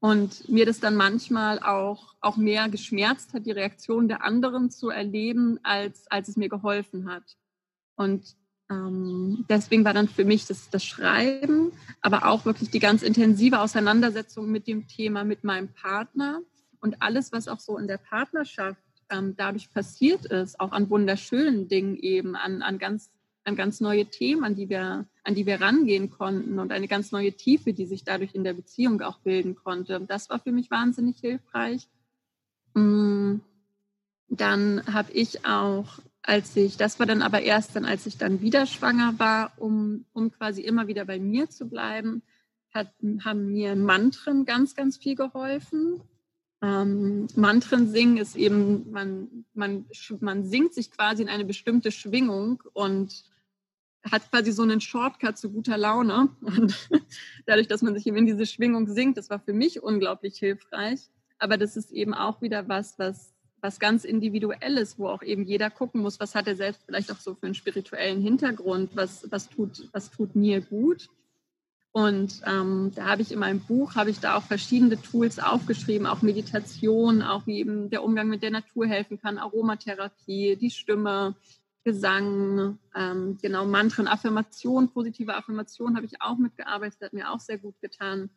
und 0.00 0.48
mir 0.48 0.64
das 0.66 0.80
dann 0.80 0.94
manchmal 0.94 1.58
auch, 1.60 2.14
auch 2.20 2.36
mehr 2.36 2.68
geschmerzt 2.68 3.34
hat, 3.34 3.46
die 3.46 3.52
Reaktion 3.52 4.08
der 4.08 4.22
anderen 4.22 4.70
zu 4.70 4.90
erleben, 4.90 5.58
als, 5.64 6.08
als 6.10 6.28
es 6.28 6.36
mir 6.36 6.48
geholfen 6.48 7.10
hat. 7.10 7.36
Und 7.96 8.36
ähm, 8.70 9.44
deswegen 9.48 9.84
war 9.84 9.94
dann 9.94 10.08
für 10.08 10.24
mich 10.24 10.46
das, 10.46 10.70
das 10.70 10.84
Schreiben, 10.84 11.72
aber 12.00 12.26
auch 12.26 12.44
wirklich 12.44 12.70
die 12.70 12.78
ganz 12.78 13.02
intensive 13.02 13.60
Auseinandersetzung 13.60 14.50
mit 14.50 14.66
dem 14.66 14.86
Thema 14.86 15.24
mit 15.24 15.44
meinem 15.44 15.68
Partner 15.68 16.40
und 16.80 17.02
alles, 17.02 17.32
was 17.32 17.48
auch 17.48 17.60
so 17.60 17.78
in 17.78 17.88
der 17.88 17.98
Partnerschaft 17.98 18.80
ähm, 19.10 19.34
dadurch 19.36 19.72
passiert 19.72 20.26
ist, 20.26 20.60
auch 20.60 20.72
an 20.72 20.90
wunderschönen 20.90 21.68
Dingen 21.68 21.96
eben, 21.96 22.36
an, 22.36 22.62
an 22.62 22.78
ganz 22.78 23.10
an 23.48 23.56
ganz 23.56 23.80
neue 23.80 24.06
Themen, 24.06 24.44
an 24.44 24.54
die 24.54 24.68
wir, 24.68 25.06
an 25.24 25.34
die 25.34 25.46
wir 25.46 25.60
rangehen 25.60 26.10
konnten 26.10 26.58
und 26.58 26.70
eine 26.70 26.86
ganz 26.86 27.10
neue 27.10 27.32
Tiefe, 27.32 27.72
die 27.72 27.86
sich 27.86 28.04
dadurch 28.04 28.34
in 28.34 28.44
der 28.44 28.52
Beziehung 28.52 29.00
auch 29.00 29.18
bilden 29.18 29.56
konnte. 29.56 30.00
Das 30.06 30.30
war 30.30 30.38
für 30.38 30.52
mich 30.52 30.70
wahnsinnig 30.70 31.18
hilfreich. 31.18 31.88
Mm, 32.74 33.36
dann 34.28 34.82
habe 34.86 35.10
ich 35.12 35.46
auch, 35.46 35.98
als 36.28 36.54
ich, 36.56 36.76
das 36.76 36.98
war 36.98 37.06
dann 37.06 37.22
aber 37.22 37.40
erst 37.40 37.74
dann, 37.74 37.86
als 37.86 38.04
ich 38.04 38.18
dann 38.18 38.42
wieder 38.42 38.66
schwanger 38.66 39.18
war, 39.18 39.52
um, 39.56 40.04
um 40.12 40.30
quasi 40.30 40.60
immer 40.60 40.86
wieder 40.86 41.06
bei 41.06 41.18
mir 41.18 41.48
zu 41.48 41.70
bleiben, 41.70 42.22
hat, 42.70 42.92
haben 43.24 43.46
mir 43.46 43.74
Mantren 43.74 44.44
ganz, 44.44 44.74
ganz 44.74 44.98
viel 44.98 45.14
geholfen. 45.14 46.02
Ähm, 46.60 47.28
Mantren 47.34 47.88
singen 47.88 48.18
ist 48.18 48.36
eben, 48.36 48.90
man, 48.90 49.46
man, 49.54 49.86
man 50.20 50.44
singt 50.44 50.74
sich 50.74 50.90
quasi 50.90 51.22
in 51.22 51.30
eine 51.30 51.46
bestimmte 51.46 51.90
Schwingung 51.90 52.62
und 52.74 53.24
hat 54.04 54.30
quasi 54.30 54.52
so 54.52 54.62
einen 54.62 54.82
Shortcut 54.82 55.38
zu 55.38 55.50
guter 55.50 55.78
Laune. 55.78 56.28
Und 56.42 56.90
dadurch, 57.46 57.68
dass 57.68 57.80
man 57.80 57.94
sich 57.94 58.06
eben 58.06 58.18
in 58.18 58.26
diese 58.26 58.44
Schwingung 58.44 58.86
singt, 58.86 59.16
das 59.16 59.30
war 59.30 59.40
für 59.40 59.54
mich 59.54 59.82
unglaublich 59.82 60.36
hilfreich. 60.36 61.08
Aber 61.38 61.56
das 61.56 61.78
ist 61.78 61.90
eben 61.90 62.12
auch 62.12 62.42
wieder 62.42 62.68
was, 62.68 62.98
was, 62.98 63.32
was 63.60 63.80
ganz 63.80 64.04
individuelles, 64.04 64.98
wo 64.98 65.08
auch 65.08 65.22
eben 65.22 65.44
jeder 65.44 65.70
gucken 65.70 66.00
muss, 66.00 66.20
was 66.20 66.34
hat 66.34 66.46
er 66.46 66.56
selbst 66.56 66.82
vielleicht 66.86 67.10
auch 67.10 67.18
so 67.18 67.34
für 67.34 67.46
einen 67.46 67.54
spirituellen 67.54 68.20
Hintergrund, 68.20 68.90
was, 68.94 69.30
was, 69.30 69.48
tut, 69.48 69.88
was 69.92 70.10
tut 70.10 70.36
mir 70.36 70.60
gut. 70.60 71.08
Und 71.92 72.42
ähm, 72.46 72.92
da 72.94 73.06
habe 73.06 73.22
ich 73.22 73.32
in 73.32 73.38
meinem 73.38 73.60
Buch, 73.60 73.94
habe 73.94 74.10
ich 74.10 74.20
da 74.20 74.36
auch 74.36 74.42
verschiedene 74.42 75.00
Tools 75.00 75.38
aufgeschrieben, 75.38 76.06
auch 76.06 76.22
Meditation, 76.22 77.22
auch 77.22 77.46
wie 77.46 77.58
eben 77.58 77.90
der 77.90 78.04
Umgang 78.04 78.28
mit 78.28 78.42
der 78.42 78.50
Natur 78.50 78.86
helfen 78.86 79.20
kann, 79.20 79.38
Aromatherapie, 79.38 80.56
die 80.56 80.70
Stimme, 80.70 81.34
Gesang, 81.84 82.78
ähm, 82.94 83.38
genau, 83.40 83.64
Mantren, 83.64 84.08
Affirmation, 84.08 84.90
positive 84.90 85.34
Affirmation 85.34 85.96
habe 85.96 86.04
ich 86.04 86.20
auch 86.20 86.36
mitgearbeitet, 86.36 87.00
hat 87.00 87.12
mir 87.14 87.30
auch 87.30 87.40
sehr 87.40 87.56
gut 87.56 87.80
getan. 87.80 88.28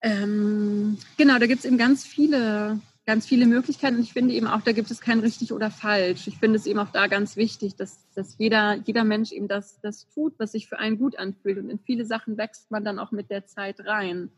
Ähm, 0.00 0.96
genau, 1.16 1.38
da 1.38 1.46
gibt 1.46 1.60
es 1.60 1.64
eben 1.64 1.78
ganz 1.78 2.04
viele, 2.04 2.78
ganz 3.06 3.26
viele 3.26 3.46
Möglichkeiten. 3.46 3.96
Und 3.96 4.02
ich 4.02 4.12
finde 4.12 4.34
eben 4.34 4.46
auch, 4.46 4.62
da 4.62 4.72
gibt 4.72 4.90
es 4.90 5.00
kein 5.00 5.20
richtig 5.20 5.52
oder 5.52 5.70
falsch. 5.70 6.26
Ich 6.26 6.38
finde 6.38 6.56
es 6.56 6.66
eben 6.66 6.78
auch 6.78 6.90
da 6.90 7.06
ganz 7.06 7.36
wichtig, 7.36 7.76
dass, 7.76 8.08
dass 8.14 8.38
jeder, 8.38 8.74
jeder 8.84 9.04
Mensch 9.04 9.32
eben 9.32 9.48
das, 9.48 9.80
das 9.80 10.08
tut, 10.08 10.38
was 10.38 10.52
sich 10.52 10.68
für 10.68 10.78
einen 10.78 10.98
gut 10.98 11.18
anfühlt. 11.18 11.58
Und 11.58 11.70
in 11.70 11.78
viele 11.78 12.06
Sachen 12.06 12.36
wächst 12.36 12.70
man 12.70 12.84
dann 12.84 12.98
auch 12.98 13.12
mit 13.12 13.30
der 13.30 13.46
Zeit 13.46 13.80
rein. 13.86 14.30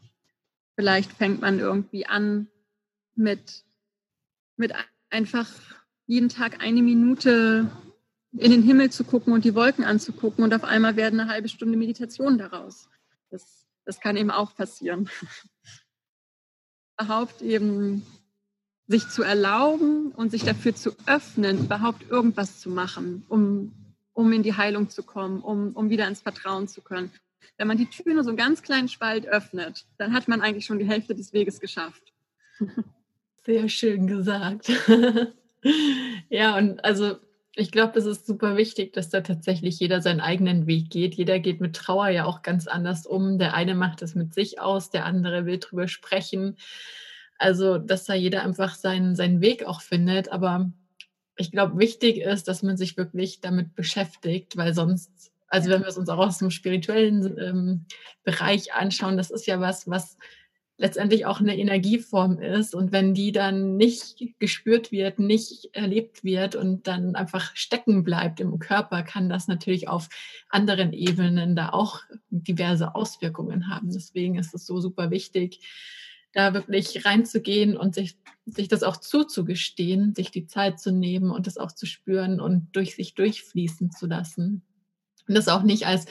Vielleicht 0.75 1.13
fängt 1.13 1.41
man 1.41 1.59
irgendwie 1.59 2.07
an 2.07 2.49
mit, 3.15 3.65
mit 4.57 4.73
einfach 5.11 5.49
jeden 6.07 6.29
Tag 6.29 6.63
eine 6.63 6.83
Minute 6.83 7.71
in 8.33 8.51
den 8.51 8.63
Himmel 8.63 8.91
zu 8.91 9.05
gucken 9.05 9.33
und 9.33 9.45
die 9.45 9.55
Wolken 9.55 9.85
anzugucken 9.85 10.45
und 10.45 10.53
auf 10.53 10.65
einmal 10.65 10.97
werden 10.97 11.21
eine 11.21 11.31
halbe 11.31 11.49
Stunde 11.49 11.79
Meditation 11.79 12.37
daraus. 12.37 12.89
Das, 13.31 13.67
das 13.85 14.01
kann 14.01 14.17
eben 14.17 14.31
auch 14.31 14.55
passieren. 14.55 15.09
überhaupt 16.99 17.43
eben 17.43 18.03
sich 18.89 19.09
zu 19.09 19.23
erlauben 19.23 20.13
und 20.13 20.31
sich 20.31 20.45
dafür 20.45 20.75
zu 20.75 20.93
öffnen, 21.07 21.59
überhaupt 21.59 22.09
irgendwas 22.09 22.61
zu 22.61 22.71
machen, 22.71 23.25
um, 23.29 23.73
um 24.13 24.33
in 24.33 24.43
die 24.43 24.57
Heilung 24.57 24.89
zu 24.89 25.03
kommen, 25.03 25.41
um, 25.41 25.73
um 25.73 25.91
wieder 25.91 26.07
ins 26.07 26.21
Vertrauen 26.21 26.69
zu 26.69 26.83
können. 26.83 27.11
Wenn 27.57 27.69
man 27.69 27.79
die 27.79 27.87
Tür 27.87 28.15
nur 28.15 28.23
so 28.23 28.31
einen 28.31 28.37
ganz 28.37 28.63
kleinen 28.63 28.89
Spalt 28.89 29.27
öffnet, 29.27 29.87
dann 29.99 30.13
hat 30.13 30.29
man 30.29 30.41
eigentlich 30.41 30.67
schon 30.67 30.79
die 30.79 30.89
Hälfte 30.89 31.15
des 31.15 31.33
Weges 31.33 31.59
geschafft. 31.59 32.13
Sehr 33.45 33.69
schön 33.69 34.07
gesagt. 34.07 34.71
ja, 36.29 36.57
und 36.57 36.85
also 36.85 37.17
ich 37.59 37.71
glaube, 37.71 37.95
das 37.95 38.05
ist 38.05 38.27
super 38.27 38.57
wichtig, 38.57 38.93
dass 38.93 39.09
da 39.09 39.23
tatsächlich 39.23 39.81
jeder 39.81 40.03
seinen 40.03 40.21
eigenen 40.21 40.67
Weg 40.67 40.91
geht. 40.91 41.15
Jeder 41.15 41.39
geht 41.39 41.61
mit 41.61 41.75
Trauer 41.75 42.09
ja 42.09 42.27
auch 42.27 42.43
ganz 42.43 42.67
anders 42.67 43.07
um. 43.07 43.39
Der 43.39 43.55
eine 43.55 43.75
macht 43.75 44.03
es 44.03 44.15
mit 44.15 44.35
sich 44.35 44.61
aus, 44.61 44.91
der 44.91 45.07
andere 45.07 45.47
will 45.47 45.59
drüber 45.59 45.89
sprechen. 45.89 46.57
Also, 47.39 47.79
dass 47.79 48.05
da 48.05 48.15
jeder 48.15 48.43
einfach 48.43 48.75
seinen, 48.75 49.15
seinen 49.15 49.41
Weg 49.41 49.65
auch 49.65 49.81
findet. 49.81 50.31
Aber 50.31 50.71
ich 51.37 51.51
glaube, 51.51 51.79
wichtig 51.79 52.19
ist, 52.19 52.49
dass 52.49 52.63
man 52.63 52.77
sich 52.77 52.97
wirklich 52.97 53.41
damit 53.41 53.75
beschäftigt, 53.75 54.57
weil 54.57 54.75
sonst, 54.75 55.33
also 55.49 55.71
wenn 55.71 55.83
wir 55.83 55.89
es 55.89 55.99
uns 55.99 56.09
auch 56.09 56.19
aus 56.19 56.39
dem 56.39 56.51
spirituellen 56.51 57.39
ähm, 57.39 57.85
Bereich 58.25 58.73
anschauen, 58.75 59.17
das 59.17 59.31
ist 59.31 59.47
ja 59.47 59.61
was, 59.61 59.89
was 59.89 60.17
letztendlich 60.79 61.25
auch 61.25 61.41
eine 61.41 61.57
Energieform 61.57 62.39
ist. 62.39 62.75
Und 62.75 62.93
wenn 62.93 63.15
die 63.15 63.33
dann 63.33 63.77
nicht 63.77 64.39
gespürt 64.39 64.93
wird, 64.93 65.19
nicht 65.19 65.71
erlebt 65.73 66.23
wird 66.23 66.55
und 66.55 66.87
dann 66.87 67.15
einfach 67.15 67.55
stecken 67.55 68.05
bleibt 68.05 68.41
im 68.41 68.59
Körper, 68.59 69.03
kann 69.03 69.29
das 69.29 69.49
natürlich 69.49 69.89
auf 69.89 70.09
anderen 70.51 70.93
Ebenen 70.93 71.57
da 71.57 71.71
auch 71.71 72.01
diverse 72.29 72.95
Auswirkungen 72.95 73.69
haben. 73.69 73.91
Deswegen 73.91 74.37
ist 74.37 74.55
es 74.55 74.67
so 74.67 74.81
super 74.81 75.11
wichtig, 75.11 75.61
da 76.37 76.53
wirklich 76.53 77.07
reinzugehen 77.07 77.79
und 77.79 77.95
sich, 77.95 78.19
sich 78.45 78.69
das 78.69 78.83
auch 78.83 78.99
zuzugestehen, 78.99 80.15
sich 80.15 80.31
die 80.31 80.47
Zeit 80.47 80.79
zu 80.79 80.93
nehmen 80.93 81.31
und 81.31 81.47
das 81.47 81.57
auch 81.57 81.73
zu 81.73 81.87
spüren 81.87 82.41
und 82.41 82.69
durch 82.77 82.95
sich 82.95 83.15
durchfließen 83.15 83.91
zu 83.91 84.07
lassen. 84.07 84.63
Und 85.27 85.35
das 85.35 85.49
auch 85.49 85.63
nicht 85.63 85.87
als 85.87 86.05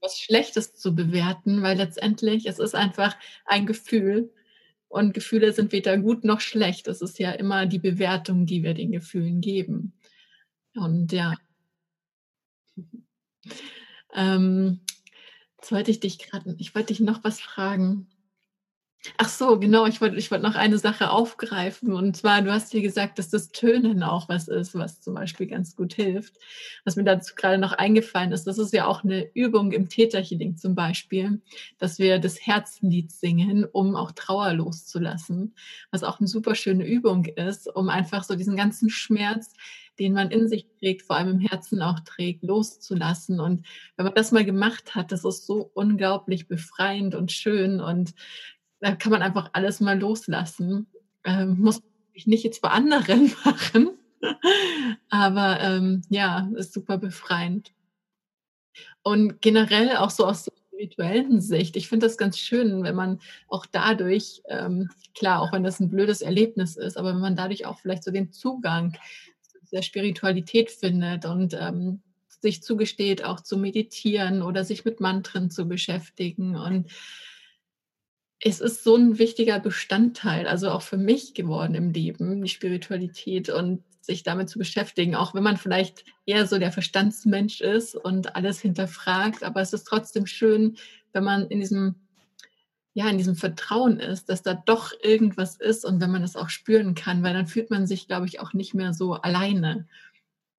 was 0.00 0.18
Schlechtes 0.18 0.74
zu 0.74 0.94
bewerten, 0.94 1.62
weil 1.62 1.76
letztendlich 1.76 2.46
es 2.46 2.58
ist 2.58 2.74
einfach 2.74 3.16
ein 3.44 3.66
Gefühl 3.66 4.32
und 4.88 5.12
Gefühle 5.12 5.52
sind 5.52 5.72
weder 5.72 5.98
gut 5.98 6.24
noch 6.24 6.40
schlecht. 6.40 6.88
Es 6.88 7.02
ist 7.02 7.18
ja 7.18 7.32
immer 7.32 7.66
die 7.66 7.78
Bewertung, 7.78 8.46
die 8.46 8.62
wir 8.62 8.72
den 8.72 8.92
Gefühlen 8.92 9.42
geben. 9.42 9.92
Und 10.74 11.12
ja. 11.12 11.34
Ähm, 14.14 14.80
jetzt 15.58 15.70
wollte 15.72 15.90
ich 15.90 16.00
dich 16.00 16.18
gerade, 16.18 16.56
ich 16.58 16.74
wollte 16.74 16.88
dich 16.88 17.00
noch 17.00 17.22
was 17.22 17.38
fragen. 17.38 18.08
Ach 19.18 19.28
so, 19.28 19.58
genau. 19.58 19.86
Ich 19.86 20.00
wollte 20.00 20.16
ich 20.16 20.30
wollt 20.30 20.42
noch 20.42 20.54
eine 20.54 20.78
Sache 20.78 21.10
aufgreifen. 21.10 21.92
Und 21.92 22.16
zwar, 22.16 22.42
du 22.42 22.52
hast 22.52 22.72
dir 22.72 22.82
gesagt, 22.82 23.18
dass 23.18 23.28
das 23.30 23.50
Tönen 23.50 24.02
auch 24.02 24.28
was 24.28 24.48
ist, 24.48 24.74
was 24.74 25.00
zum 25.00 25.14
Beispiel 25.14 25.46
ganz 25.46 25.76
gut 25.76 25.94
hilft. 25.94 26.34
Was 26.84 26.96
mir 26.96 27.04
dazu 27.04 27.34
gerade 27.34 27.58
noch 27.58 27.72
eingefallen 27.72 28.32
ist, 28.32 28.46
das 28.46 28.58
ist 28.58 28.72
ja 28.72 28.86
auch 28.86 29.04
eine 29.04 29.30
Übung 29.34 29.72
im 29.72 29.88
Täterhealing 29.88 30.56
zum 30.56 30.74
Beispiel, 30.74 31.40
dass 31.78 31.98
wir 31.98 32.18
das 32.18 32.44
Herzenlied 32.46 33.12
singen, 33.12 33.64
um 33.64 33.96
auch 33.96 34.12
Trauer 34.12 34.52
loszulassen. 34.54 35.54
Was 35.90 36.02
auch 36.02 36.18
eine 36.20 36.28
super 36.28 36.54
schöne 36.54 36.86
Übung 36.86 37.24
ist, 37.24 37.68
um 37.74 37.88
einfach 37.88 38.24
so 38.24 38.34
diesen 38.36 38.56
ganzen 38.56 38.90
Schmerz, 38.90 39.52
den 39.98 40.12
man 40.12 40.30
in 40.30 40.48
sich 40.48 40.66
trägt, 40.78 41.02
vor 41.02 41.16
allem 41.16 41.30
im 41.30 41.40
Herzen 41.40 41.80
auch 41.82 42.00
trägt, 42.00 42.42
loszulassen. 42.42 43.40
Und 43.40 43.66
wenn 43.96 44.04
man 44.04 44.14
das 44.14 44.30
mal 44.32 44.44
gemacht 44.44 44.94
hat, 44.94 45.10
das 45.10 45.24
ist 45.24 45.46
so 45.46 45.70
unglaublich 45.74 46.48
befreiend 46.48 47.14
und 47.14 47.32
schön 47.32 47.80
und 47.80 48.14
da 48.80 48.94
kann 48.94 49.12
man 49.12 49.22
einfach 49.22 49.50
alles 49.52 49.80
mal 49.80 49.98
loslassen. 49.98 50.86
Ähm, 51.24 51.58
muss 51.58 51.82
ich 52.12 52.26
nicht 52.26 52.44
jetzt 52.44 52.62
bei 52.62 52.70
anderen 52.70 53.32
machen, 53.44 53.90
aber 55.08 55.60
ähm, 55.60 56.02
ja, 56.08 56.48
ist 56.56 56.72
super 56.72 56.98
befreiend. 56.98 57.72
Und 59.02 59.40
generell 59.40 59.96
auch 59.96 60.10
so 60.10 60.26
aus 60.26 60.44
der 60.44 60.52
spirituellen 60.68 61.40
Sicht, 61.40 61.76
ich 61.76 61.88
finde 61.88 62.06
das 62.06 62.18
ganz 62.18 62.38
schön, 62.38 62.82
wenn 62.82 62.94
man 62.94 63.20
auch 63.48 63.66
dadurch, 63.66 64.42
ähm, 64.48 64.90
klar, 65.14 65.40
auch 65.40 65.52
wenn 65.52 65.64
das 65.64 65.80
ein 65.80 65.90
blödes 65.90 66.20
Erlebnis 66.20 66.76
ist, 66.76 66.96
aber 66.96 67.14
wenn 67.14 67.20
man 67.20 67.36
dadurch 67.36 67.66
auch 67.66 67.78
vielleicht 67.78 68.04
so 68.04 68.10
den 68.10 68.32
Zugang 68.32 68.96
zu 69.42 69.58
der 69.72 69.82
Spiritualität 69.82 70.70
findet 70.70 71.24
und 71.24 71.54
ähm, 71.54 72.02
sich 72.28 72.62
zugesteht, 72.62 73.24
auch 73.24 73.40
zu 73.40 73.56
meditieren 73.56 74.42
oder 74.42 74.64
sich 74.64 74.84
mit 74.84 75.00
Mantren 75.00 75.50
zu 75.50 75.66
beschäftigen 75.66 76.56
und 76.56 76.90
es 78.40 78.60
ist 78.60 78.84
so 78.84 78.96
ein 78.96 79.18
wichtiger 79.18 79.60
Bestandteil, 79.60 80.46
also 80.46 80.70
auch 80.70 80.82
für 80.82 80.98
mich 80.98 81.34
geworden 81.34 81.74
im 81.74 81.90
Leben, 81.90 82.42
die 82.42 82.48
Spiritualität 82.48 83.48
und 83.48 83.82
sich 84.00 84.22
damit 84.22 84.48
zu 84.48 84.58
beschäftigen, 84.58 85.16
auch 85.16 85.34
wenn 85.34 85.42
man 85.42 85.56
vielleicht 85.56 86.04
eher 86.26 86.46
so 86.46 86.58
der 86.58 86.70
Verstandsmensch 86.70 87.60
ist 87.60 87.96
und 87.96 88.36
alles 88.36 88.60
hinterfragt. 88.60 89.42
Aber 89.42 89.60
es 89.60 89.72
ist 89.72 89.84
trotzdem 89.84 90.26
schön, 90.26 90.76
wenn 91.12 91.24
man 91.24 91.48
in 91.48 91.60
diesem, 91.60 91.96
ja, 92.94 93.08
in 93.08 93.18
diesem 93.18 93.36
Vertrauen 93.36 93.98
ist, 93.98 94.28
dass 94.28 94.42
da 94.42 94.54
doch 94.54 94.92
irgendwas 95.02 95.56
ist 95.56 95.84
und 95.84 96.00
wenn 96.00 96.12
man 96.12 96.22
das 96.22 96.36
auch 96.36 96.50
spüren 96.50 96.94
kann, 96.94 97.22
weil 97.22 97.34
dann 97.34 97.48
fühlt 97.48 97.70
man 97.70 97.86
sich, 97.86 98.06
glaube 98.06 98.26
ich, 98.26 98.38
auch 98.38 98.52
nicht 98.52 98.74
mehr 98.74 98.92
so 98.92 99.14
alleine. 99.14 99.88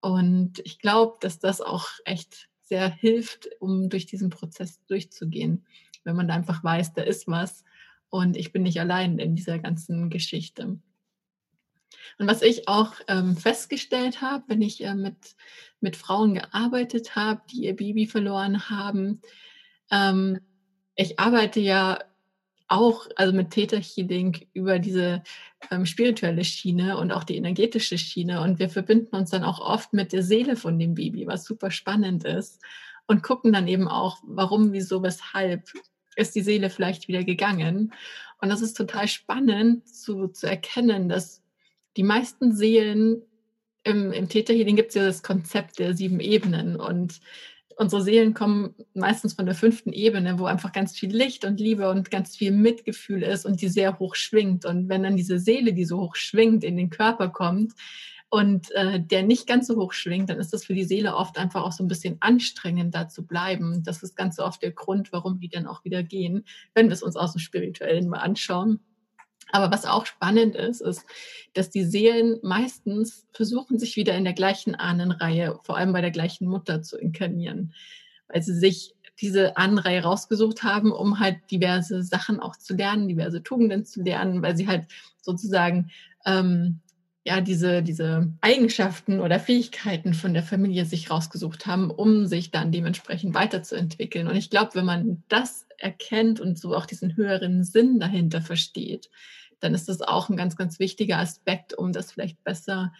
Und 0.02 0.60
ich 0.66 0.80
glaube, 0.80 1.18
dass 1.22 1.40
das 1.40 1.62
auch 1.62 1.88
echt 2.06 2.50
sehr 2.62 2.90
hilft, 2.90 3.48
um 3.60 3.90
durch 3.90 4.08
diesen 4.08 4.30
Prozess 4.30 4.84
durchzugehen, 4.88 5.66
wenn 6.04 6.16
man 6.16 6.28
da 6.28 6.34
einfach 6.34 6.64
weiß, 6.64 6.94
da 6.94 7.04
ist 7.04 7.28
was 7.28 7.64
und 8.10 8.38
ich 8.38 8.52
bin 8.52 8.64
nicht 8.64 8.80
allein 8.80 9.20
in 9.20 9.36
dieser 9.36 9.60
ganzen 9.60 10.10
Geschichte. 10.10 10.80
Und 12.20 12.28
was 12.28 12.42
ich 12.42 12.68
auch 12.68 12.94
ähm, 13.08 13.38
festgestellt 13.38 14.22
habe, 14.22 14.44
wenn 14.48 14.62
ich 14.62 14.84
äh, 14.84 14.96
mit, 14.96 15.36
mit 15.82 15.96
Frauen 15.96 16.36
gearbeitet 16.36 17.16
habe, 17.16 17.42
die 17.52 17.66
ihr 17.66 17.76
Baby 17.76 18.08
verloren 18.08 18.70
haben, 18.70 19.22
ähm, 19.92 20.40
ich 20.96 21.20
arbeite 21.20 21.60
ja 21.60 22.00
auch, 22.68 23.08
also 23.16 23.34
mit 23.34 23.52
Theta 23.52 23.78
Healing 23.78 24.46
über 24.54 24.80
diese 24.80 25.24
ähm, 25.72 25.86
spirituelle 25.86 26.44
Schiene 26.44 26.98
und 26.98 27.12
auch 27.12 27.24
die 27.24 27.38
energetische 27.38 27.98
Schiene. 27.98 28.42
Und 28.42 28.60
wir 28.60 28.70
verbinden 28.70 29.16
uns 29.16 29.30
dann 29.30 29.44
auch 29.44 29.60
oft 29.60 29.94
mit 29.94 30.12
der 30.12 30.24
Seele 30.24 30.56
von 30.56 30.78
dem 30.78 30.96
Baby, 30.96 31.28
was 31.28 31.46
super 31.46 31.72
spannend 31.72 32.26
ist. 32.26 32.62
Und 33.06 33.24
gucken 33.24 33.54
dann 33.54 33.70
eben 33.70 33.88
auch, 33.88 34.18
warum, 34.24 34.74
wieso, 34.74 35.02
weshalb 35.02 35.72
ist 36.18 36.36
die 36.36 36.42
Seele 36.42 36.70
vielleicht 36.70 37.08
wieder 37.08 37.24
gegangen. 37.24 37.94
Und 38.42 38.50
das 38.50 38.62
ist 38.62 38.76
total 38.76 39.08
spannend 39.08 39.88
zu, 39.88 40.28
zu 40.28 40.48
erkennen, 40.48 41.10
dass 41.10 41.42
die 41.96 42.04
meisten 42.04 42.56
Seelen 42.56 43.22
im, 43.84 44.12
im 44.12 44.28
Theta 44.28 44.54
Healing 44.54 44.76
gibt 44.76 44.90
es 44.90 44.96
ja 44.96 45.06
das 45.06 45.24
Konzept 45.24 45.80
der 45.80 45.94
sieben 45.96 46.20
Ebenen 46.20 46.76
und 46.76 47.22
unsere 47.78 48.02
Seelen 48.02 48.34
kommen 48.34 48.74
meistens 48.94 49.34
von 49.34 49.46
der 49.46 49.56
fünften 49.56 49.94
Ebene, 49.94 50.40
wo 50.40 50.46
einfach 50.46 50.72
ganz 50.72 50.98
viel 50.98 51.16
Licht 51.16 51.46
und 51.46 51.60
Liebe 51.60 51.90
und 51.90 52.10
ganz 52.10 52.36
viel 52.36 52.52
Mitgefühl 52.52 53.22
ist 53.22 53.46
und 53.46 53.62
die 53.62 53.70
sehr 53.70 54.00
hoch 54.00 54.16
schwingt. 54.16 54.66
Und 54.66 54.90
wenn 54.90 55.04
dann 55.04 55.16
diese 55.16 55.40
Seele, 55.40 55.74
die 55.74 55.86
so 55.86 56.00
hoch 56.00 56.16
schwingt, 56.16 56.64
in 56.64 56.76
den 56.76 56.90
Körper 56.90 57.30
kommt 57.30 57.74
und 58.30 58.72
äh, 58.72 59.00
der 59.00 59.24
nicht 59.24 59.48
ganz 59.48 59.68
so 59.68 59.78
hoch 59.78 59.94
schwingt, 59.94 60.30
dann 60.30 60.40
ist 60.40 60.52
das 60.52 60.66
für 60.66 60.74
die 60.74 60.84
Seele 60.84 61.16
oft 61.16 61.38
einfach 61.38 61.64
auch 61.64 61.72
so 61.72 61.84
ein 61.84 61.88
bisschen 61.88 62.18
anstrengend, 62.20 62.94
da 62.94 63.08
zu 63.08 63.26
bleiben. 63.26 63.84
Das 63.84 64.04
ist 64.04 64.16
ganz 64.16 64.40
oft 64.40 64.62
der 64.62 64.72
Grund, 64.72 65.14
warum 65.14 65.40
die 65.40 65.48
dann 65.48 65.66
auch 65.66 65.86
wieder 65.86 66.04
gehen, 66.04 66.44
wenn 66.74 66.88
wir 66.88 66.94
es 66.94 67.04
uns 67.04 67.16
aus 67.16 67.32
dem 67.34 67.40
Spirituellen 67.40 68.10
mal 68.10 68.20
anschauen. 68.20 68.82
Aber 69.54 69.72
was 69.72 69.86
auch 69.86 70.06
spannend 70.06 70.56
ist, 70.56 70.82
ist, 70.82 71.06
dass 71.54 71.70
die 71.70 71.86
Seelen 71.86 72.38
meistens 72.44 73.26
versuchen, 73.32 73.80
sich 73.80 73.96
wieder 73.96 74.14
in 74.16 74.26
der 74.26 74.34
gleichen 74.34 74.76
Ahnenreihe, 74.76 75.58
vor 75.64 75.78
allem 75.78 75.94
bei 75.94 76.02
der 76.02 76.12
gleichen 76.12 76.48
Mutter 76.48 76.82
zu 76.82 76.98
inkarnieren, 76.98 77.74
weil 78.28 78.42
sie 78.42 78.56
sich 78.56 78.94
diese 79.22 79.56
Ahnenreihe 79.56 80.04
rausgesucht 80.04 80.64
haben, 80.64 80.92
um 80.92 81.20
halt 81.20 81.38
diverse 81.50 82.04
Sachen 82.04 82.42
auch 82.42 82.58
zu 82.58 82.76
lernen, 82.76 83.08
diverse 83.08 83.42
Tugenden 83.42 83.86
zu 83.86 84.04
lernen, 84.04 84.42
weil 84.42 84.58
sie 84.58 84.68
halt 84.68 84.86
sozusagen 85.22 85.92
ähm, 86.26 86.82
ja 87.28 87.42
diese, 87.42 87.84
diese 87.84 88.32
Eigenschaften 88.40 89.20
oder 89.20 89.38
Fähigkeiten 89.38 90.14
von 90.14 90.34
der 90.34 90.44
Familie 90.44 90.86
sich 90.86 91.12
rausgesucht 91.12 91.68
haben, 91.68 91.92
um 91.92 92.26
sich 92.26 92.52
dann 92.52 92.72
dementsprechend 92.72 93.36
weiterzuentwickeln. 93.36 94.30
Und 94.30 94.38
ich 94.38 94.50
glaube, 94.50 94.76
wenn 94.76 94.86
man 94.86 95.24
das 95.28 95.68
erkennt 95.78 96.40
und 96.40 96.58
so 96.58 96.74
auch 96.74 96.86
diesen 96.86 97.18
höheren 97.18 97.66
Sinn 97.66 98.00
dahinter 98.00 98.42
versteht, 98.42 99.10
dann 99.60 99.74
ist 99.74 99.90
das 99.90 100.02
auch 100.02 100.30
ein 100.30 100.38
ganz, 100.38 100.56
ganz 100.56 100.80
wichtiger 100.80 101.18
Aspekt, 101.18 101.78
um 101.78 101.92
das 101.92 102.14
vielleicht 102.14 102.42
besser, 102.46 102.94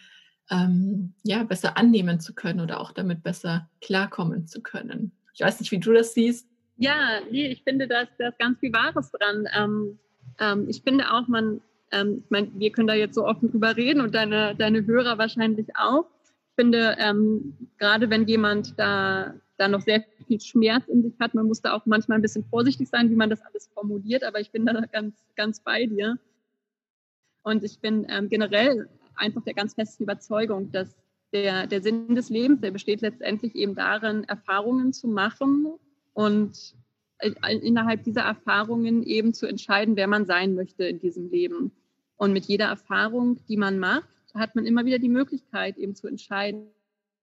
ähm, 0.50 1.14
ja, 1.22 1.42
besser 1.44 1.78
annehmen 1.78 2.20
zu 2.20 2.34
können 2.34 2.60
oder 2.60 2.80
auch 2.80 2.92
damit 2.92 3.22
besser 3.22 3.70
klarkommen 3.80 4.46
zu 4.46 4.60
können. 4.60 5.12
Ich 5.32 5.40
weiß 5.40 5.58
nicht, 5.58 5.72
wie 5.72 5.78
du 5.78 5.94
das 5.94 6.12
siehst. 6.12 6.46
Ja, 6.76 7.20
nee, 7.30 7.46
ich 7.46 7.62
finde, 7.62 7.88
da 7.88 8.02
ist, 8.02 8.38
ganz 8.38 8.58
viel 8.60 8.74
Wahres 8.74 9.10
dran. 9.10 9.48
Ähm, 9.56 9.98
ähm, 10.38 10.68
ich 10.68 10.82
finde 10.82 11.10
auch, 11.10 11.28
man, 11.28 11.62
ähm, 11.92 12.22
ich 12.24 12.30
meine, 12.30 12.50
wir 12.54 12.72
können 12.72 12.88
da 12.88 12.94
jetzt 12.94 13.14
so 13.14 13.26
offen 13.26 13.50
drüber 13.50 13.76
reden 13.76 14.00
und 14.00 14.14
deine, 14.14 14.54
deine 14.56 14.86
Hörer 14.86 15.18
wahrscheinlich 15.18 15.68
auch. 15.76 16.06
Ich 16.24 16.54
finde, 16.56 16.96
ähm, 16.98 17.56
gerade 17.78 18.10
wenn 18.10 18.26
jemand 18.26 18.78
da, 18.78 19.34
da 19.56 19.68
noch 19.68 19.80
sehr 19.80 20.04
viel 20.26 20.40
Schmerz 20.40 20.88
in 20.88 21.02
sich 21.02 21.14
hat, 21.20 21.34
man 21.34 21.46
muss 21.46 21.62
da 21.62 21.72
auch 21.74 21.86
manchmal 21.86 22.18
ein 22.18 22.22
bisschen 22.22 22.44
vorsichtig 22.44 22.88
sein, 22.88 23.10
wie 23.10 23.16
man 23.16 23.30
das 23.30 23.42
alles 23.42 23.68
formuliert, 23.72 24.24
aber 24.24 24.40
ich 24.40 24.50
bin 24.50 24.66
da 24.66 24.80
ganz, 24.92 25.14
ganz 25.36 25.60
bei 25.60 25.86
dir. 25.86 26.18
Und 27.42 27.64
ich 27.64 27.80
bin 27.80 28.06
ähm, 28.10 28.28
generell 28.28 28.88
einfach 29.14 29.42
der 29.42 29.54
ganz 29.54 29.74
festen 29.74 30.02
Überzeugung, 30.02 30.70
dass 30.72 30.96
der, 31.32 31.66
der 31.66 31.82
Sinn 31.82 32.14
des 32.14 32.30
Lebens, 32.30 32.60
der 32.60 32.70
besteht 32.70 33.00
letztendlich 33.00 33.54
eben 33.54 33.74
darin, 33.74 34.24
Erfahrungen 34.24 34.92
zu 34.92 35.08
machen 35.08 35.66
und 36.14 36.74
innerhalb 37.20 38.04
dieser 38.04 38.22
Erfahrungen 38.22 39.02
eben 39.02 39.34
zu 39.34 39.46
entscheiden, 39.46 39.96
wer 39.96 40.06
man 40.06 40.26
sein 40.26 40.54
möchte 40.54 40.84
in 40.84 41.00
diesem 41.00 41.30
Leben. 41.30 41.72
Und 42.16 42.32
mit 42.32 42.46
jeder 42.46 42.66
Erfahrung, 42.66 43.38
die 43.48 43.56
man 43.56 43.78
macht, 43.78 44.08
hat 44.34 44.54
man 44.54 44.66
immer 44.66 44.84
wieder 44.84 44.98
die 44.98 45.08
Möglichkeit, 45.08 45.78
eben 45.78 45.94
zu 45.94 46.06
entscheiden, 46.06 46.68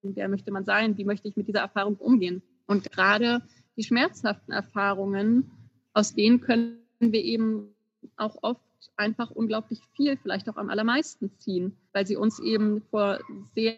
wer 0.02 0.28
möchte 0.28 0.50
man 0.50 0.64
sein, 0.64 0.96
wie 0.98 1.04
möchte 1.04 1.28
ich 1.28 1.36
mit 1.36 1.48
dieser 1.48 1.60
Erfahrung 1.60 1.96
umgehen. 1.96 2.42
Und 2.66 2.90
gerade 2.90 3.42
die 3.76 3.84
schmerzhaften 3.84 4.52
Erfahrungen, 4.52 5.50
aus 5.92 6.14
denen 6.14 6.40
können 6.40 6.78
wir 7.00 7.22
eben 7.22 7.74
auch 8.16 8.36
oft 8.42 8.60
einfach 8.96 9.30
unglaublich 9.30 9.80
viel, 9.94 10.16
vielleicht 10.16 10.48
auch 10.48 10.56
am 10.56 10.70
allermeisten 10.70 11.30
ziehen, 11.38 11.76
weil 11.92 12.06
sie 12.06 12.16
uns 12.16 12.38
eben 12.38 12.82
vor 12.90 13.18
sehr 13.54 13.76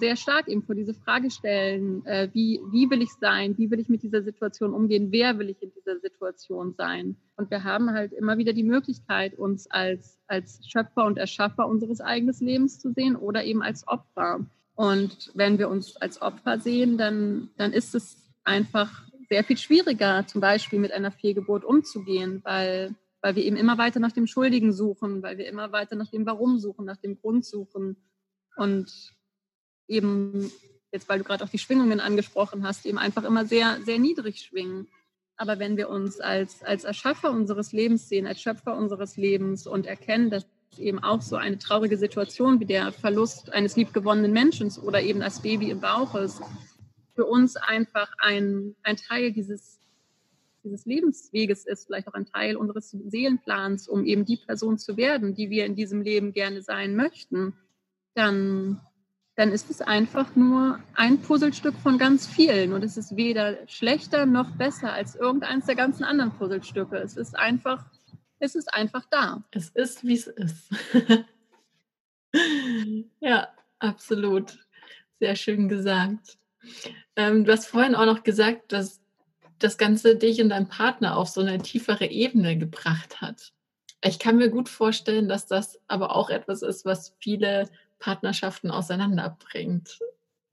sehr 0.00 0.16
stark 0.16 0.48
eben 0.48 0.64
vor 0.64 0.74
diese 0.74 0.94
Frage 0.94 1.30
stellen, 1.30 2.04
äh, 2.06 2.28
wie, 2.32 2.60
wie 2.72 2.90
will 2.90 3.02
ich 3.02 3.12
sein, 3.20 3.56
wie 3.56 3.70
will 3.70 3.78
ich 3.78 3.88
mit 3.88 4.02
dieser 4.02 4.22
Situation 4.22 4.74
umgehen, 4.74 5.12
wer 5.12 5.38
will 5.38 5.48
ich 5.48 5.62
in 5.62 5.70
dieser 5.72 6.00
Situation 6.00 6.74
sein. 6.76 7.16
Und 7.36 7.50
wir 7.50 7.62
haben 7.62 7.92
halt 7.92 8.12
immer 8.12 8.36
wieder 8.36 8.52
die 8.52 8.64
Möglichkeit, 8.64 9.38
uns 9.38 9.70
als, 9.70 10.18
als 10.26 10.60
Schöpfer 10.66 11.04
und 11.04 11.18
Erschaffer 11.18 11.68
unseres 11.68 12.00
eigenen 12.00 12.34
Lebens 12.40 12.80
zu 12.80 12.92
sehen 12.92 13.14
oder 13.14 13.44
eben 13.44 13.62
als 13.62 13.86
Opfer. 13.86 14.40
Und 14.74 15.30
wenn 15.34 15.58
wir 15.58 15.68
uns 15.68 15.96
als 15.98 16.20
Opfer 16.20 16.58
sehen, 16.58 16.98
dann, 16.98 17.50
dann 17.56 17.72
ist 17.72 17.94
es 17.94 18.16
einfach 18.42 19.04
sehr 19.28 19.44
viel 19.44 19.56
schwieriger, 19.56 20.26
zum 20.26 20.40
Beispiel 20.40 20.80
mit 20.80 20.90
einer 20.90 21.12
Fehlgeburt 21.12 21.64
umzugehen, 21.64 22.40
weil 22.44 22.94
weil 23.24 23.36
wir 23.36 23.44
eben 23.44 23.56
immer 23.56 23.78
weiter 23.78 24.00
nach 24.00 24.12
dem 24.12 24.26
Schuldigen 24.26 24.74
suchen, 24.74 25.22
weil 25.22 25.38
wir 25.38 25.48
immer 25.48 25.72
weiter 25.72 25.96
nach 25.96 26.10
dem 26.10 26.26
Warum 26.26 26.58
suchen, 26.58 26.84
nach 26.84 26.98
dem 26.98 27.18
Grund 27.18 27.46
suchen 27.46 27.96
und 28.56 29.14
eben 29.88 30.50
jetzt, 30.92 31.08
weil 31.08 31.18
du 31.18 31.24
gerade 31.24 31.44
auch 31.44 31.48
die 31.48 31.58
Schwingungen 31.58 32.00
angesprochen 32.00 32.66
hast, 32.66 32.86
eben 32.86 32.98
einfach 32.98 33.24
immer 33.24 33.44
sehr, 33.46 33.78
sehr 33.82 33.98
niedrig 33.98 34.40
schwingen. 34.40 34.88
Aber 35.36 35.58
wenn 35.58 35.76
wir 35.76 35.88
uns 35.88 36.20
als, 36.20 36.62
als 36.62 36.84
Erschaffer 36.84 37.30
unseres 37.30 37.72
Lebens 37.72 38.08
sehen, 38.08 38.26
als 38.26 38.40
Schöpfer 38.40 38.76
unseres 38.76 39.16
Lebens 39.16 39.66
und 39.66 39.86
erkennen, 39.86 40.30
dass 40.30 40.46
eben 40.78 41.02
auch 41.02 41.22
so 41.22 41.36
eine 41.36 41.58
traurige 41.58 41.96
Situation 41.96 42.60
wie 42.60 42.66
der 42.66 42.92
Verlust 42.92 43.52
eines 43.52 43.76
liebgewonnenen 43.76 44.32
Menschen 44.32 44.70
oder 44.82 45.00
eben 45.02 45.20
das 45.20 45.42
Baby 45.42 45.70
im 45.70 45.80
Bauch 45.80 46.14
ist, 46.14 46.40
für 47.14 47.24
uns 47.26 47.56
einfach 47.56 48.12
ein, 48.18 48.74
ein 48.82 48.96
Teil 48.96 49.32
dieses 49.32 49.78
dieses 50.64 50.86
Lebensweges 50.86 51.66
ist, 51.66 51.86
vielleicht 51.86 52.08
auch 52.08 52.14
ein 52.14 52.26
Teil 52.26 52.56
unseres 52.56 52.90
Seelenplans, 52.90 53.86
um 53.86 54.04
eben 54.04 54.24
die 54.24 54.38
Person 54.38 54.78
zu 54.78 54.96
werden, 54.96 55.34
die 55.34 55.50
wir 55.50 55.66
in 55.66 55.76
diesem 55.76 56.00
Leben 56.00 56.32
gerne 56.32 56.62
sein 56.62 56.96
möchten, 56.96 57.54
dann, 58.14 58.80
dann 59.36 59.50
ist 59.50 59.68
es 59.70 59.80
einfach 59.80 60.36
nur 60.36 60.78
ein 60.94 61.20
Puzzlestück 61.20 61.74
von 61.76 61.98
ganz 61.98 62.26
vielen. 62.26 62.72
Und 62.72 62.84
es 62.84 62.96
ist 62.96 63.16
weder 63.16 63.56
schlechter 63.66 64.26
noch 64.26 64.50
besser 64.52 64.92
als 64.92 65.16
irgendeins 65.16 65.66
der 65.66 65.74
ganzen 65.74 66.04
anderen 66.04 66.30
Puzzlestücke. 66.32 66.96
Es 66.96 67.16
ist 67.16 67.36
einfach, 67.36 67.84
es 68.38 68.54
ist 68.54 68.72
einfach 68.72 69.04
da. 69.10 69.42
Es 69.50 69.70
ist, 69.70 70.04
wie 70.04 70.14
es 70.14 70.28
ist. 70.28 70.70
ja, 73.20 73.48
absolut. 73.80 74.58
Sehr 75.18 75.34
schön 75.34 75.68
gesagt. 75.68 76.38
Ähm, 77.16 77.44
du 77.44 77.52
hast 77.52 77.66
vorhin 77.66 77.94
auch 77.94 78.06
noch 78.06 78.22
gesagt, 78.22 78.72
dass 78.72 79.00
das 79.58 79.78
Ganze 79.78 80.16
dich 80.16 80.40
und 80.40 80.50
deinen 80.50 80.68
Partner 80.68 81.16
auf 81.16 81.28
so 81.28 81.40
eine 81.40 81.58
tiefere 81.58 82.06
Ebene 82.06 82.56
gebracht 82.56 83.20
hat. 83.20 83.52
Ich 84.02 84.18
kann 84.18 84.36
mir 84.36 84.50
gut 84.50 84.68
vorstellen, 84.68 85.28
dass 85.28 85.46
das 85.46 85.80
aber 85.88 86.14
auch 86.14 86.28
etwas 86.30 86.62
ist, 86.62 86.84
was 86.84 87.16
viele 87.18 87.68
Partnerschaften 88.04 88.70
auseinanderbringt. 88.70 89.98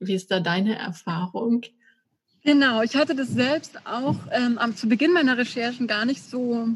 Wie 0.00 0.14
ist 0.14 0.30
da 0.30 0.40
deine 0.40 0.78
Erfahrung? 0.78 1.60
Genau, 2.42 2.80
ich 2.80 2.96
hatte 2.96 3.14
das 3.14 3.28
selbst 3.28 3.86
auch 3.86 4.16
ähm, 4.30 4.58
zu 4.74 4.88
Beginn 4.88 5.12
meiner 5.12 5.36
Recherchen 5.36 5.86
gar 5.86 6.06
nicht 6.06 6.22
so 6.22 6.68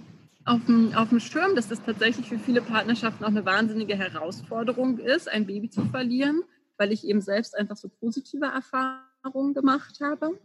auf 0.44 0.60
dem, 0.66 1.18
Schirm, 1.18 1.56
dass 1.56 1.68
das 1.68 1.82
tatsächlich 1.82 2.28
für 2.28 2.38
viele 2.38 2.60
Partnerschaften 2.60 3.24
auch 3.24 3.28
eine 3.28 3.46
wahnsinnige 3.46 3.96
Herausforderung 3.96 4.98
ist, 4.98 5.28
ein 5.28 5.46
Baby 5.46 5.70
zu 5.70 5.86
verlieren, 5.86 6.42
weil 6.76 6.92
ich 6.92 7.04
eben 7.04 7.22
selbst 7.22 7.56
einfach 7.56 7.76
so 7.76 7.88
positive 7.88 8.44
Erfahrungen 8.44 9.54
gemacht 9.54 9.98
habe. 10.02 10.38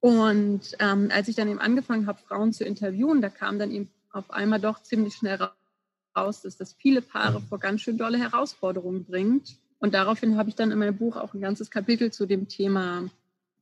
Und 0.00 0.76
ähm, 0.78 1.08
als 1.10 1.28
ich 1.28 1.36
dann 1.36 1.48
eben 1.48 1.58
angefangen 1.58 2.06
habe, 2.06 2.20
Frauen 2.28 2.52
zu 2.52 2.64
interviewen, 2.64 3.22
da 3.22 3.30
kamen 3.30 3.58
dann 3.58 3.70
eben 3.70 3.88
auf 4.12 4.30
einmal 4.30 4.60
doch 4.60 4.82
ziemlich 4.82 5.14
schnell 5.14 5.38
raus, 6.16 6.42
dass 6.42 6.56
das 6.56 6.72
viele 6.74 7.02
Paare 7.02 7.40
vor 7.40 7.58
ganz 7.58 7.80
schön 7.82 7.98
dolle 7.98 8.18
Herausforderungen 8.18 9.04
bringt. 9.04 9.56
Und 9.78 9.94
daraufhin 9.94 10.36
habe 10.36 10.48
ich 10.48 10.54
dann 10.54 10.70
in 10.70 10.78
meinem 10.78 10.96
Buch 10.96 11.16
auch 11.16 11.34
ein 11.34 11.40
ganzes 11.40 11.70
Kapitel 11.70 12.12
zu 12.12 12.26
dem 12.26 12.48
Thema 12.48 13.08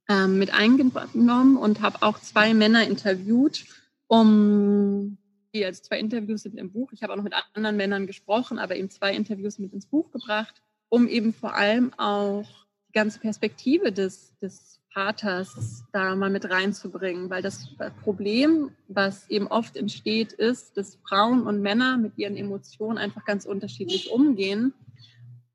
ähm, 0.09 0.39
mit 0.39 0.53
eingenommen 0.53 1.57
und 1.57 1.81
habe 1.81 2.03
auch 2.03 2.19
zwei 2.19 2.55
Männer 2.55 2.87
interviewt, 2.87 3.65
um 4.07 5.19
die 5.55 5.65
als 5.65 5.83
zwei 5.83 5.99
Interviews 5.99 6.43
sind 6.43 6.59
im 6.59 6.73
Buch. 6.73 6.93
Ich 6.93 7.03
habe 7.03 7.13
auch 7.13 7.17
noch 7.17 7.25
mit 7.25 7.35
anderen 7.55 7.77
Männern 7.77 8.07
gesprochen, 8.07 8.59
aber 8.59 8.77
eben 8.77 8.91
zwei 8.91 9.15
Interviews 9.15 9.59
mit 9.59 9.73
ins 9.73 9.87
Buch 9.87 10.11
gebracht, 10.11 10.55
um 10.89 11.09
eben 11.09 11.35
vor 11.35 11.55
allem 11.55 11.93
auch 11.99 12.47
die 12.89 12.93
ganze 12.93 13.19
Perspektive 13.19 13.93
des, 13.93 14.37
des 14.39 14.81
Vaters 14.93 15.85
da 15.93 16.15
mal 16.15 16.31
mit 16.31 16.51
reinzubringen, 16.51 17.31
weil 17.31 17.43
das 17.43 17.69
Problem, 18.03 18.71
was 18.89 19.29
eben 19.31 19.47
oft 19.47 19.77
entsteht, 19.77 20.33
ist, 20.33 20.77
dass 20.77 20.99
Frauen 21.09 21.47
und 21.47 21.63
Männer 21.63 21.97
mit 21.97 22.19
ihren 22.19 22.37
Emotionen 22.37 22.99
einfach 22.99 23.25
ganz 23.25 23.45
unterschiedlich 23.45 24.11
umgehen. 24.11 24.75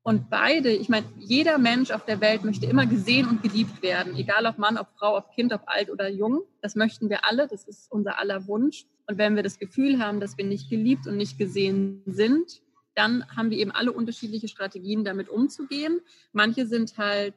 Und 0.02 0.30
beide, 0.30 0.70
ich 0.70 0.88
meine, 0.88 1.06
jeder 1.18 1.58
Mensch 1.58 1.90
auf 1.90 2.04
der 2.04 2.20
Welt 2.20 2.42
möchte 2.42 2.66
immer 2.66 2.86
gesehen 2.86 3.28
und 3.28 3.42
geliebt 3.42 3.82
werden, 3.82 4.16
egal 4.16 4.46
ob 4.46 4.56
Mann, 4.58 4.78
ob 4.78 4.88
Frau, 4.98 5.16
ob 5.18 5.32
Kind, 5.32 5.52
ob 5.52 5.62
alt 5.66 5.90
oder 5.90 6.08
jung. 6.08 6.42
Das 6.62 6.76
möchten 6.76 7.10
wir 7.10 7.26
alle, 7.26 7.46
das 7.46 7.64
ist 7.64 7.92
unser 7.92 8.18
aller 8.18 8.46
Wunsch. 8.46 8.86
Und 9.06 9.18
wenn 9.18 9.36
wir 9.36 9.42
das 9.42 9.58
Gefühl 9.58 9.98
haben, 9.98 10.18
dass 10.18 10.38
wir 10.38 10.46
nicht 10.46 10.70
geliebt 10.70 11.06
und 11.06 11.16
nicht 11.16 11.38
gesehen 11.38 12.02
sind, 12.06 12.62
dann 12.94 13.24
haben 13.36 13.50
wir 13.50 13.58
eben 13.58 13.70
alle 13.70 13.92
unterschiedliche 13.92 14.48
Strategien, 14.48 15.04
damit 15.04 15.28
umzugehen. 15.28 16.00
Manche 16.32 16.66
sind 16.66 16.98
halt 16.98 17.34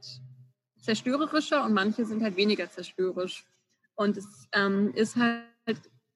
zerstörerischer 0.81 1.63
und 1.63 1.73
manche 1.73 2.05
sind 2.05 2.23
halt 2.23 2.35
weniger 2.35 2.69
zerstörerisch. 2.69 3.45
Und 3.95 4.17
es 4.17 4.47
ähm, 4.53 4.91
ist 4.95 5.15
halt 5.15 5.45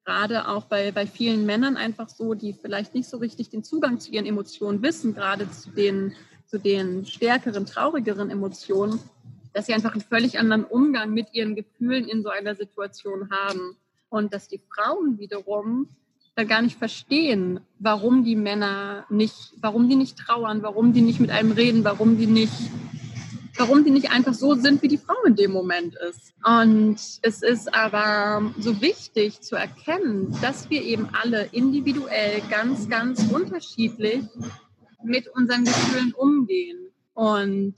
gerade 0.05 0.47
auch 0.47 0.66
bei, 0.66 0.91
bei 0.91 1.07
vielen 1.07 1.45
Männern 1.45 1.78
einfach 1.78 2.09
so, 2.09 2.34
die 2.34 2.53
vielleicht 2.53 2.93
nicht 2.93 3.09
so 3.09 3.18
richtig 3.18 3.49
den 3.49 3.63
Zugang 3.63 3.99
zu 3.99 4.11
ihren 4.11 4.26
Emotionen 4.26 4.82
wissen, 4.82 5.16
gerade 5.16 5.49
zu 5.49 5.70
den, 5.72 6.13
zu 6.45 6.59
den 6.59 7.05
stärkeren, 7.05 7.66
traurigeren 7.66 8.30
Emotionen, 8.30 8.99
dass 9.53 9.66
sie 9.66 9.74
einfach 9.74 9.93
einen 9.93 10.01
völlig 10.01 10.38
anderen 10.38 10.63
Umgang 10.63 11.11
mit 11.13 11.34
ihren 11.34 11.55
Gefühlen 11.55 12.07
in 12.07 12.22
so 12.22 12.30
einer 12.30 12.55
Situation 12.55 13.30
haben. 13.32 13.78
Und 14.09 14.34
dass 14.34 14.47
die 14.47 14.61
Frauen 14.74 15.18
wiederum 15.18 15.89
dann 16.36 16.47
gar 16.47 16.61
nicht 16.61 16.78
verstehen, 16.78 17.61
warum 17.80 18.24
die 18.24 18.36
Männer 18.36 19.05
nicht, 19.09 19.53
warum 19.61 19.89
die 19.89 19.95
nicht 19.95 20.18
trauern, 20.18 20.61
warum 20.61 20.93
die 20.93 21.01
nicht 21.01 21.20
mit 21.20 21.32
einem 21.32 21.53
reden, 21.53 21.84
warum 21.84 22.18
die 22.18 22.28
nicht 22.28 22.53
warum 23.57 23.83
die 23.83 23.91
nicht 23.91 24.11
einfach 24.11 24.33
so 24.33 24.55
sind, 24.55 24.81
wie 24.81 24.87
die 24.87 24.97
Frau 24.97 25.15
in 25.25 25.35
dem 25.35 25.51
Moment 25.51 25.95
ist. 25.95 26.33
Und 26.43 26.97
es 27.21 27.41
ist 27.41 27.73
aber 27.73 28.51
so 28.59 28.81
wichtig 28.81 29.41
zu 29.41 29.55
erkennen, 29.55 30.35
dass 30.41 30.69
wir 30.69 30.81
eben 30.81 31.09
alle 31.13 31.45
individuell 31.51 32.41
ganz, 32.49 32.89
ganz 32.89 33.23
unterschiedlich 33.31 34.23
mit 35.03 35.27
unseren 35.29 35.65
Gefühlen 35.65 36.13
umgehen. 36.13 36.89
Und 37.13 37.75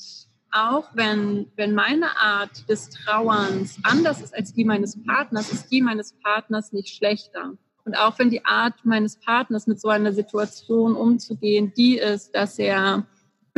auch 0.52 0.90
wenn, 0.94 1.52
wenn 1.56 1.76
meine 1.76 2.20
Art 2.20 2.68
des 2.70 2.90
Trauerns 2.90 3.78
anders 3.84 4.22
ist 4.22 4.34
als 4.34 4.54
die 4.54 4.66
meines 4.66 5.02
Partners, 5.04 5.52
ist 5.52 5.72
die 5.72 5.82
meines 5.82 6.14
Partners 6.24 6.72
nicht 6.72 6.96
schlechter. 6.96 7.54
Und 7.86 7.96
auch 7.96 8.18
wenn 8.20 8.30
die 8.30 8.44
Art 8.44 8.74
meines 8.84 9.18
Partners 9.18 9.68
mit 9.68 9.80
so 9.80 9.90
einer 9.90 10.12
Situation 10.12 10.96
umzugehen, 10.96 11.72
die 11.78 11.98
ist, 11.98 12.36
dass 12.36 12.60
er 12.60 13.06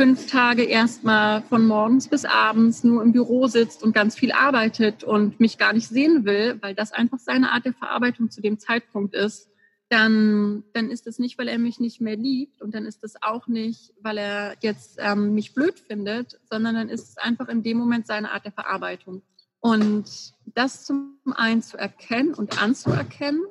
fünf 0.00 0.28
Tage 0.28 0.62
erstmal 0.62 1.42
von 1.42 1.66
morgens 1.66 2.08
bis 2.08 2.24
abends 2.24 2.84
nur 2.84 3.02
im 3.02 3.12
Büro 3.12 3.48
sitzt 3.48 3.82
und 3.82 3.92
ganz 3.92 4.16
viel 4.16 4.32
arbeitet 4.32 5.04
und 5.04 5.40
mich 5.40 5.58
gar 5.58 5.74
nicht 5.74 5.88
sehen 5.88 6.24
will, 6.24 6.56
weil 6.62 6.74
das 6.74 6.92
einfach 6.92 7.18
seine 7.18 7.52
Art 7.52 7.66
der 7.66 7.74
Verarbeitung 7.74 8.30
zu 8.30 8.40
dem 8.40 8.58
Zeitpunkt 8.58 9.14
ist, 9.14 9.50
dann, 9.90 10.64
dann 10.72 10.90
ist 10.90 11.06
es 11.06 11.18
nicht, 11.18 11.36
weil 11.36 11.48
er 11.48 11.58
mich 11.58 11.80
nicht 11.80 12.00
mehr 12.00 12.16
liebt 12.16 12.62
und 12.62 12.74
dann 12.74 12.86
ist 12.86 13.04
es 13.04 13.22
auch 13.22 13.46
nicht, 13.46 13.92
weil 14.00 14.16
er 14.16 14.56
jetzt 14.60 14.96
ähm, 15.02 15.34
mich 15.34 15.52
blöd 15.52 15.78
findet, 15.78 16.40
sondern 16.48 16.76
dann 16.76 16.88
ist 16.88 17.10
es 17.10 17.18
einfach 17.18 17.48
in 17.48 17.62
dem 17.62 17.76
Moment 17.76 18.06
seine 18.06 18.30
Art 18.32 18.46
der 18.46 18.52
Verarbeitung. 18.52 19.20
Und 19.60 20.32
das 20.46 20.86
zum 20.86 21.18
einen 21.34 21.60
zu 21.60 21.76
erkennen 21.76 22.32
und 22.32 22.62
anzuerkennen 22.62 23.44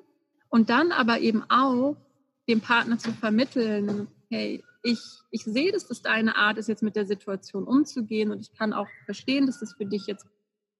und 0.50 0.72
dann 0.72 0.92
aber 0.94 1.20
eben 1.20 1.44
auch 1.48 1.96
dem 2.48 2.60
Partner 2.60 2.98
zu 2.98 3.12
vermitteln, 3.12 4.08
hey, 4.32 4.64
ich, 4.82 5.00
ich 5.32 5.44
sehe, 5.44 5.72
dass 5.72 5.88
das 5.88 6.02
deine 6.02 6.36
Art 6.36 6.58
ist, 6.58 6.70
jetzt 6.70 6.84
mit 6.84 6.96
der 6.96 7.06
Situation 7.06 7.66
umzugehen 7.66 8.32
und 8.32 8.40
ich 8.40 8.54
kann 8.54 8.74
auch 8.74 8.88
verstehen, 9.06 9.46
dass 9.46 9.60
das 9.60 9.74
für 9.74 9.86
dich 9.86 10.08
jetzt 10.08 10.26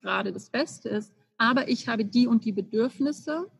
gerade 0.00 0.32
das 0.32 0.50
Beste 0.50 0.88
ist, 0.88 1.12
aber 1.36 1.68
ich 1.68 1.88
habe 1.88 2.04
die 2.04 2.26
und 2.26 2.44
die 2.44 2.52
Bedürfnisse 2.52 3.50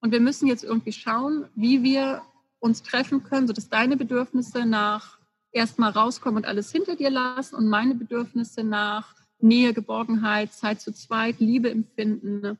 und 0.00 0.12
wir 0.12 0.20
müssen 0.20 0.46
jetzt 0.46 0.64
irgendwie 0.64 0.92
schauen, 0.92 1.48
wie 1.54 1.82
wir 1.82 2.22
uns 2.58 2.82
treffen 2.82 3.22
können, 3.24 3.46
sodass 3.46 3.68
deine 3.68 3.96
Bedürfnisse 3.96 4.64
nach 4.64 5.18
erstmal 5.52 5.90
rauskommen 5.90 6.38
und 6.38 6.46
alles 6.46 6.70
hinter 6.72 6.96
dir 6.96 7.10
lassen 7.10 7.54
und 7.54 7.68
meine 7.68 7.94
Bedürfnisse 7.94 8.64
nach 8.64 9.14
Nähe, 9.38 9.74
Geborgenheit, 9.74 10.52
Zeit 10.52 10.80
zu 10.80 10.92
zweit, 10.92 11.40
Liebe 11.40 11.70
empfinden, 11.70 12.58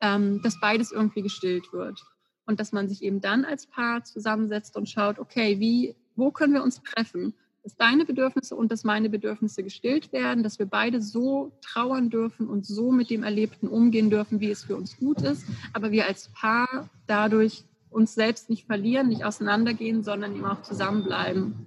ähm, 0.00 0.42
dass 0.42 0.60
beides 0.60 0.92
irgendwie 0.92 1.22
gestillt 1.22 1.72
wird. 1.72 2.02
Und 2.46 2.58
dass 2.58 2.72
man 2.72 2.88
sich 2.88 3.02
eben 3.02 3.20
dann 3.20 3.44
als 3.44 3.66
Paar 3.66 4.02
zusammensetzt 4.02 4.76
und 4.76 4.88
schaut, 4.88 5.18
okay, 5.18 5.60
wie 5.60 5.94
wo 6.20 6.30
können 6.30 6.54
wir 6.54 6.62
uns 6.62 6.82
treffen, 6.82 7.34
dass 7.62 7.76
deine 7.76 8.04
Bedürfnisse 8.04 8.54
und 8.54 8.70
dass 8.72 8.84
meine 8.84 9.10
Bedürfnisse 9.10 9.62
gestillt 9.62 10.12
werden, 10.12 10.42
dass 10.42 10.58
wir 10.58 10.66
beide 10.66 11.02
so 11.02 11.52
trauern 11.60 12.08
dürfen 12.08 12.48
und 12.48 12.64
so 12.64 12.90
mit 12.90 13.10
dem 13.10 13.22
Erlebten 13.22 13.68
umgehen 13.68 14.10
dürfen, 14.10 14.40
wie 14.40 14.50
es 14.50 14.64
für 14.64 14.76
uns 14.76 14.96
gut 14.96 15.22
ist, 15.22 15.44
aber 15.72 15.90
wir 15.90 16.06
als 16.06 16.28
Paar 16.28 16.88
dadurch 17.06 17.64
uns 17.90 18.14
selbst 18.14 18.48
nicht 18.48 18.66
verlieren, 18.66 19.08
nicht 19.08 19.24
auseinandergehen, 19.24 20.02
sondern 20.04 20.34
eben 20.34 20.44
auch 20.44 20.62
zusammenbleiben 20.62 21.66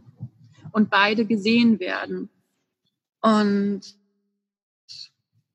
und 0.72 0.89
beide 0.89 1.26
gesehen 1.26 1.80
werden. 1.80 2.30
Und 3.22 3.82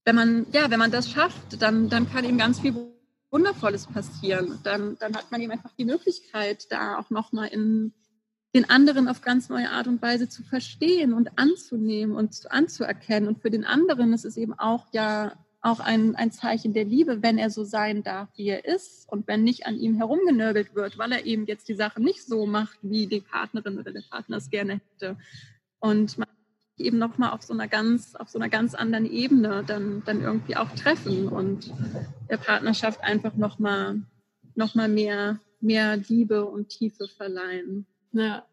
wenn 0.05 0.17
man, 0.17 0.47
ja, 0.53 0.71
wenn 0.71 0.79
man 0.79 0.91
das 0.91 1.11
schafft, 1.11 1.61
dann, 1.61 1.89
dann 1.89 2.09
kann 2.09 2.25
eben 2.25 2.39
ganz 2.39 2.61
viel 2.61 2.75
Wundervolles 3.31 3.87
passieren. 3.87 4.59
Dann, 4.63 4.97
dann 4.99 5.15
hat 5.15 5.31
man 5.31 5.41
eben 5.41 5.53
einfach 5.53 5.73
die 5.77 5.85
Möglichkeit, 5.85 6.71
da 6.71 6.99
auch 6.99 7.11
nochmal 7.11 7.49
in 7.49 7.93
den 8.59 8.69
anderen 8.69 9.07
auf 9.07 9.23
ganz 9.23 9.49
neue 9.49 9.71
Art 9.71 9.87
und 9.87 10.03
Weise 10.03 10.29
zu 10.29 10.43
verstehen 10.43 11.13
und 11.13 11.39
anzunehmen 11.39 12.17
und 12.17 12.51
anzuerkennen. 12.51 13.29
Und 13.29 13.41
für 13.41 13.51
den 13.51 13.65
anderen 13.65 14.13
ist 14.13 14.25
es 14.25 14.37
eben 14.37 14.53
auch 14.59 14.87
ja 14.93 15.33
auch 15.61 15.79
ein, 15.79 16.17
ein 16.17 16.33
Zeichen 16.33 16.73
der 16.73 16.85
Liebe, 16.85 17.23
wenn 17.23 17.39
er 17.39 17.51
so 17.51 17.63
sein 17.63 18.03
darf, 18.03 18.29
wie 18.37 18.49
er 18.49 18.65
ist 18.65 19.09
und 19.09 19.29
wenn 19.29 19.45
nicht 19.45 19.67
an 19.67 19.77
ihm 19.77 19.97
herumgenörgelt 19.97 20.75
wird, 20.75 20.99
weil 20.99 21.13
er 21.13 21.25
eben 21.25 21.47
jetzt 21.47 21.69
die 21.69 21.75
Sache 21.75 22.03
nicht 22.03 22.25
so 22.25 22.47
macht, 22.47 22.79
wie 22.83 23.07
die 23.07 23.21
Partnerin 23.21 23.79
oder 23.79 23.93
der 23.93 24.03
Partner 24.11 24.39
es 24.39 24.51
gerne 24.51 24.81
hätte. 24.91 25.17
Und 25.79 26.19
man 26.19 26.29
eben 26.79 26.99
nochmal 26.99 27.31
auf 27.31 27.43
so 27.43 27.53
einer 27.53 27.69
ganz, 27.69 28.17
auf 28.17 28.29
so 28.29 28.41
einer 28.41 28.49
ganz 28.49 28.75
anderen 28.75 29.07
Ebene 29.07 29.63
dann, 29.65 30.03
dann 30.05 30.21
irgendwie 30.21 30.57
auch 30.57 30.71
treffen 30.73 31.29
und 31.29 31.73
der 32.29 32.39
Partnerschaft 32.39 33.03
einfach 33.03 33.35
nochmal 33.35 34.01
noch 34.57 34.75
mal 34.75 34.89
mehr, 34.89 35.39
mehr 35.61 35.97
Liebe 35.97 36.45
und 36.45 36.71
Tiefe 36.71 37.07
verleihen. 37.07 37.87
Ja. 38.19 38.45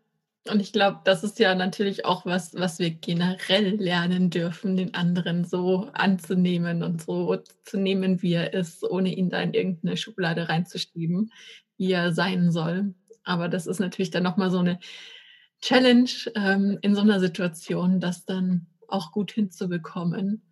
Und 0.47 0.59
ich 0.59 0.71
glaube, 0.71 0.99
das 1.05 1.23
ist 1.23 1.39
ja 1.39 1.55
natürlich 1.55 2.05
auch 2.05 2.23
was, 2.27 2.53
was 2.53 2.77
wir 2.77 2.91
generell 2.91 3.77
lernen 3.77 4.29
dürfen, 4.29 4.77
den 4.77 4.93
anderen 4.93 5.43
so 5.43 5.89
anzunehmen 5.93 6.83
und 6.83 7.01
so 7.01 7.37
zu 7.63 7.77
nehmen, 7.77 8.21
wie 8.21 8.33
er 8.33 8.53
ist, 8.53 8.83
ohne 8.83 9.11
ihn 9.15 9.31
da 9.31 9.41
in 9.41 9.55
irgendeine 9.55 9.97
Schublade 9.97 10.47
reinzuschieben, 10.47 11.31
wie 11.77 11.91
er 11.91 12.13
sein 12.13 12.51
soll. 12.51 12.93
Aber 13.23 13.49
das 13.49 13.65
ist 13.65 13.79
natürlich 13.79 14.11
dann 14.11 14.21
nochmal 14.21 14.51
so 14.51 14.59
eine 14.59 14.77
Challenge 15.61 16.11
ähm, 16.35 16.77
in 16.83 16.93
so 16.93 17.01
einer 17.01 17.19
Situation, 17.19 17.99
das 17.99 18.25
dann 18.25 18.67
auch 18.87 19.11
gut 19.11 19.31
hinzubekommen. 19.31 20.43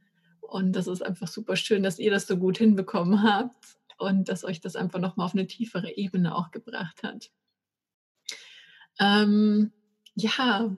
Und 0.42 0.76
das 0.76 0.88
ist 0.88 1.06
einfach 1.06 1.28
super 1.28 1.56
schön, 1.56 1.84
dass 1.84 2.00
ihr 2.00 2.10
das 2.10 2.26
so 2.26 2.38
gut 2.38 2.58
hinbekommen 2.58 3.22
habt 3.22 3.78
und 4.00 4.28
dass 4.28 4.44
euch 4.44 4.60
das 4.60 4.76
einfach 4.76 5.00
nochmal 5.00 5.28
auf 5.28 5.34
eine 5.34 5.46
tiefere 5.46 5.96
Ebene 5.96 6.36
auch 6.36 6.50
gebracht 6.50 7.04
hat. 7.04 7.30
Ähm, 9.00 9.72
ja, 10.16 10.76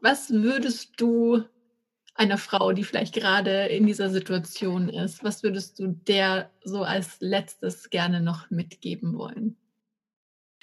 was 0.00 0.30
würdest 0.30 0.92
du 0.96 1.44
einer 2.14 2.38
Frau, 2.38 2.72
die 2.72 2.84
vielleicht 2.84 3.14
gerade 3.14 3.66
in 3.66 3.86
dieser 3.86 4.10
Situation 4.10 4.88
ist, 4.88 5.24
was 5.24 5.42
würdest 5.42 5.78
du 5.78 5.88
der 5.88 6.50
so 6.64 6.82
als 6.82 7.16
letztes 7.20 7.90
gerne 7.90 8.20
noch 8.20 8.50
mitgeben 8.50 9.16
wollen? 9.16 9.56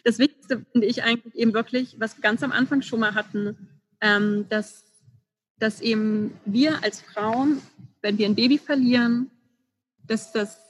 Das 0.04 0.20
Wichtigste 0.20 0.66
finde 0.72 0.88
ich 0.88 1.04
eigentlich 1.04 1.36
eben 1.36 1.54
wirklich, 1.54 2.00
was 2.00 2.18
wir 2.18 2.22
ganz 2.22 2.44
am 2.44 2.52
Anfang 2.52 2.82
schon 2.82 3.00
mal 3.00 3.16
hatten, 3.16 3.58
ähm, 4.02 4.46
dass, 4.50 4.86
dass 5.58 5.82
eben 5.82 6.40
wir 6.46 6.84
als 6.84 7.02
Frauen, 7.02 7.62
wenn 8.02 8.18
wir 8.18 8.28
ein 8.28 8.36
Baby 8.36 8.58
verlieren, 8.58 9.32
dass 10.06 10.32
das 10.32 10.67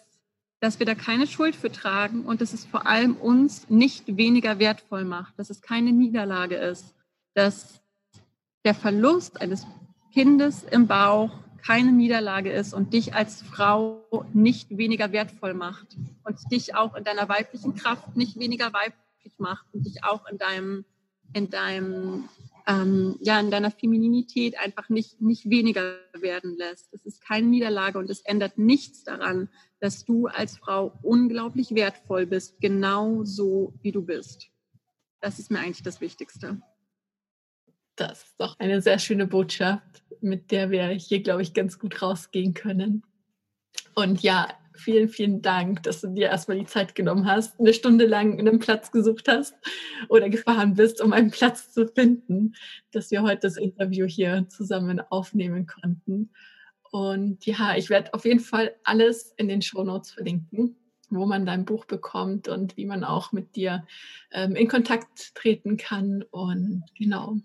dass 0.60 0.80
wir 0.80 0.86
da 0.86 0.96
keine 0.96 1.28
Schuld 1.28 1.56
für 1.56 1.72
tragen 1.72 2.26
und 2.26 2.42
dass 2.42 2.54
es 2.54 2.66
vor 2.66 2.88
allem 2.88 3.16
uns 3.16 3.70
nicht 3.70 4.18
weniger 4.18 4.60
wertvoll 4.60 5.06
macht, 5.06 5.38
dass 5.38 5.50
es 5.50 5.62
keine 5.62 5.92
Niederlage 5.92 6.56
ist, 6.56 6.96
dass 7.36 7.82
der 8.66 8.74
Verlust 8.74 9.40
eines 9.40 9.66
Kindes 10.14 10.64
im 10.64 10.88
Bauch 10.88 11.32
keine 11.68 11.92
Niederlage 11.92 12.52
ist 12.52 12.74
und 12.74 12.94
dich 12.94 13.14
als 13.14 13.42
Frau 13.42 14.04
nicht 14.34 14.78
weniger 14.78 15.12
wertvoll 15.12 15.54
macht 15.54 15.98
und 16.24 16.38
dich 16.52 16.76
auch 16.76 16.96
in 16.96 17.04
deiner 17.04 17.30
weiblichen 17.30 17.76
Kraft 17.76 18.16
nicht 18.16 18.40
weniger 18.40 18.72
weiblich 18.74 19.38
macht 19.38 19.66
und 19.74 19.86
dich 19.86 20.04
auch 20.04 20.26
in 20.28 20.38
deinem, 20.38 20.86
in 21.34 21.50
deinem, 21.50 22.30
ähm, 22.66 23.18
ja, 23.20 23.40
in 23.40 23.52
deiner 23.52 23.72
Femininität 23.72 24.58
einfach 24.58 24.90
nicht, 24.90 25.22
nicht 25.22 25.50
weniger 25.50 25.98
werden 26.14 26.58
lässt. 26.58 26.94
Es 26.94 27.06
ist 27.06 27.22
keine 27.22 27.48
Niederlage 27.48 28.00
und 28.00 28.10
es 28.10 28.22
ändert 28.22 28.58
nichts 28.58 29.04
daran, 29.04 29.50
dass 29.80 30.06
du 30.06 30.28
als 30.28 30.58
Frau 30.58 30.98
unglaublich 31.02 31.74
wertvoll 31.76 32.26
bist, 32.26 32.60
genau 32.60 33.24
so 33.24 33.74
wie 33.82 33.92
du 33.92 34.02
bist. 34.02 34.50
Das 35.22 35.40
ist 35.40 35.52
mir 35.52 35.60
eigentlich 35.60 35.84
das 35.84 36.02
Wichtigste. 36.02 36.62
Das 37.96 38.24
ist 38.24 38.36
doch 38.38 38.58
eine 38.60 38.82
sehr 38.82 39.00
schöne 39.00 39.26
Botschaft, 39.26 40.04
mit 40.22 40.52
der 40.52 40.70
wir 40.70 40.88
hier, 40.90 41.22
glaube 41.22 41.42
ich, 41.42 41.54
ganz 41.54 41.80
gut 41.80 42.02
rausgehen 42.02 42.54
können. 42.54 43.04
Und 43.96 44.22
ja, 44.22 44.48
vielen, 44.74 45.10
vielen 45.10 45.42
Dank, 45.42 45.84
dass 45.84 46.02
du 46.02 46.08
dir 46.10 46.28
erstmal 46.28 46.60
die 46.60 46.66
Zeit 46.66 46.94
genommen 46.94 47.26
hast, 47.26 47.60
eine 47.60 47.74
Stunde 47.74 48.06
lang 48.06 48.40
einen 48.40 48.60
Platz 48.60 48.92
gesucht 48.92 49.28
hast 49.28 49.56
oder 50.10 50.30
gefahren 50.30 50.76
bist, 50.76 51.02
um 51.02 51.14
einen 51.14 51.32
Platz 51.32 51.72
zu 51.72 51.88
finden, 51.88 52.54
dass 52.92 53.10
wir 53.12 53.24
heute 53.24 53.42
das 53.42 53.58
Interview 53.58 54.06
hier 54.06 54.48
zusammen 54.50 55.00
aufnehmen 55.00 55.66
konnten. 55.66 56.30
Und 56.92 57.46
ja, 57.46 57.76
ich 57.76 57.90
werde 57.90 58.14
auf 58.14 58.26
jeden 58.26 58.40
Fall 58.40 58.76
alles 58.84 59.34
in 59.38 59.48
den 59.48 59.62
Show 59.62 59.84
Notes 59.84 60.12
verlinken, 60.12 60.76
wo 61.10 61.26
man 61.26 61.46
dein 61.46 61.66
Buch 61.66 61.86
bekommt 61.86 62.48
und 62.48 62.78
wie 62.78 62.86
man 62.86 63.04
auch 63.04 63.32
mit 63.32 63.56
dir 63.56 63.86
ähm, 64.32 64.56
in 64.56 64.68
Kontakt 64.68 65.36
treten 65.36 65.78
kann. 65.78 66.24
Und 66.32 66.84
genau, 66.98 67.38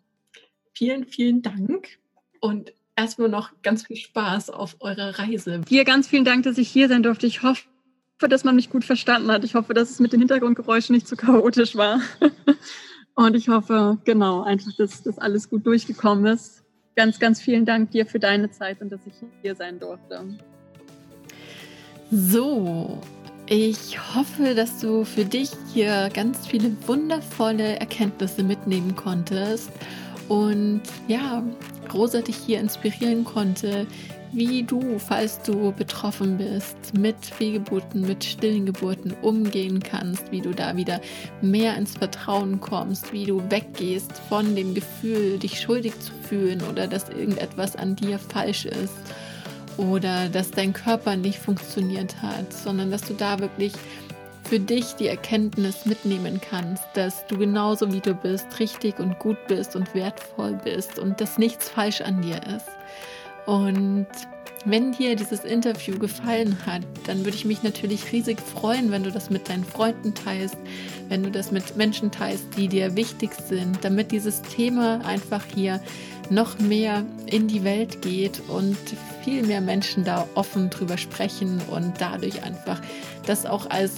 vielen, 0.74 1.05
vielen 1.07 1.43
Dank 1.43 1.99
und 2.40 2.72
erstmal 2.97 3.28
noch 3.28 3.51
ganz 3.62 3.86
viel 3.86 3.97
Spaß 3.97 4.51
auf 4.51 4.76
eurer 4.80 5.18
Reise. 5.18 5.61
Dir 5.61 5.84
ganz 5.84 6.09
vielen 6.09 6.24
Dank, 6.24 6.45
dass 6.45 6.59
ich 6.59 6.68
hier 6.68 6.88
sein 6.88 7.03
durfte. 7.03 7.26
Ich 7.26 7.43
hoffe, 7.43 7.64
dass 8.28 8.45
man 8.45 8.57
mich 8.57 8.70
gut 8.70 8.84
verstanden 8.84 9.30
hat. 9.30 9.45
Ich 9.45 9.55
hoffe, 9.55 9.74
dass 9.74 9.90
es 9.90 10.01
mit 10.01 10.12
den 10.12 10.20
Hintergrundgeräuschen 10.20 10.95
nicht 10.95 11.09
zu 11.09 11.16
chaotisch 11.16 11.76
war. 11.76 12.01
Und 13.14 13.36
ich 13.36 13.49
hoffe, 13.49 13.99
genau, 14.05 14.43
einfach, 14.43 14.72
dass 14.76 15.03
das 15.03 15.18
alles 15.18 15.51
gut 15.51 15.66
durchgekommen 15.66 16.26
ist. 16.26 16.62
Ganz, 16.95 17.18
ganz 17.18 17.40
vielen 17.40 17.64
Dank 17.64 17.90
dir 17.90 18.07
für 18.07 18.18
deine 18.18 18.51
Zeit 18.51 18.80
und 18.82 18.90
dass 18.90 19.01
ich 19.07 19.14
hier 19.40 19.55
sein 19.55 19.78
durfte. 19.78 20.24
So, 22.11 22.99
ich 23.47 23.99
hoffe, 24.14 24.55
dass 24.55 24.80
du 24.80 25.05
für 25.05 25.24
dich 25.24 25.51
hier 25.72 26.11
ganz 26.12 26.47
viele 26.47 26.76
wundervolle 26.86 27.78
Erkenntnisse 27.80 28.43
mitnehmen 28.43 28.95
konntest 28.95 29.70
und 30.28 30.82
ja, 31.09 31.43
dich 32.22 32.36
hier 32.36 32.61
inspirieren 32.61 33.24
konnte, 33.24 33.86
wie 34.33 34.62
du, 34.62 34.99
falls 34.99 35.43
du 35.43 35.72
betroffen 35.72 36.39
bist, 36.39 36.95
mit 36.99 37.16
Fehlgeburten, 37.24 38.01
mit 38.01 38.24
stillen 38.24 38.64
Geburten 38.64 39.14
umgehen 39.20 39.83
kannst, 39.83 40.33
wie 40.33 40.41
du 40.41 40.53
da 40.53 40.76
wieder 40.76 41.01
mehr 41.43 41.76
ins 41.76 41.99
Vertrauen 41.99 42.61
kommst, 42.61 43.12
wie 43.12 43.26
du 43.26 43.43
weggehst 43.51 44.12
von 44.28 44.57
dem 44.57 44.74
Gefühl, 44.74 45.39
dich 45.39 45.61
schuldig 45.61 45.99
zu 46.01 46.12
fühlen 46.28 46.62
oder 46.62 46.87
dass 46.87 47.11
irgendetwas 47.11 47.76
an 47.76 47.95
dir 47.95 48.18
falsch 48.18 48.64
ist 48.64 48.95
oder 49.76 50.28
dass 50.28 50.51
dein 50.51 50.72
Körper 50.72 51.16
nicht 51.16 51.39
funktioniert 51.39 52.22
hat, 52.22 52.53
sondern 52.53 52.91
dass 52.91 53.03
du 53.03 53.14
da 53.14 53.39
wirklich 53.39 53.72
für 54.45 54.61
dich 54.61 54.95
die 54.95 55.09
Erkenntnis 55.09 55.87
mitnehmen 55.87 56.41
kannst, 56.41 56.85
dass 56.95 57.26
du 57.26 57.39
genauso 57.39 57.93
wie 57.93 58.01
du 58.01 58.14
bist, 58.14 58.47
richtig 58.59 58.99
und 58.99 59.18
gut 59.18 59.39
bist 59.47 59.76
und 59.76 59.95
wertvoll 59.95 60.59
bist 60.64 60.99
und 60.99 61.20
dass 61.20 61.39
nichts 61.39 61.68
falsch 61.68 62.01
an 62.01 62.22
dir 62.22 62.41
ist. 62.55 62.68
Und 63.47 64.07
wenn 64.64 64.93
dir 64.93 65.16
dieses 65.16 65.45
Interview 65.45 65.99
gefallen 65.99 66.57
hat, 66.64 66.82
dann 67.07 67.24
würde 67.24 67.36
ich 67.36 67.45
mich 67.45 67.62
natürlich 67.64 68.12
riesig 68.12 68.40
freuen, 68.40 68.93
wenn 68.93 69.03
du 69.03 69.11
das 69.11 69.28
mit 69.28 69.49
deinen 69.49 69.64
Freunden 69.64 70.14
teilst, 70.14 70.57
wenn 71.09 71.24
du 71.24 71.30
das 71.30 71.51
mit 71.51 71.76
Menschen 71.76 72.12
teilst, 72.12 72.57
die 72.57 72.68
dir 72.68 72.95
wichtig 72.95 73.32
sind, 73.34 73.84
damit 73.84 74.12
dieses 74.12 74.40
Thema 74.43 75.05
einfach 75.05 75.45
hier 75.53 75.80
noch 76.30 76.59
mehr 76.61 77.05
in 77.26 77.49
die 77.49 77.64
Welt 77.64 78.03
geht 78.03 78.40
und 78.49 78.76
viel 79.24 79.43
mehr 79.43 79.61
Menschen 79.61 80.05
da 80.05 80.28
offen 80.34 80.70
drüber 80.70 80.97
sprechen 80.97 81.61
und 81.70 81.95
dadurch 81.99 82.45
einfach 82.45 82.80
das 83.26 83.47
auch 83.47 83.68
als 83.68 83.95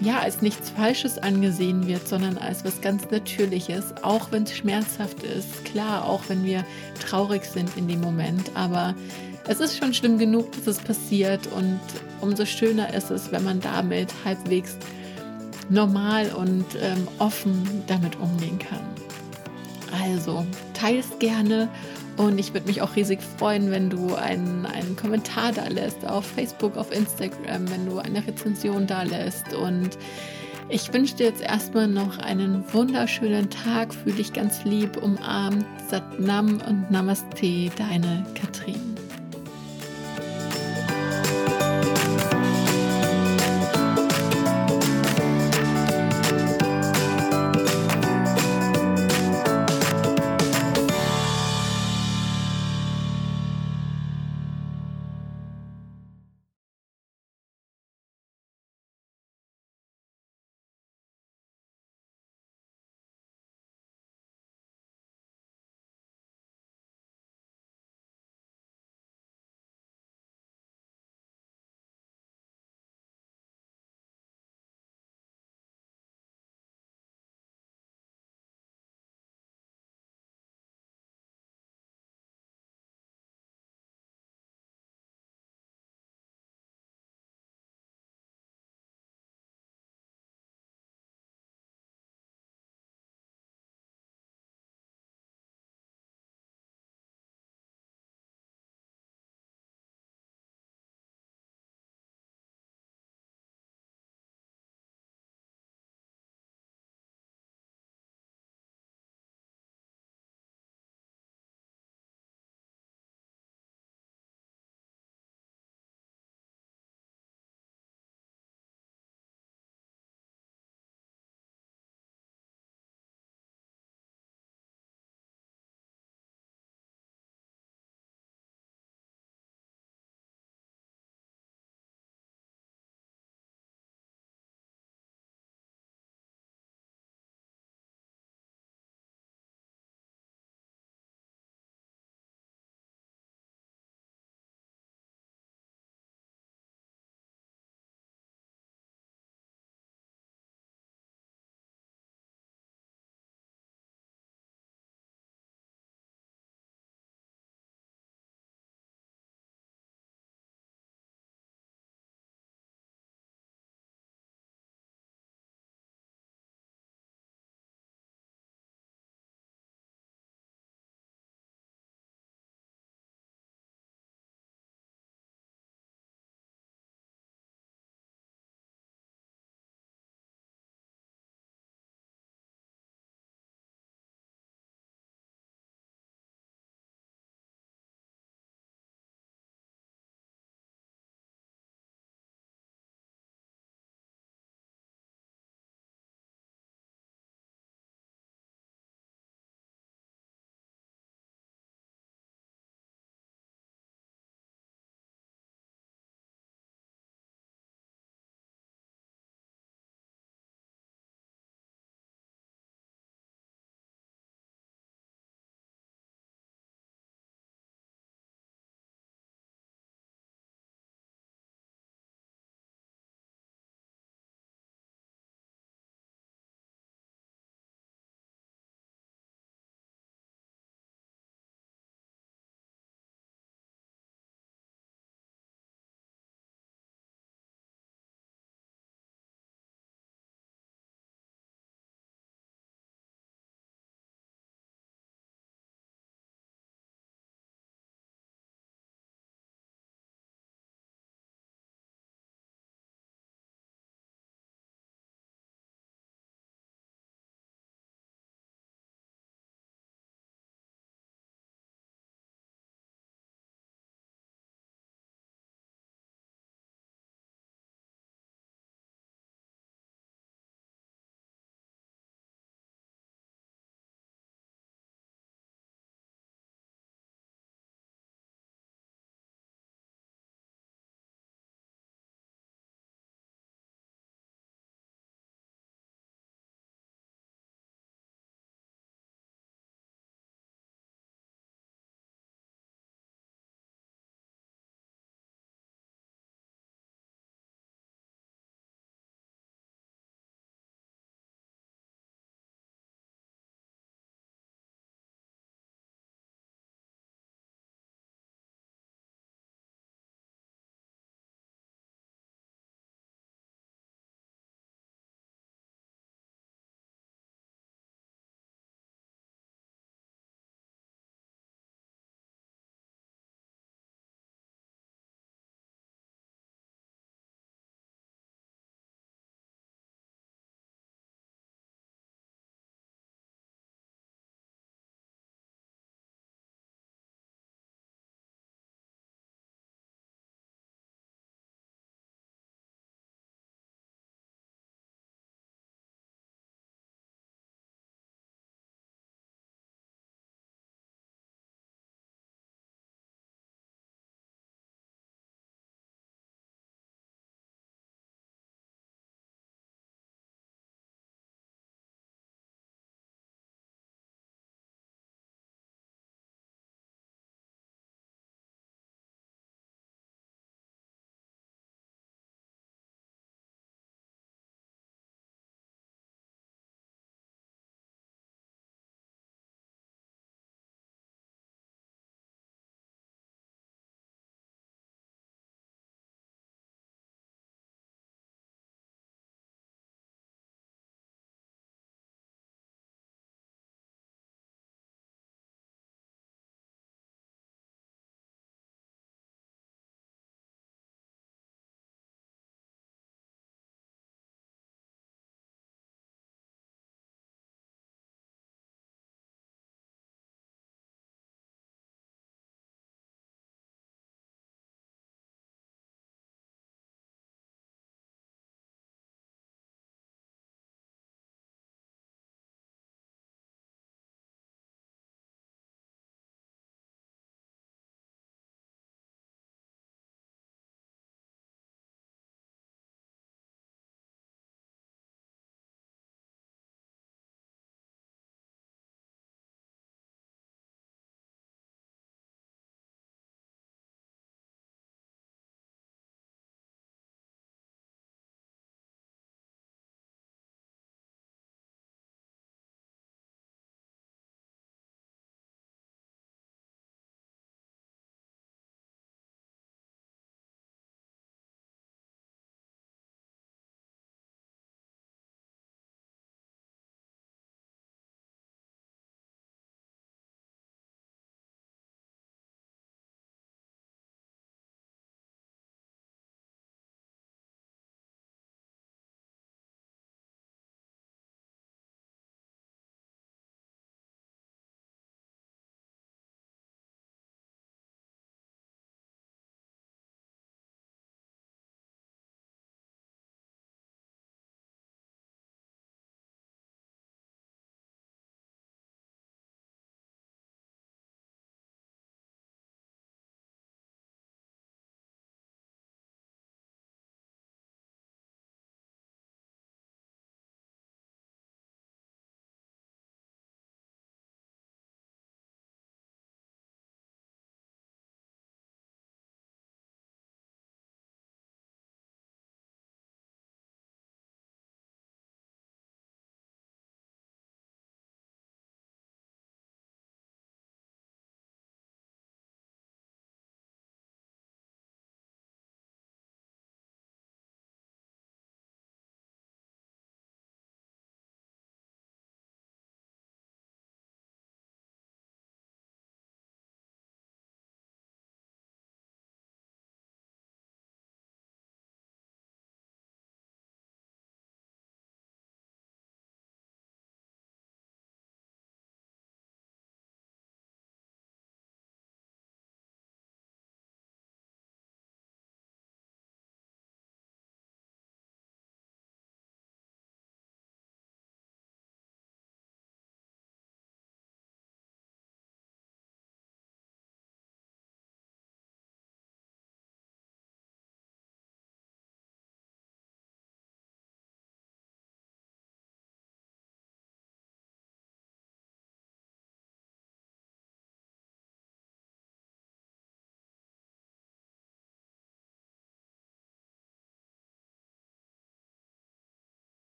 ja, 0.00 0.20
als 0.20 0.42
nichts 0.42 0.70
Falsches 0.70 1.18
angesehen 1.18 1.86
wird, 1.86 2.06
sondern 2.06 2.38
als 2.38 2.64
was 2.64 2.80
ganz 2.80 3.10
Natürliches, 3.10 3.94
auch 4.02 4.30
wenn 4.30 4.44
es 4.44 4.56
schmerzhaft 4.56 5.22
ist. 5.22 5.64
Klar, 5.64 6.04
auch 6.04 6.22
wenn 6.28 6.44
wir 6.44 6.64
traurig 7.00 7.44
sind 7.44 7.76
in 7.76 7.88
dem 7.88 8.00
Moment, 8.00 8.50
aber 8.54 8.94
es 9.48 9.60
ist 9.60 9.78
schon 9.78 9.94
schlimm 9.94 10.18
genug, 10.18 10.52
dass 10.52 10.66
es 10.66 10.78
passiert 10.78 11.46
und 11.48 11.80
umso 12.20 12.44
schöner 12.44 12.92
ist 12.94 13.10
es, 13.10 13.32
wenn 13.32 13.44
man 13.44 13.60
damit 13.60 14.12
halbwegs 14.24 14.76
normal 15.70 16.30
und 16.32 16.64
ähm, 16.80 17.08
offen 17.18 17.84
damit 17.86 18.18
umgehen 18.20 18.58
kann. 18.58 18.80
Also, 20.02 20.46
teils 20.74 21.06
gerne 21.18 21.68
und 22.18 22.38
ich 22.38 22.52
würde 22.52 22.66
mich 22.66 22.82
auch 22.82 22.96
riesig 22.96 23.20
freuen, 23.22 23.70
wenn 23.70 23.90
du 23.90 24.14
einen, 24.14 24.66
einen 24.66 24.96
Kommentar 24.96 25.52
da 25.52 25.68
lässt 25.68 26.04
auf 26.04 26.26
Facebook, 26.26 26.76
auf 26.76 26.92
Instagram, 26.92 27.70
wenn 27.70 27.86
du 27.86 27.98
eine 27.98 28.26
Rezension 28.26 28.88
da 28.88 29.04
lässt. 29.04 29.54
Und 29.54 29.90
ich 30.68 30.92
wünsche 30.92 31.14
dir 31.14 31.26
jetzt 31.26 31.42
erstmal 31.42 31.86
noch 31.86 32.18
einen 32.18 32.64
wunderschönen 32.72 33.48
Tag. 33.50 33.94
Fühle 33.94 34.16
dich 34.16 34.32
ganz 34.32 34.64
lieb, 34.64 34.96
umarmt. 35.00 35.64
Satnam 35.88 36.60
und 36.68 36.90
Namaste, 36.90 37.70
deine 37.76 38.26
Katrin. 38.34 39.07